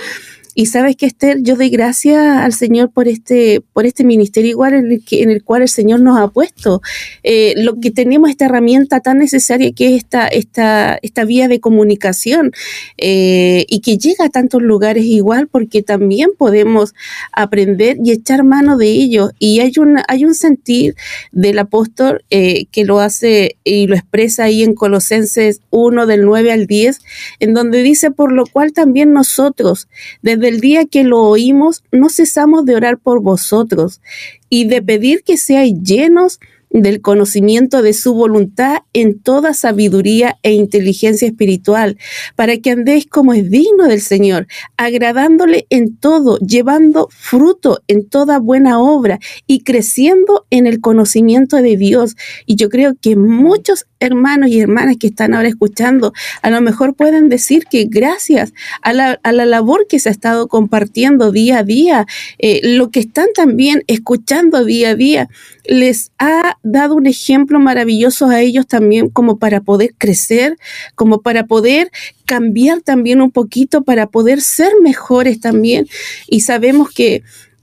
Y 0.54 0.66
sabes 0.66 0.96
que 0.96 1.06
Esther, 1.06 1.38
yo 1.42 1.56
doy 1.56 1.70
gracias 1.70 2.18
al 2.18 2.52
Señor 2.52 2.90
por 2.92 3.08
este, 3.08 3.62
por 3.72 3.86
este 3.86 4.04
ministerio 4.04 4.50
igual 4.50 4.74
en 4.74 4.90
el, 4.92 5.04
que, 5.04 5.22
en 5.22 5.30
el 5.30 5.42
cual 5.44 5.62
el 5.62 5.68
Señor 5.68 6.00
nos 6.00 6.18
ha 6.18 6.28
puesto. 6.28 6.82
Eh, 7.22 7.54
lo 7.56 7.80
que 7.80 7.90
tenemos 7.90 8.30
esta 8.30 8.46
herramienta 8.46 9.00
tan 9.00 9.18
necesaria 9.18 9.72
que 9.72 9.94
es 9.94 10.02
esta, 10.02 10.26
esta, 10.26 10.98
esta 11.02 11.24
vía 11.24 11.48
de 11.48 11.60
comunicación 11.60 12.52
eh, 12.98 13.64
y 13.68 13.80
que 13.80 13.98
llega 13.98 14.26
a 14.26 14.30
tantos 14.30 14.62
lugares 14.62 15.04
igual 15.04 15.48
porque 15.48 15.82
también 15.82 16.30
podemos 16.36 16.94
aprender 17.32 17.98
y 18.04 18.12
echar 18.12 18.44
mano 18.44 18.76
de 18.76 18.88
ellos. 18.88 19.32
Y 19.38 19.60
hay 19.60 19.72
un, 19.78 19.98
hay 20.08 20.24
un 20.24 20.34
sentir 20.34 20.94
del 21.32 21.58
apóstol 21.58 22.24
eh, 22.30 22.66
que 22.72 22.84
lo 22.84 23.00
hace 23.00 23.56
y 23.64 23.86
lo 23.86 23.94
expresa 23.94 24.44
ahí 24.44 24.62
en 24.62 24.74
Colosenses 24.74 25.60
1 25.70 26.06
del 26.06 26.24
9 26.24 26.52
al 26.52 26.66
10, 26.66 27.00
en 27.40 27.54
donde 27.54 27.82
dice, 27.82 28.10
por 28.10 28.32
lo 28.32 28.46
cual 28.46 28.72
también 28.72 29.12
nosotros, 29.12 29.88
desde 30.22 30.39
desde 30.40 30.54
el 30.54 30.60
día 30.60 30.86
que 30.86 31.04
lo 31.04 31.22
oímos, 31.22 31.84
no 31.92 32.08
cesamos 32.08 32.64
de 32.64 32.74
orar 32.74 32.98
por 32.98 33.20
vosotros 33.20 34.00
y 34.48 34.64
de 34.64 34.80
pedir 34.80 35.22
que 35.22 35.36
seáis 35.36 35.74
llenos 35.82 36.40
del 36.70 37.02
conocimiento 37.02 37.82
de 37.82 37.92
su 37.92 38.14
voluntad 38.14 38.78
en 38.92 39.18
toda 39.18 39.54
sabiduría 39.54 40.38
e 40.42 40.52
inteligencia 40.52 41.28
espiritual, 41.28 41.98
para 42.36 42.56
que 42.58 42.70
andéis 42.70 43.06
como 43.06 43.34
es 43.34 43.50
digno 43.50 43.86
del 43.86 44.00
Señor, 44.00 44.46
agradándole 44.76 45.66
en 45.68 45.96
todo, 45.96 46.38
llevando 46.38 47.08
fruto 47.10 47.82
en 47.88 48.08
toda 48.08 48.38
buena 48.38 48.80
obra 48.80 49.18
y 49.46 49.60
creciendo 49.62 50.46
en 50.50 50.66
el 50.66 50.80
conocimiento 50.80 51.56
de 51.56 51.76
Dios. 51.76 52.16
Y 52.46 52.56
yo 52.56 52.68
creo 52.68 52.94
que 52.98 53.16
muchos 53.16 53.86
hermanos 54.00 54.50
y 54.50 54.60
hermanas 54.60 54.96
que 54.98 55.08
están 55.08 55.34
ahora 55.34 55.48
escuchando, 55.48 56.12
a 56.42 56.50
lo 56.50 56.60
mejor 56.60 56.94
pueden 56.94 57.28
decir 57.28 57.66
que 57.70 57.84
gracias 57.88 58.52
a 58.82 58.92
la, 58.92 59.20
labor 59.22 59.86
que 59.88 59.98
se 59.98 60.08
ha 60.08 60.12
estado 60.12 60.48
compartiendo 60.48 61.30
día 61.30 61.58
a 61.58 61.62
día, 61.62 62.06
eh, 62.38 62.60
lo 62.62 62.90
que 62.90 63.00
están 63.00 63.26
también 63.34 63.84
escuchando 63.86 64.64
día 64.64 64.90
a 64.90 64.94
día, 64.94 65.28
les 65.64 66.10
ha 66.18 66.56
dado 66.62 66.94
un 66.94 67.06
ejemplo 67.06 67.60
maravilloso 67.60 68.26
a 68.26 68.40
ellos 68.40 68.66
también 68.66 69.10
como 69.10 69.38
para 69.38 69.60
poder 69.60 69.94
crecer, 69.96 70.56
como 70.94 71.20
para 71.20 71.46
poder 71.46 71.90
cambiar 72.24 72.80
también 72.80 73.20
un 73.20 73.30
poquito, 73.30 73.82
para 73.82 74.06
poder 74.06 74.40
ser 74.40 74.72
mejores 74.82 75.40
también. 75.40 75.86
Y 76.26 76.40
sabemos 76.40 76.90
que 76.90 77.22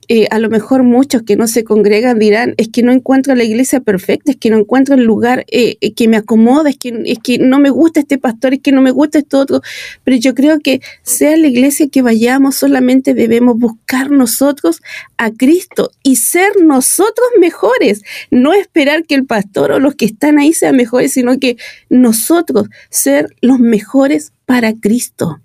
eh, 0.10 0.28
a 0.32 0.40
lo 0.40 0.50
mejor 0.50 0.84
muchos 0.84 1.24
que 1.24 1.36
no 1.36 1.48
se 1.48 1.66
congregan 1.66 2.18
dirán, 2.18 2.54
es 2.58 2.70
que 2.70 2.82
no 2.82 2.94
encuentro 2.94 3.36
la 3.36 3.44
iglesia 3.44 3.82
perfecta, 3.82 4.32
es 4.32 4.38
que 4.38 4.50
no 4.50 4.58
encuentro 4.58 4.96
el 4.96 5.04
lugar 5.04 5.46
eh, 5.50 5.78
eh, 5.82 5.94
que 5.94 6.08
me 6.08 6.16
acomoda, 6.16 6.70
es 6.70 6.78
que, 6.78 7.02
es 7.06 7.20
que 7.20 7.38
no 7.40 7.60
me 7.60 7.70
gusta 7.70 8.00
este 8.00 8.18
pastor, 8.18 8.54
es 8.54 8.62
que 8.62 8.72
no 8.72 8.82
me 8.82 8.92
gusta 8.92 9.20
esto 9.20 9.40
otro. 9.40 9.62
Pero 10.04 10.18
yo 10.18 10.34
creo 10.34 10.60
que 10.60 10.82
sea 11.04 11.36
la 11.36 11.48
iglesia 11.48 11.90
que 11.90 12.02
vayamos, 12.02 12.56
solamente 12.56 13.14
debemos 13.14 13.58
buscar 13.58 14.10
nosotros 14.10 14.82
a 15.18 15.32
Cristo 15.32 15.92
y 16.04 16.16
ser 16.16 16.54
nosotros 16.62 17.28
mejores, 17.40 18.04
no 18.32 18.54
esperar 18.54 19.04
que 19.06 19.16
el 19.16 19.26
pastor 19.26 19.72
o 19.72 19.80
los 19.80 19.96
que 19.96 20.06
están 20.06 20.40
ahí 20.40 20.54
sean 20.54 20.78
mejores, 20.78 21.12
sino 21.14 21.38
que 21.38 21.58
nosotros 21.90 22.70
ser 22.90 23.36
los 23.42 23.60
mejores 23.60 24.32
para 24.46 24.74
Cristo. 24.74 25.42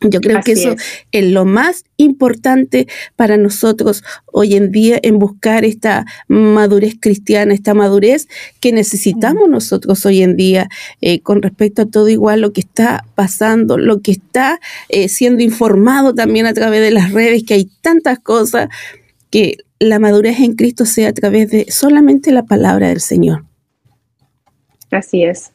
Yo 0.00 0.20
creo 0.20 0.42
que 0.42 0.52
eso 0.52 0.76
es. 1.10 1.32
lo 1.32 1.46
más 1.46 1.84
importante 1.96 2.86
para 3.16 3.38
nosotros 3.38 4.04
hoy 4.26 4.54
en 4.54 4.70
día 4.70 4.98
en 5.02 5.18
buscar 5.18 5.64
esta 5.64 6.04
madurez 6.28 6.96
cristiana, 7.00 7.54
esta 7.54 7.72
madurez 7.72 8.28
que 8.60 8.72
necesitamos 8.72 9.48
nosotros 9.48 10.04
hoy 10.04 10.22
en 10.22 10.36
día 10.36 10.68
eh, 11.00 11.20
con 11.20 11.40
respecto 11.40 11.82
a 11.82 11.86
todo 11.86 12.08
igual 12.10 12.42
lo 12.42 12.52
que 12.52 12.60
está 12.60 13.06
pasando, 13.14 13.78
lo 13.78 14.02
que 14.02 14.12
está 14.12 14.60
eh, 14.90 15.08
siendo 15.08 15.42
informado 15.42 16.14
también 16.14 16.44
a 16.44 16.52
través 16.52 16.82
de 16.82 16.90
las 16.90 17.12
redes, 17.12 17.44
que 17.44 17.54
hay 17.54 17.70
tantas 17.80 18.18
cosas, 18.18 18.68
que 19.30 19.56
la 19.78 19.98
madurez 19.98 20.40
en 20.40 20.54
Cristo 20.54 20.84
sea 20.84 21.08
a 21.08 21.12
través 21.12 21.50
de 21.50 21.66
solamente 21.70 22.32
la 22.32 22.44
palabra 22.44 22.88
del 22.88 23.00
Señor. 23.00 23.44
Así 24.90 25.24
es. 25.24 25.52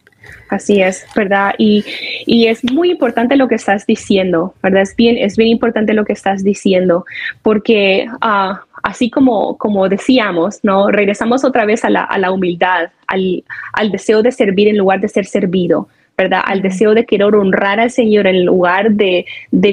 Así 0.50 0.82
es, 0.82 1.06
¿verdad? 1.16 1.54
Y, 1.58 1.86
es 2.28 2.64
muy 2.72 2.92
importante 2.92 3.36
lo 3.36 3.48
que 3.48 3.56
estás 3.56 3.86
diciendo, 3.86 4.54
¿verdad? 4.62 4.82
Es 4.82 4.96
bien, 4.96 5.18
es 5.18 5.38
bien 5.38 5.50
importante 5.50 5.94
lo 5.94 6.06
que 6.06 6.14
estás 6.14 6.44
diciendo, 6.44 7.06
porque 7.42 8.06
ah, 8.20 8.62
así 8.84 9.10
como, 9.10 9.58
como 9.58 9.88
decíamos, 9.90 10.60
¿no? 10.64 10.90
Regresamos 10.90 11.44
otra 11.44 11.66
vez 11.66 11.86
a 11.86 11.90
la, 11.90 12.32
humildad, 12.32 12.92
al, 13.08 13.92
deseo 13.92 14.22
de 14.22 14.32
servir 14.32 14.68
en 14.68 14.78
lugar 14.78 15.00
de 15.00 15.08
ser 15.08 15.26
servido, 15.26 15.88
¿verdad? 16.18 16.42
Al 16.46 16.62
deseo 16.62 16.94
de 16.94 17.06
querer 17.06 17.36
honrar 17.36 17.80
al 17.80 17.92
Señor 17.92 18.28
en 18.28 18.46
lugar 18.46 18.92
de, 18.92 19.26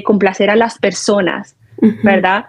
complacer 0.03 0.49
a 0.49 0.55
las 0.55 0.77
personas, 0.77 1.55
¿verdad? 2.03 2.45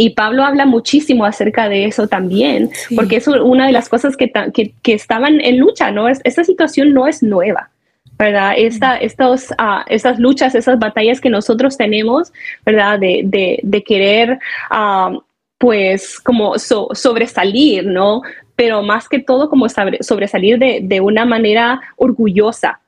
Y 0.00 0.10
Pablo 0.10 0.44
habla 0.44 0.64
muchísimo 0.64 1.24
acerca 1.24 1.68
de 1.68 1.84
eso 1.84 2.06
también, 2.06 2.70
porque 2.94 3.16
es 3.16 3.26
una 3.26 3.66
de 3.66 3.72
las 3.72 3.88
cosas 3.88 4.16
que, 4.16 4.30
que, 4.30 4.92
estaban 4.94 5.40
en 5.40 5.58
lucha, 5.58 5.90
¿no? 5.90 6.08
esta 6.08 6.44
situación 6.44 6.94
no 6.94 7.08
es 7.08 7.20
nueva. 7.20 7.68
¿verdad? 8.16 8.54
Esta, 8.56 8.96
estos, 8.96 9.50
uh, 9.52 9.82
estas 9.88 10.18
luchas, 10.20 10.54
esas 10.54 10.78
batallas 10.78 11.20
que 11.20 11.30
nosotros 11.30 11.76
tenemos, 11.76 12.32
¿verdad? 12.64 12.98
De, 12.98 13.60
de, 13.62 13.82
querer, 13.82 14.38
uh, 14.70 15.20
pues, 15.56 16.18
como 16.18 16.58
sobresalir, 16.58 17.86
¿no? 17.86 18.22
Pero 18.56 18.82
más 18.82 19.08
que 19.08 19.20
todo, 19.20 19.48
como 19.48 19.66
sobresalir 19.68 20.58
de, 20.58 20.80
de 20.82 21.00
una 21.00 21.24
manera 21.24 21.80
orgullosa, 21.96 22.80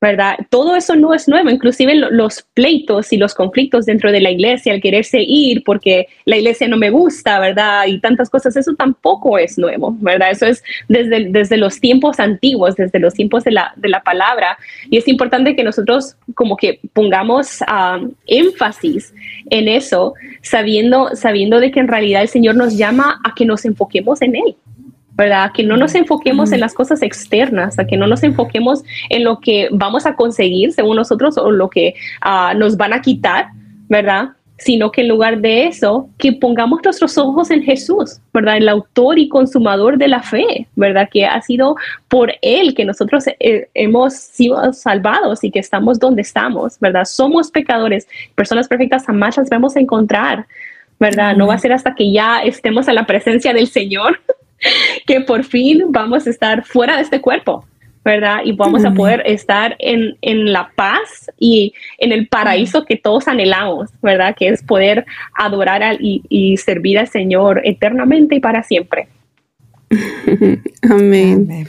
¿verdad? 0.00 0.38
Todo 0.48 0.76
eso 0.76 0.96
no 0.96 1.12
es 1.12 1.28
nuevo, 1.28 1.50
inclusive 1.50 1.94
los 1.94 2.42
pleitos 2.54 3.12
y 3.12 3.18
los 3.18 3.34
conflictos 3.34 3.84
dentro 3.84 4.10
de 4.10 4.20
la 4.20 4.30
iglesia, 4.30 4.72
el 4.72 4.80
quererse 4.80 5.18
ir 5.20 5.62
porque 5.62 6.08
la 6.24 6.38
iglesia 6.38 6.68
no 6.68 6.78
me 6.78 6.88
gusta, 6.88 7.38
¿verdad? 7.38 7.86
Y 7.86 8.00
tantas 8.00 8.30
cosas, 8.30 8.56
eso 8.56 8.74
tampoco 8.74 9.36
es 9.36 9.58
nuevo, 9.58 9.94
¿verdad? 10.00 10.30
Eso 10.30 10.46
es 10.46 10.62
desde, 10.88 11.26
desde 11.30 11.58
los 11.58 11.80
tiempos 11.80 12.18
antiguos, 12.18 12.76
desde 12.76 12.98
los 12.98 13.12
tiempos 13.12 13.44
de 13.44 13.50
la, 13.50 13.74
de 13.76 13.90
la 13.90 14.02
palabra. 14.02 14.56
Y 14.88 14.96
es 14.96 15.06
importante 15.06 15.54
que 15.54 15.64
nosotros 15.64 16.16
como 16.34 16.56
que 16.56 16.80
pongamos 16.94 17.58
um, 17.60 18.10
énfasis 18.26 19.12
en 19.50 19.68
eso, 19.68 20.14
sabiendo, 20.40 21.14
sabiendo 21.14 21.60
de 21.60 21.70
que 21.70 21.80
en 21.80 21.88
realidad 21.88 22.22
el 22.22 22.28
Señor 22.28 22.54
nos 22.54 22.76
llama 22.76 23.20
a 23.22 23.34
que 23.34 23.44
nos 23.44 23.66
enfoquemos 23.66 24.22
en 24.22 24.36
Él, 24.36 24.56
¿verdad? 25.20 25.52
Que 25.52 25.62
no 25.62 25.76
nos 25.76 25.94
enfoquemos 25.94 26.50
en 26.50 26.60
las 26.60 26.72
cosas 26.72 27.02
externas, 27.02 27.78
a 27.78 27.86
que 27.86 27.98
no 27.98 28.06
nos 28.06 28.22
enfoquemos 28.22 28.82
en 29.10 29.22
lo 29.22 29.38
que 29.38 29.68
vamos 29.70 30.06
a 30.06 30.16
conseguir 30.16 30.72
según 30.72 30.96
nosotros 30.96 31.36
o 31.36 31.50
lo 31.50 31.68
que 31.68 31.94
ah, 32.22 32.54
nos 32.56 32.78
van 32.78 32.94
a 32.94 33.02
quitar, 33.02 33.48
¿verdad? 33.90 34.30
Sino 34.56 34.90
que 34.90 35.02
en 35.02 35.08
lugar 35.08 35.42
de 35.42 35.66
eso, 35.66 36.08
que 36.16 36.32
pongamos 36.32 36.80
nuestros 36.82 37.18
ojos 37.18 37.50
en 37.50 37.62
Jesús, 37.62 38.18
¿verdad? 38.32 38.56
El 38.56 38.70
autor 38.70 39.18
y 39.18 39.28
consumador 39.28 39.98
de 39.98 40.08
la 40.08 40.22
fe, 40.22 40.66
¿verdad? 40.74 41.06
Que 41.12 41.26
ha 41.26 41.42
sido 41.42 41.76
por 42.08 42.32
Él 42.40 42.74
que 42.74 42.86
nosotros 42.86 43.24
eh, 43.26 43.68
hemos 43.74 44.14
sido 44.14 44.72
salvados 44.72 45.44
y 45.44 45.50
que 45.50 45.58
estamos 45.58 45.98
donde 45.98 46.22
estamos, 46.22 46.80
¿verdad? 46.80 47.04
Somos 47.04 47.50
pecadores, 47.50 48.08
personas 48.34 48.68
perfectas 48.68 49.04
jamás 49.04 49.36
las 49.36 49.50
vamos 49.50 49.76
a 49.76 49.80
encontrar, 49.80 50.46
¿verdad? 50.98 51.36
No 51.36 51.46
va 51.46 51.56
a 51.56 51.58
ser 51.58 51.74
hasta 51.74 51.94
que 51.94 52.10
ya 52.10 52.40
estemos 52.42 52.88
a 52.88 52.94
la 52.94 53.04
presencia 53.04 53.52
del 53.52 53.66
Señor 53.66 54.18
que 55.06 55.20
por 55.20 55.44
fin 55.44 55.84
vamos 55.88 56.26
a 56.26 56.30
estar 56.30 56.64
fuera 56.64 56.96
de 56.96 57.02
este 57.02 57.20
cuerpo, 57.20 57.64
¿verdad? 58.04 58.40
Y 58.44 58.52
vamos 58.52 58.84
a 58.84 58.92
poder 58.92 59.22
estar 59.26 59.76
en, 59.78 60.52
la 60.52 60.70
paz 60.74 61.30
y 61.38 61.74
en 61.98 62.12
el 62.12 62.28
paraíso 62.28 62.84
que 62.84 62.96
todos 62.96 63.28
anhelamos, 63.28 63.90
¿verdad? 64.02 64.34
Que 64.36 64.48
es 64.48 64.62
poder 64.62 65.04
adorar 65.34 65.98
y, 66.00 66.56
servir 66.56 66.98
al 66.98 67.08
Señor 67.08 67.60
eternamente 67.64 68.36
y 68.36 68.40
para 68.40 68.62
siempre. 68.62 69.08
Amén. 70.82 71.66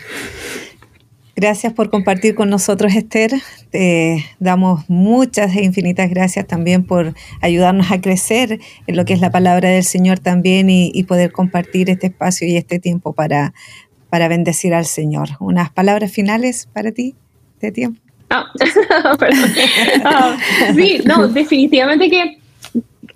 Gracias 1.42 1.74
por 1.74 1.90
compartir 1.90 2.36
con 2.36 2.52
nosotros, 2.52 2.94
Esther. 2.94 3.32
Te 3.72 4.24
damos 4.38 4.88
muchas 4.92 5.56
e 5.56 5.64
infinitas 5.64 6.08
gracias 6.08 6.46
también 6.46 6.86
por 6.86 7.16
ayudarnos 7.42 7.92
a 7.92 8.00
crecer 8.00 8.60
en 8.86 8.96
lo 8.96 9.06
que 9.06 9.14
es 9.14 9.22
la 9.22 9.32
palabra 9.32 9.70
del 9.70 9.84
Señor 9.84 10.20
también 10.20 10.70
y, 10.70 11.04
poder 11.06 11.32
compartir 11.32 11.90
este 11.90 12.08
espacio 12.08 12.48
y 12.48 12.58
este 12.58 12.78
tiempo 12.78 13.14
para, 13.14 13.56
para 14.12 14.28
bendecir 14.28 14.76
al 14.76 14.86
Señor. 14.86 15.30
¿Unas 15.40 15.72
palabras 15.72 16.12
finales 16.12 16.70
para 16.72 16.92
ti 16.92 17.16
de 17.60 17.72
tiempo? 17.72 18.00
Ah, 18.30 18.46
ah, 20.06 20.38
sí, 20.76 21.02
no, 21.06 21.28
definitivamente 21.28 22.08
que 22.08 22.38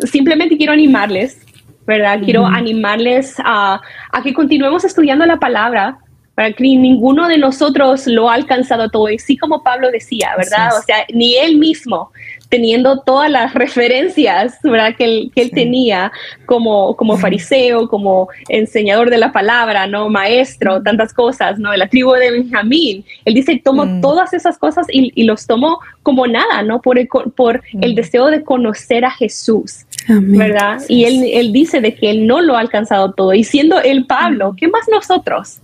simplemente 0.08 0.58
quiero 0.58 0.74
animarles, 0.74 1.38
¿verdad? 1.86 2.22
Quiero 2.26 2.48
animarles 2.48 3.36
a, 3.38 3.80
a 4.12 4.24
que 4.24 4.34
continuemos 4.34 4.84
estudiando 4.84 5.28
la 5.28 5.38
palabra, 5.38 6.00
para 6.36 6.52
que 6.52 6.64
ninguno 6.64 7.30
de 7.30 7.38
nosotros 7.38 8.08
lo 8.08 8.30
ha 8.30 8.34
alcanzado 8.34 8.90
todo. 8.90 9.10
Y 9.10 9.18
sí, 9.20 9.38
como 9.38 9.64
Pablo 9.64 9.90
decía, 9.90 10.32
¿verdad? 10.38 10.78
O 10.78 10.82
sea, 10.84 11.06
ni 11.14 11.36
él 11.38 11.58
mismo, 11.58 12.12
teniendo 12.50 13.00
todas 13.00 13.32
las 13.32 13.54
referencias, 13.54 14.60
¿verdad? 14.62 14.96
Que 14.98 15.06
él, 15.06 15.32
que 15.34 15.44
él 15.44 15.52
tenía 15.52 16.12
como, 16.46 16.98
como 16.98 17.16
fariseo, 17.18 17.88
como 17.88 18.28
enseñador 18.50 19.10
de 19.10 19.18
la 19.18 19.32
palabra, 19.32 19.88
¿no? 19.88 20.10
Maestro, 20.10 20.84
tantas 20.84 21.14
cosas, 21.14 21.58
¿no? 21.58 21.72
De 21.72 21.78
la 21.78 21.88
tribu 21.88 22.12
de 22.12 22.32
Benjamín. 22.32 23.06
Él 23.24 23.34
dice, 23.34 23.62
tomo 23.64 23.86
mm. 23.86 24.02
todas 24.02 24.34
esas 24.34 24.58
cosas 24.58 24.88
y, 24.92 25.14
y, 25.16 25.24
los 25.24 25.48
tomo 25.48 25.80
como 26.04 26.28
nada, 26.28 26.64
¿no? 26.64 26.82
Por 26.82 27.00
el, 27.00 27.08
por 27.08 27.64
el 27.82 27.94
mm. 27.94 27.96
deseo 27.96 28.28
de 28.28 28.44
conocer 28.44 29.06
a 29.06 29.12
Jesús. 29.12 29.86
¿Verdad? 30.08 30.82
Y 30.88 31.06
él, 31.06 31.24
él 31.34 31.52
dice 31.52 31.82
de 31.82 31.96
que 31.96 32.12
él 32.12 32.28
no 32.28 32.40
lo 32.42 32.56
ha 32.56 32.60
alcanzado 32.60 33.14
todo. 33.14 33.34
Y 33.34 33.44
siendo 33.44 33.80
él 33.80 34.06
Pablo, 34.06 34.52
mm. 34.52 34.56
¿qué 34.58 34.68
más 34.68 34.84
nosotros? 34.92 35.62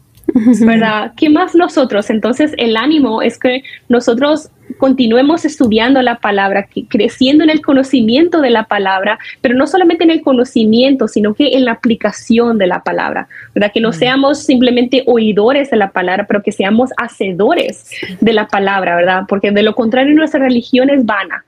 ¿Verdad? 0.62 1.14
¿Qué 1.16 1.30
más 1.30 1.56
nosotros? 1.56 2.10
Entonces, 2.10 2.54
el 2.58 2.78
ánimo 2.78 3.22
es 3.22 3.38
que 3.38 3.64
nosotros 3.90 4.50
continuemos 4.78 5.46
estudiando 5.46 6.02
la 6.02 6.20
palabra, 6.20 6.68
creciendo 6.88 7.44
en 7.44 7.50
el 7.50 7.62
conocimiento 7.62 8.42
de 8.42 8.50
la 8.50 8.66
palabra, 8.66 9.20
pero 9.42 9.56
no 9.56 9.68
solamente 9.68 10.04
en 10.04 10.12
el 10.12 10.22
conocimiento, 10.22 11.08
sino 11.08 11.34
que 11.34 11.56
en 11.56 11.66
la 11.66 11.74
aplicación 11.74 12.58
de 12.58 12.68
la 12.68 12.82
palabra, 12.82 13.28
¿verdad? 13.54 13.72
Que 13.74 13.82
no 13.82 13.90
mm. 13.90 13.94
seamos 13.94 14.44
simplemente 14.44 15.04
oidores 15.08 15.70
de 15.72 15.78
la 15.78 15.92
palabra, 15.92 16.26
pero 16.28 16.42
que 16.42 16.52
seamos 16.52 16.92
hacedores 16.98 17.90
de 18.20 18.34
la 18.34 18.48
palabra, 18.48 18.96
¿verdad? 18.96 19.24
Porque 19.28 19.52
de 19.52 19.64
lo 19.64 19.76
contrario 19.76 20.16
nuestra 20.16 20.40
religión 20.40 20.90
es 20.90 21.06
vana, 21.06 21.44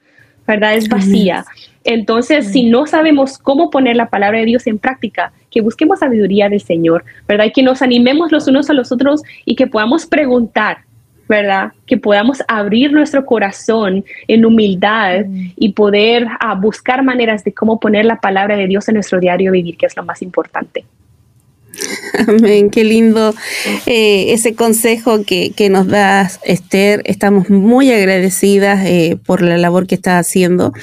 ¿verdad? 0.47 0.75
Es 0.75 0.89
vacía. 0.89 1.45
Entonces, 1.84 2.51
si 2.51 2.63
no 2.69 2.88
sabemos 2.88 3.38
cómo 3.38 3.69
poner 3.69 3.95
la 3.95 4.09
palabra 4.09 4.39
de 4.39 4.45
Dios 4.45 4.67
en 4.67 4.79
práctica, 4.79 5.34
que 5.54 5.62
busquemos 5.62 5.99
sabiduría 5.99 6.49
del 6.49 6.62
Señor, 6.62 7.06
¿verdad? 7.28 7.45
Y 7.45 7.51
que 7.51 7.64
nos 7.64 7.82
animemos 7.82 8.32
los 8.32 8.47
unos 8.47 8.70
a 8.70 8.74
los 8.74 8.91
otros 8.91 9.22
y 9.45 9.56
que 9.56 9.68
podamos 9.68 10.06
preguntar, 10.06 10.80
¿verdad? 11.30 11.72
Que 11.86 11.97
podamos 11.97 12.41
abrir 12.47 12.91
nuestro 12.91 13.26
corazón 13.26 14.04
en 14.28 14.45
humildad 14.45 15.26
mm. 15.26 15.51
y 15.56 15.74
poder 15.74 16.28
ah, 16.39 16.56
buscar 16.56 17.04
maneras 17.04 17.43
de 17.43 17.54
cómo 17.54 17.80
poner 17.80 18.06
la 18.06 18.20
palabra 18.20 18.58
de 18.58 18.68
Dios 18.68 18.88
en 18.89 18.95
nuestro 18.95 19.20
diario 19.20 19.51
vivir, 19.51 19.78
que 19.78 19.86
es 19.86 19.95
lo 19.95 20.04
más 20.04 20.22
importante. 20.22 20.86
Amén, 22.28 22.70
qué 22.70 22.84
lindo 22.84 23.34
eh, 23.88 24.34
ese 24.34 24.54
consejo 24.54 25.24
que, 25.24 25.51
que, 25.56 25.70
nos 25.70 25.88
da 25.88 26.30
Esther. 26.43 27.01
Estamos 27.06 27.49
muy 27.49 27.91
agradecidas 27.91 28.86
eh, 28.86 29.18
por 29.26 29.41
la 29.41 29.58
labor 29.58 29.88
que 29.88 29.95
está 29.95 30.20
haciendo. 30.20 30.74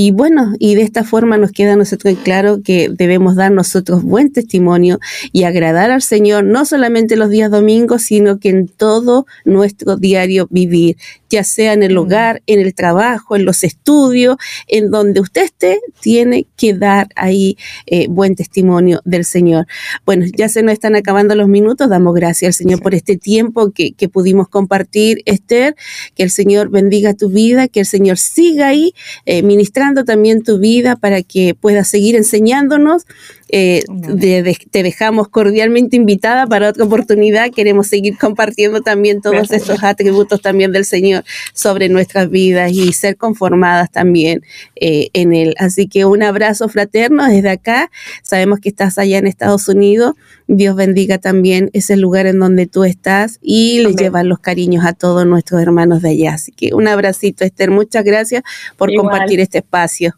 Y 0.00 0.12
bueno, 0.12 0.52
y 0.60 0.76
de 0.76 0.82
esta 0.82 1.02
forma 1.02 1.38
nos 1.38 1.50
queda 1.50 1.72
a 1.72 1.76
nosotros 1.76 2.16
claro 2.22 2.62
que 2.62 2.88
debemos 2.88 3.34
dar 3.34 3.50
nosotros 3.50 4.04
buen 4.04 4.32
testimonio 4.32 5.00
y 5.32 5.42
agradar 5.42 5.90
al 5.90 6.02
Señor, 6.02 6.44
no 6.44 6.64
solamente 6.66 7.16
los 7.16 7.30
días 7.30 7.50
domingos, 7.50 8.02
sino 8.02 8.38
que 8.38 8.50
en 8.50 8.68
todo 8.68 9.26
nuestro 9.44 9.96
diario 9.96 10.46
vivir, 10.52 10.98
ya 11.28 11.42
sea 11.42 11.72
en 11.72 11.82
el 11.82 11.98
hogar, 11.98 12.42
en 12.46 12.60
el 12.60 12.74
trabajo, 12.76 13.34
en 13.34 13.44
los 13.44 13.64
estudios, 13.64 14.36
en 14.68 14.92
donde 14.92 15.18
usted 15.18 15.42
esté, 15.42 15.80
tiene 16.00 16.46
que 16.56 16.74
dar 16.74 17.08
ahí 17.16 17.56
eh, 17.86 18.06
buen 18.08 18.36
testimonio 18.36 19.00
del 19.04 19.24
Señor. 19.24 19.66
Bueno, 20.06 20.26
ya 20.32 20.48
se 20.48 20.62
nos 20.62 20.74
están 20.74 20.94
acabando 20.94 21.34
los 21.34 21.48
minutos, 21.48 21.90
damos 21.90 22.14
gracias 22.14 22.50
al 22.50 22.54
Señor 22.54 22.82
por 22.82 22.94
este 22.94 23.16
tiempo 23.16 23.72
que, 23.72 23.94
que 23.94 24.08
pudimos 24.08 24.48
compartir, 24.48 25.22
Esther, 25.26 25.74
que 26.14 26.22
el 26.22 26.30
Señor 26.30 26.68
bendiga 26.70 27.14
tu 27.14 27.30
vida, 27.30 27.66
que 27.66 27.80
el 27.80 27.86
Señor 27.86 28.16
siga 28.16 28.68
ahí 28.68 28.94
eh, 29.26 29.42
ministrando 29.42 29.87
también 30.04 30.42
tu 30.42 30.58
vida 30.58 30.96
para 30.96 31.22
que 31.22 31.54
puedas 31.54 31.88
seguir 31.88 32.16
enseñándonos 32.16 33.06
eh, 33.48 33.82
te 34.70 34.82
dejamos 34.82 35.28
cordialmente 35.28 35.96
invitada 35.96 36.46
para 36.46 36.68
otra 36.68 36.84
oportunidad. 36.84 37.50
Queremos 37.50 37.86
seguir 37.86 38.18
compartiendo 38.18 38.80
también 38.80 39.20
todos 39.20 39.50
estos 39.50 39.82
atributos 39.82 40.40
también 40.40 40.72
del 40.72 40.84
Señor 40.84 41.24
sobre 41.52 41.88
nuestras 41.88 42.30
vidas 42.30 42.72
y 42.72 42.92
ser 42.92 43.16
conformadas 43.16 43.90
también 43.90 44.42
eh, 44.76 45.08
en 45.12 45.32
Él. 45.32 45.54
Así 45.58 45.88
que 45.88 46.04
un 46.04 46.22
abrazo 46.22 46.68
fraterno 46.68 47.26
desde 47.26 47.50
acá. 47.50 47.90
Sabemos 48.22 48.60
que 48.60 48.68
estás 48.68 48.98
allá 48.98 49.18
en 49.18 49.26
Estados 49.26 49.68
Unidos. 49.68 50.14
Dios 50.46 50.76
bendiga 50.76 51.18
también 51.18 51.70
ese 51.72 51.96
lugar 51.96 52.26
en 52.26 52.38
donde 52.38 52.66
tú 52.66 52.84
estás 52.84 53.38
y 53.42 53.80
le 53.80 53.94
llevan 53.94 54.28
los 54.28 54.38
cariños 54.38 54.84
a 54.84 54.92
todos 54.92 55.26
nuestros 55.26 55.60
hermanos 55.60 56.02
de 56.02 56.10
allá. 56.10 56.34
Así 56.34 56.52
que 56.52 56.74
un 56.74 56.88
abracito, 56.88 57.44
Esther. 57.44 57.70
Muchas 57.70 58.04
gracias 58.04 58.42
por 58.76 58.94
compartir 58.94 59.40
este 59.40 59.58
espacio. 59.58 60.14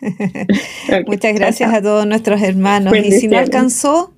Muchas 1.06 1.34
gracias 1.34 1.72
a 1.72 1.82
todos 1.82 2.06
nuestros 2.06 2.42
hermanos. 2.42 2.94
Y 2.96 3.12
si 3.12 3.28
no 3.28 3.38
alcanzó 3.38 4.16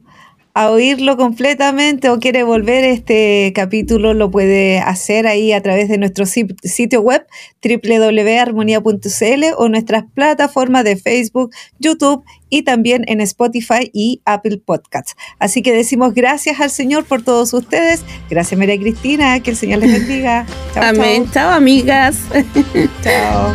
a 0.58 0.70
oírlo 0.72 1.16
completamente 1.16 2.10
o 2.10 2.18
quiere 2.18 2.42
volver 2.42 2.82
este 2.82 3.52
capítulo, 3.54 4.12
lo 4.12 4.28
puede 4.28 4.80
hacer 4.80 5.28
ahí 5.28 5.52
a 5.52 5.62
través 5.62 5.88
de 5.88 5.98
nuestro 5.98 6.26
sitio 6.26 7.00
web 7.00 7.24
www.armonía.cl 7.62 9.44
o 9.56 9.68
nuestras 9.68 10.06
plataformas 10.14 10.82
de 10.82 10.96
Facebook, 10.96 11.54
YouTube 11.78 12.24
y 12.50 12.62
también 12.62 13.04
en 13.06 13.20
Spotify 13.20 13.88
y 13.92 14.20
Apple 14.24 14.58
Podcasts. 14.58 15.14
Así 15.38 15.62
que 15.62 15.72
decimos 15.72 16.12
gracias 16.12 16.60
al 16.60 16.70
Señor 16.70 17.04
por 17.04 17.22
todos 17.22 17.54
ustedes. 17.54 18.02
Gracias 18.28 18.58
María 18.58 18.80
Cristina, 18.80 19.38
que 19.38 19.50
el 19.50 19.56
Señor 19.56 19.78
les 19.78 19.92
bendiga. 19.92 20.44
Amén. 20.74 21.30
chao 21.32 21.52
amigas. 21.52 22.18
chao. 23.04 23.54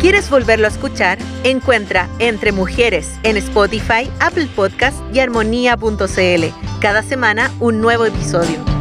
¿Quieres 0.00 0.28
volverlo 0.28 0.66
a 0.66 0.70
escuchar? 0.70 1.18
Encuentra 1.42 2.08
Entre 2.18 2.52
Mujeres 2.52 3.18
en 3.22 3.38
Spotify, 3.38 4.10
Apple 4.20 4.46
Podcast 4.54 4.98
y 5.14 5.20
armonía.cl. 5.20 6.44
Cada 6.80 7.02
semana 7.02 7.50
un 7.60 7.80
nuevo 7.80 8.04
episodio. 8.04 8.75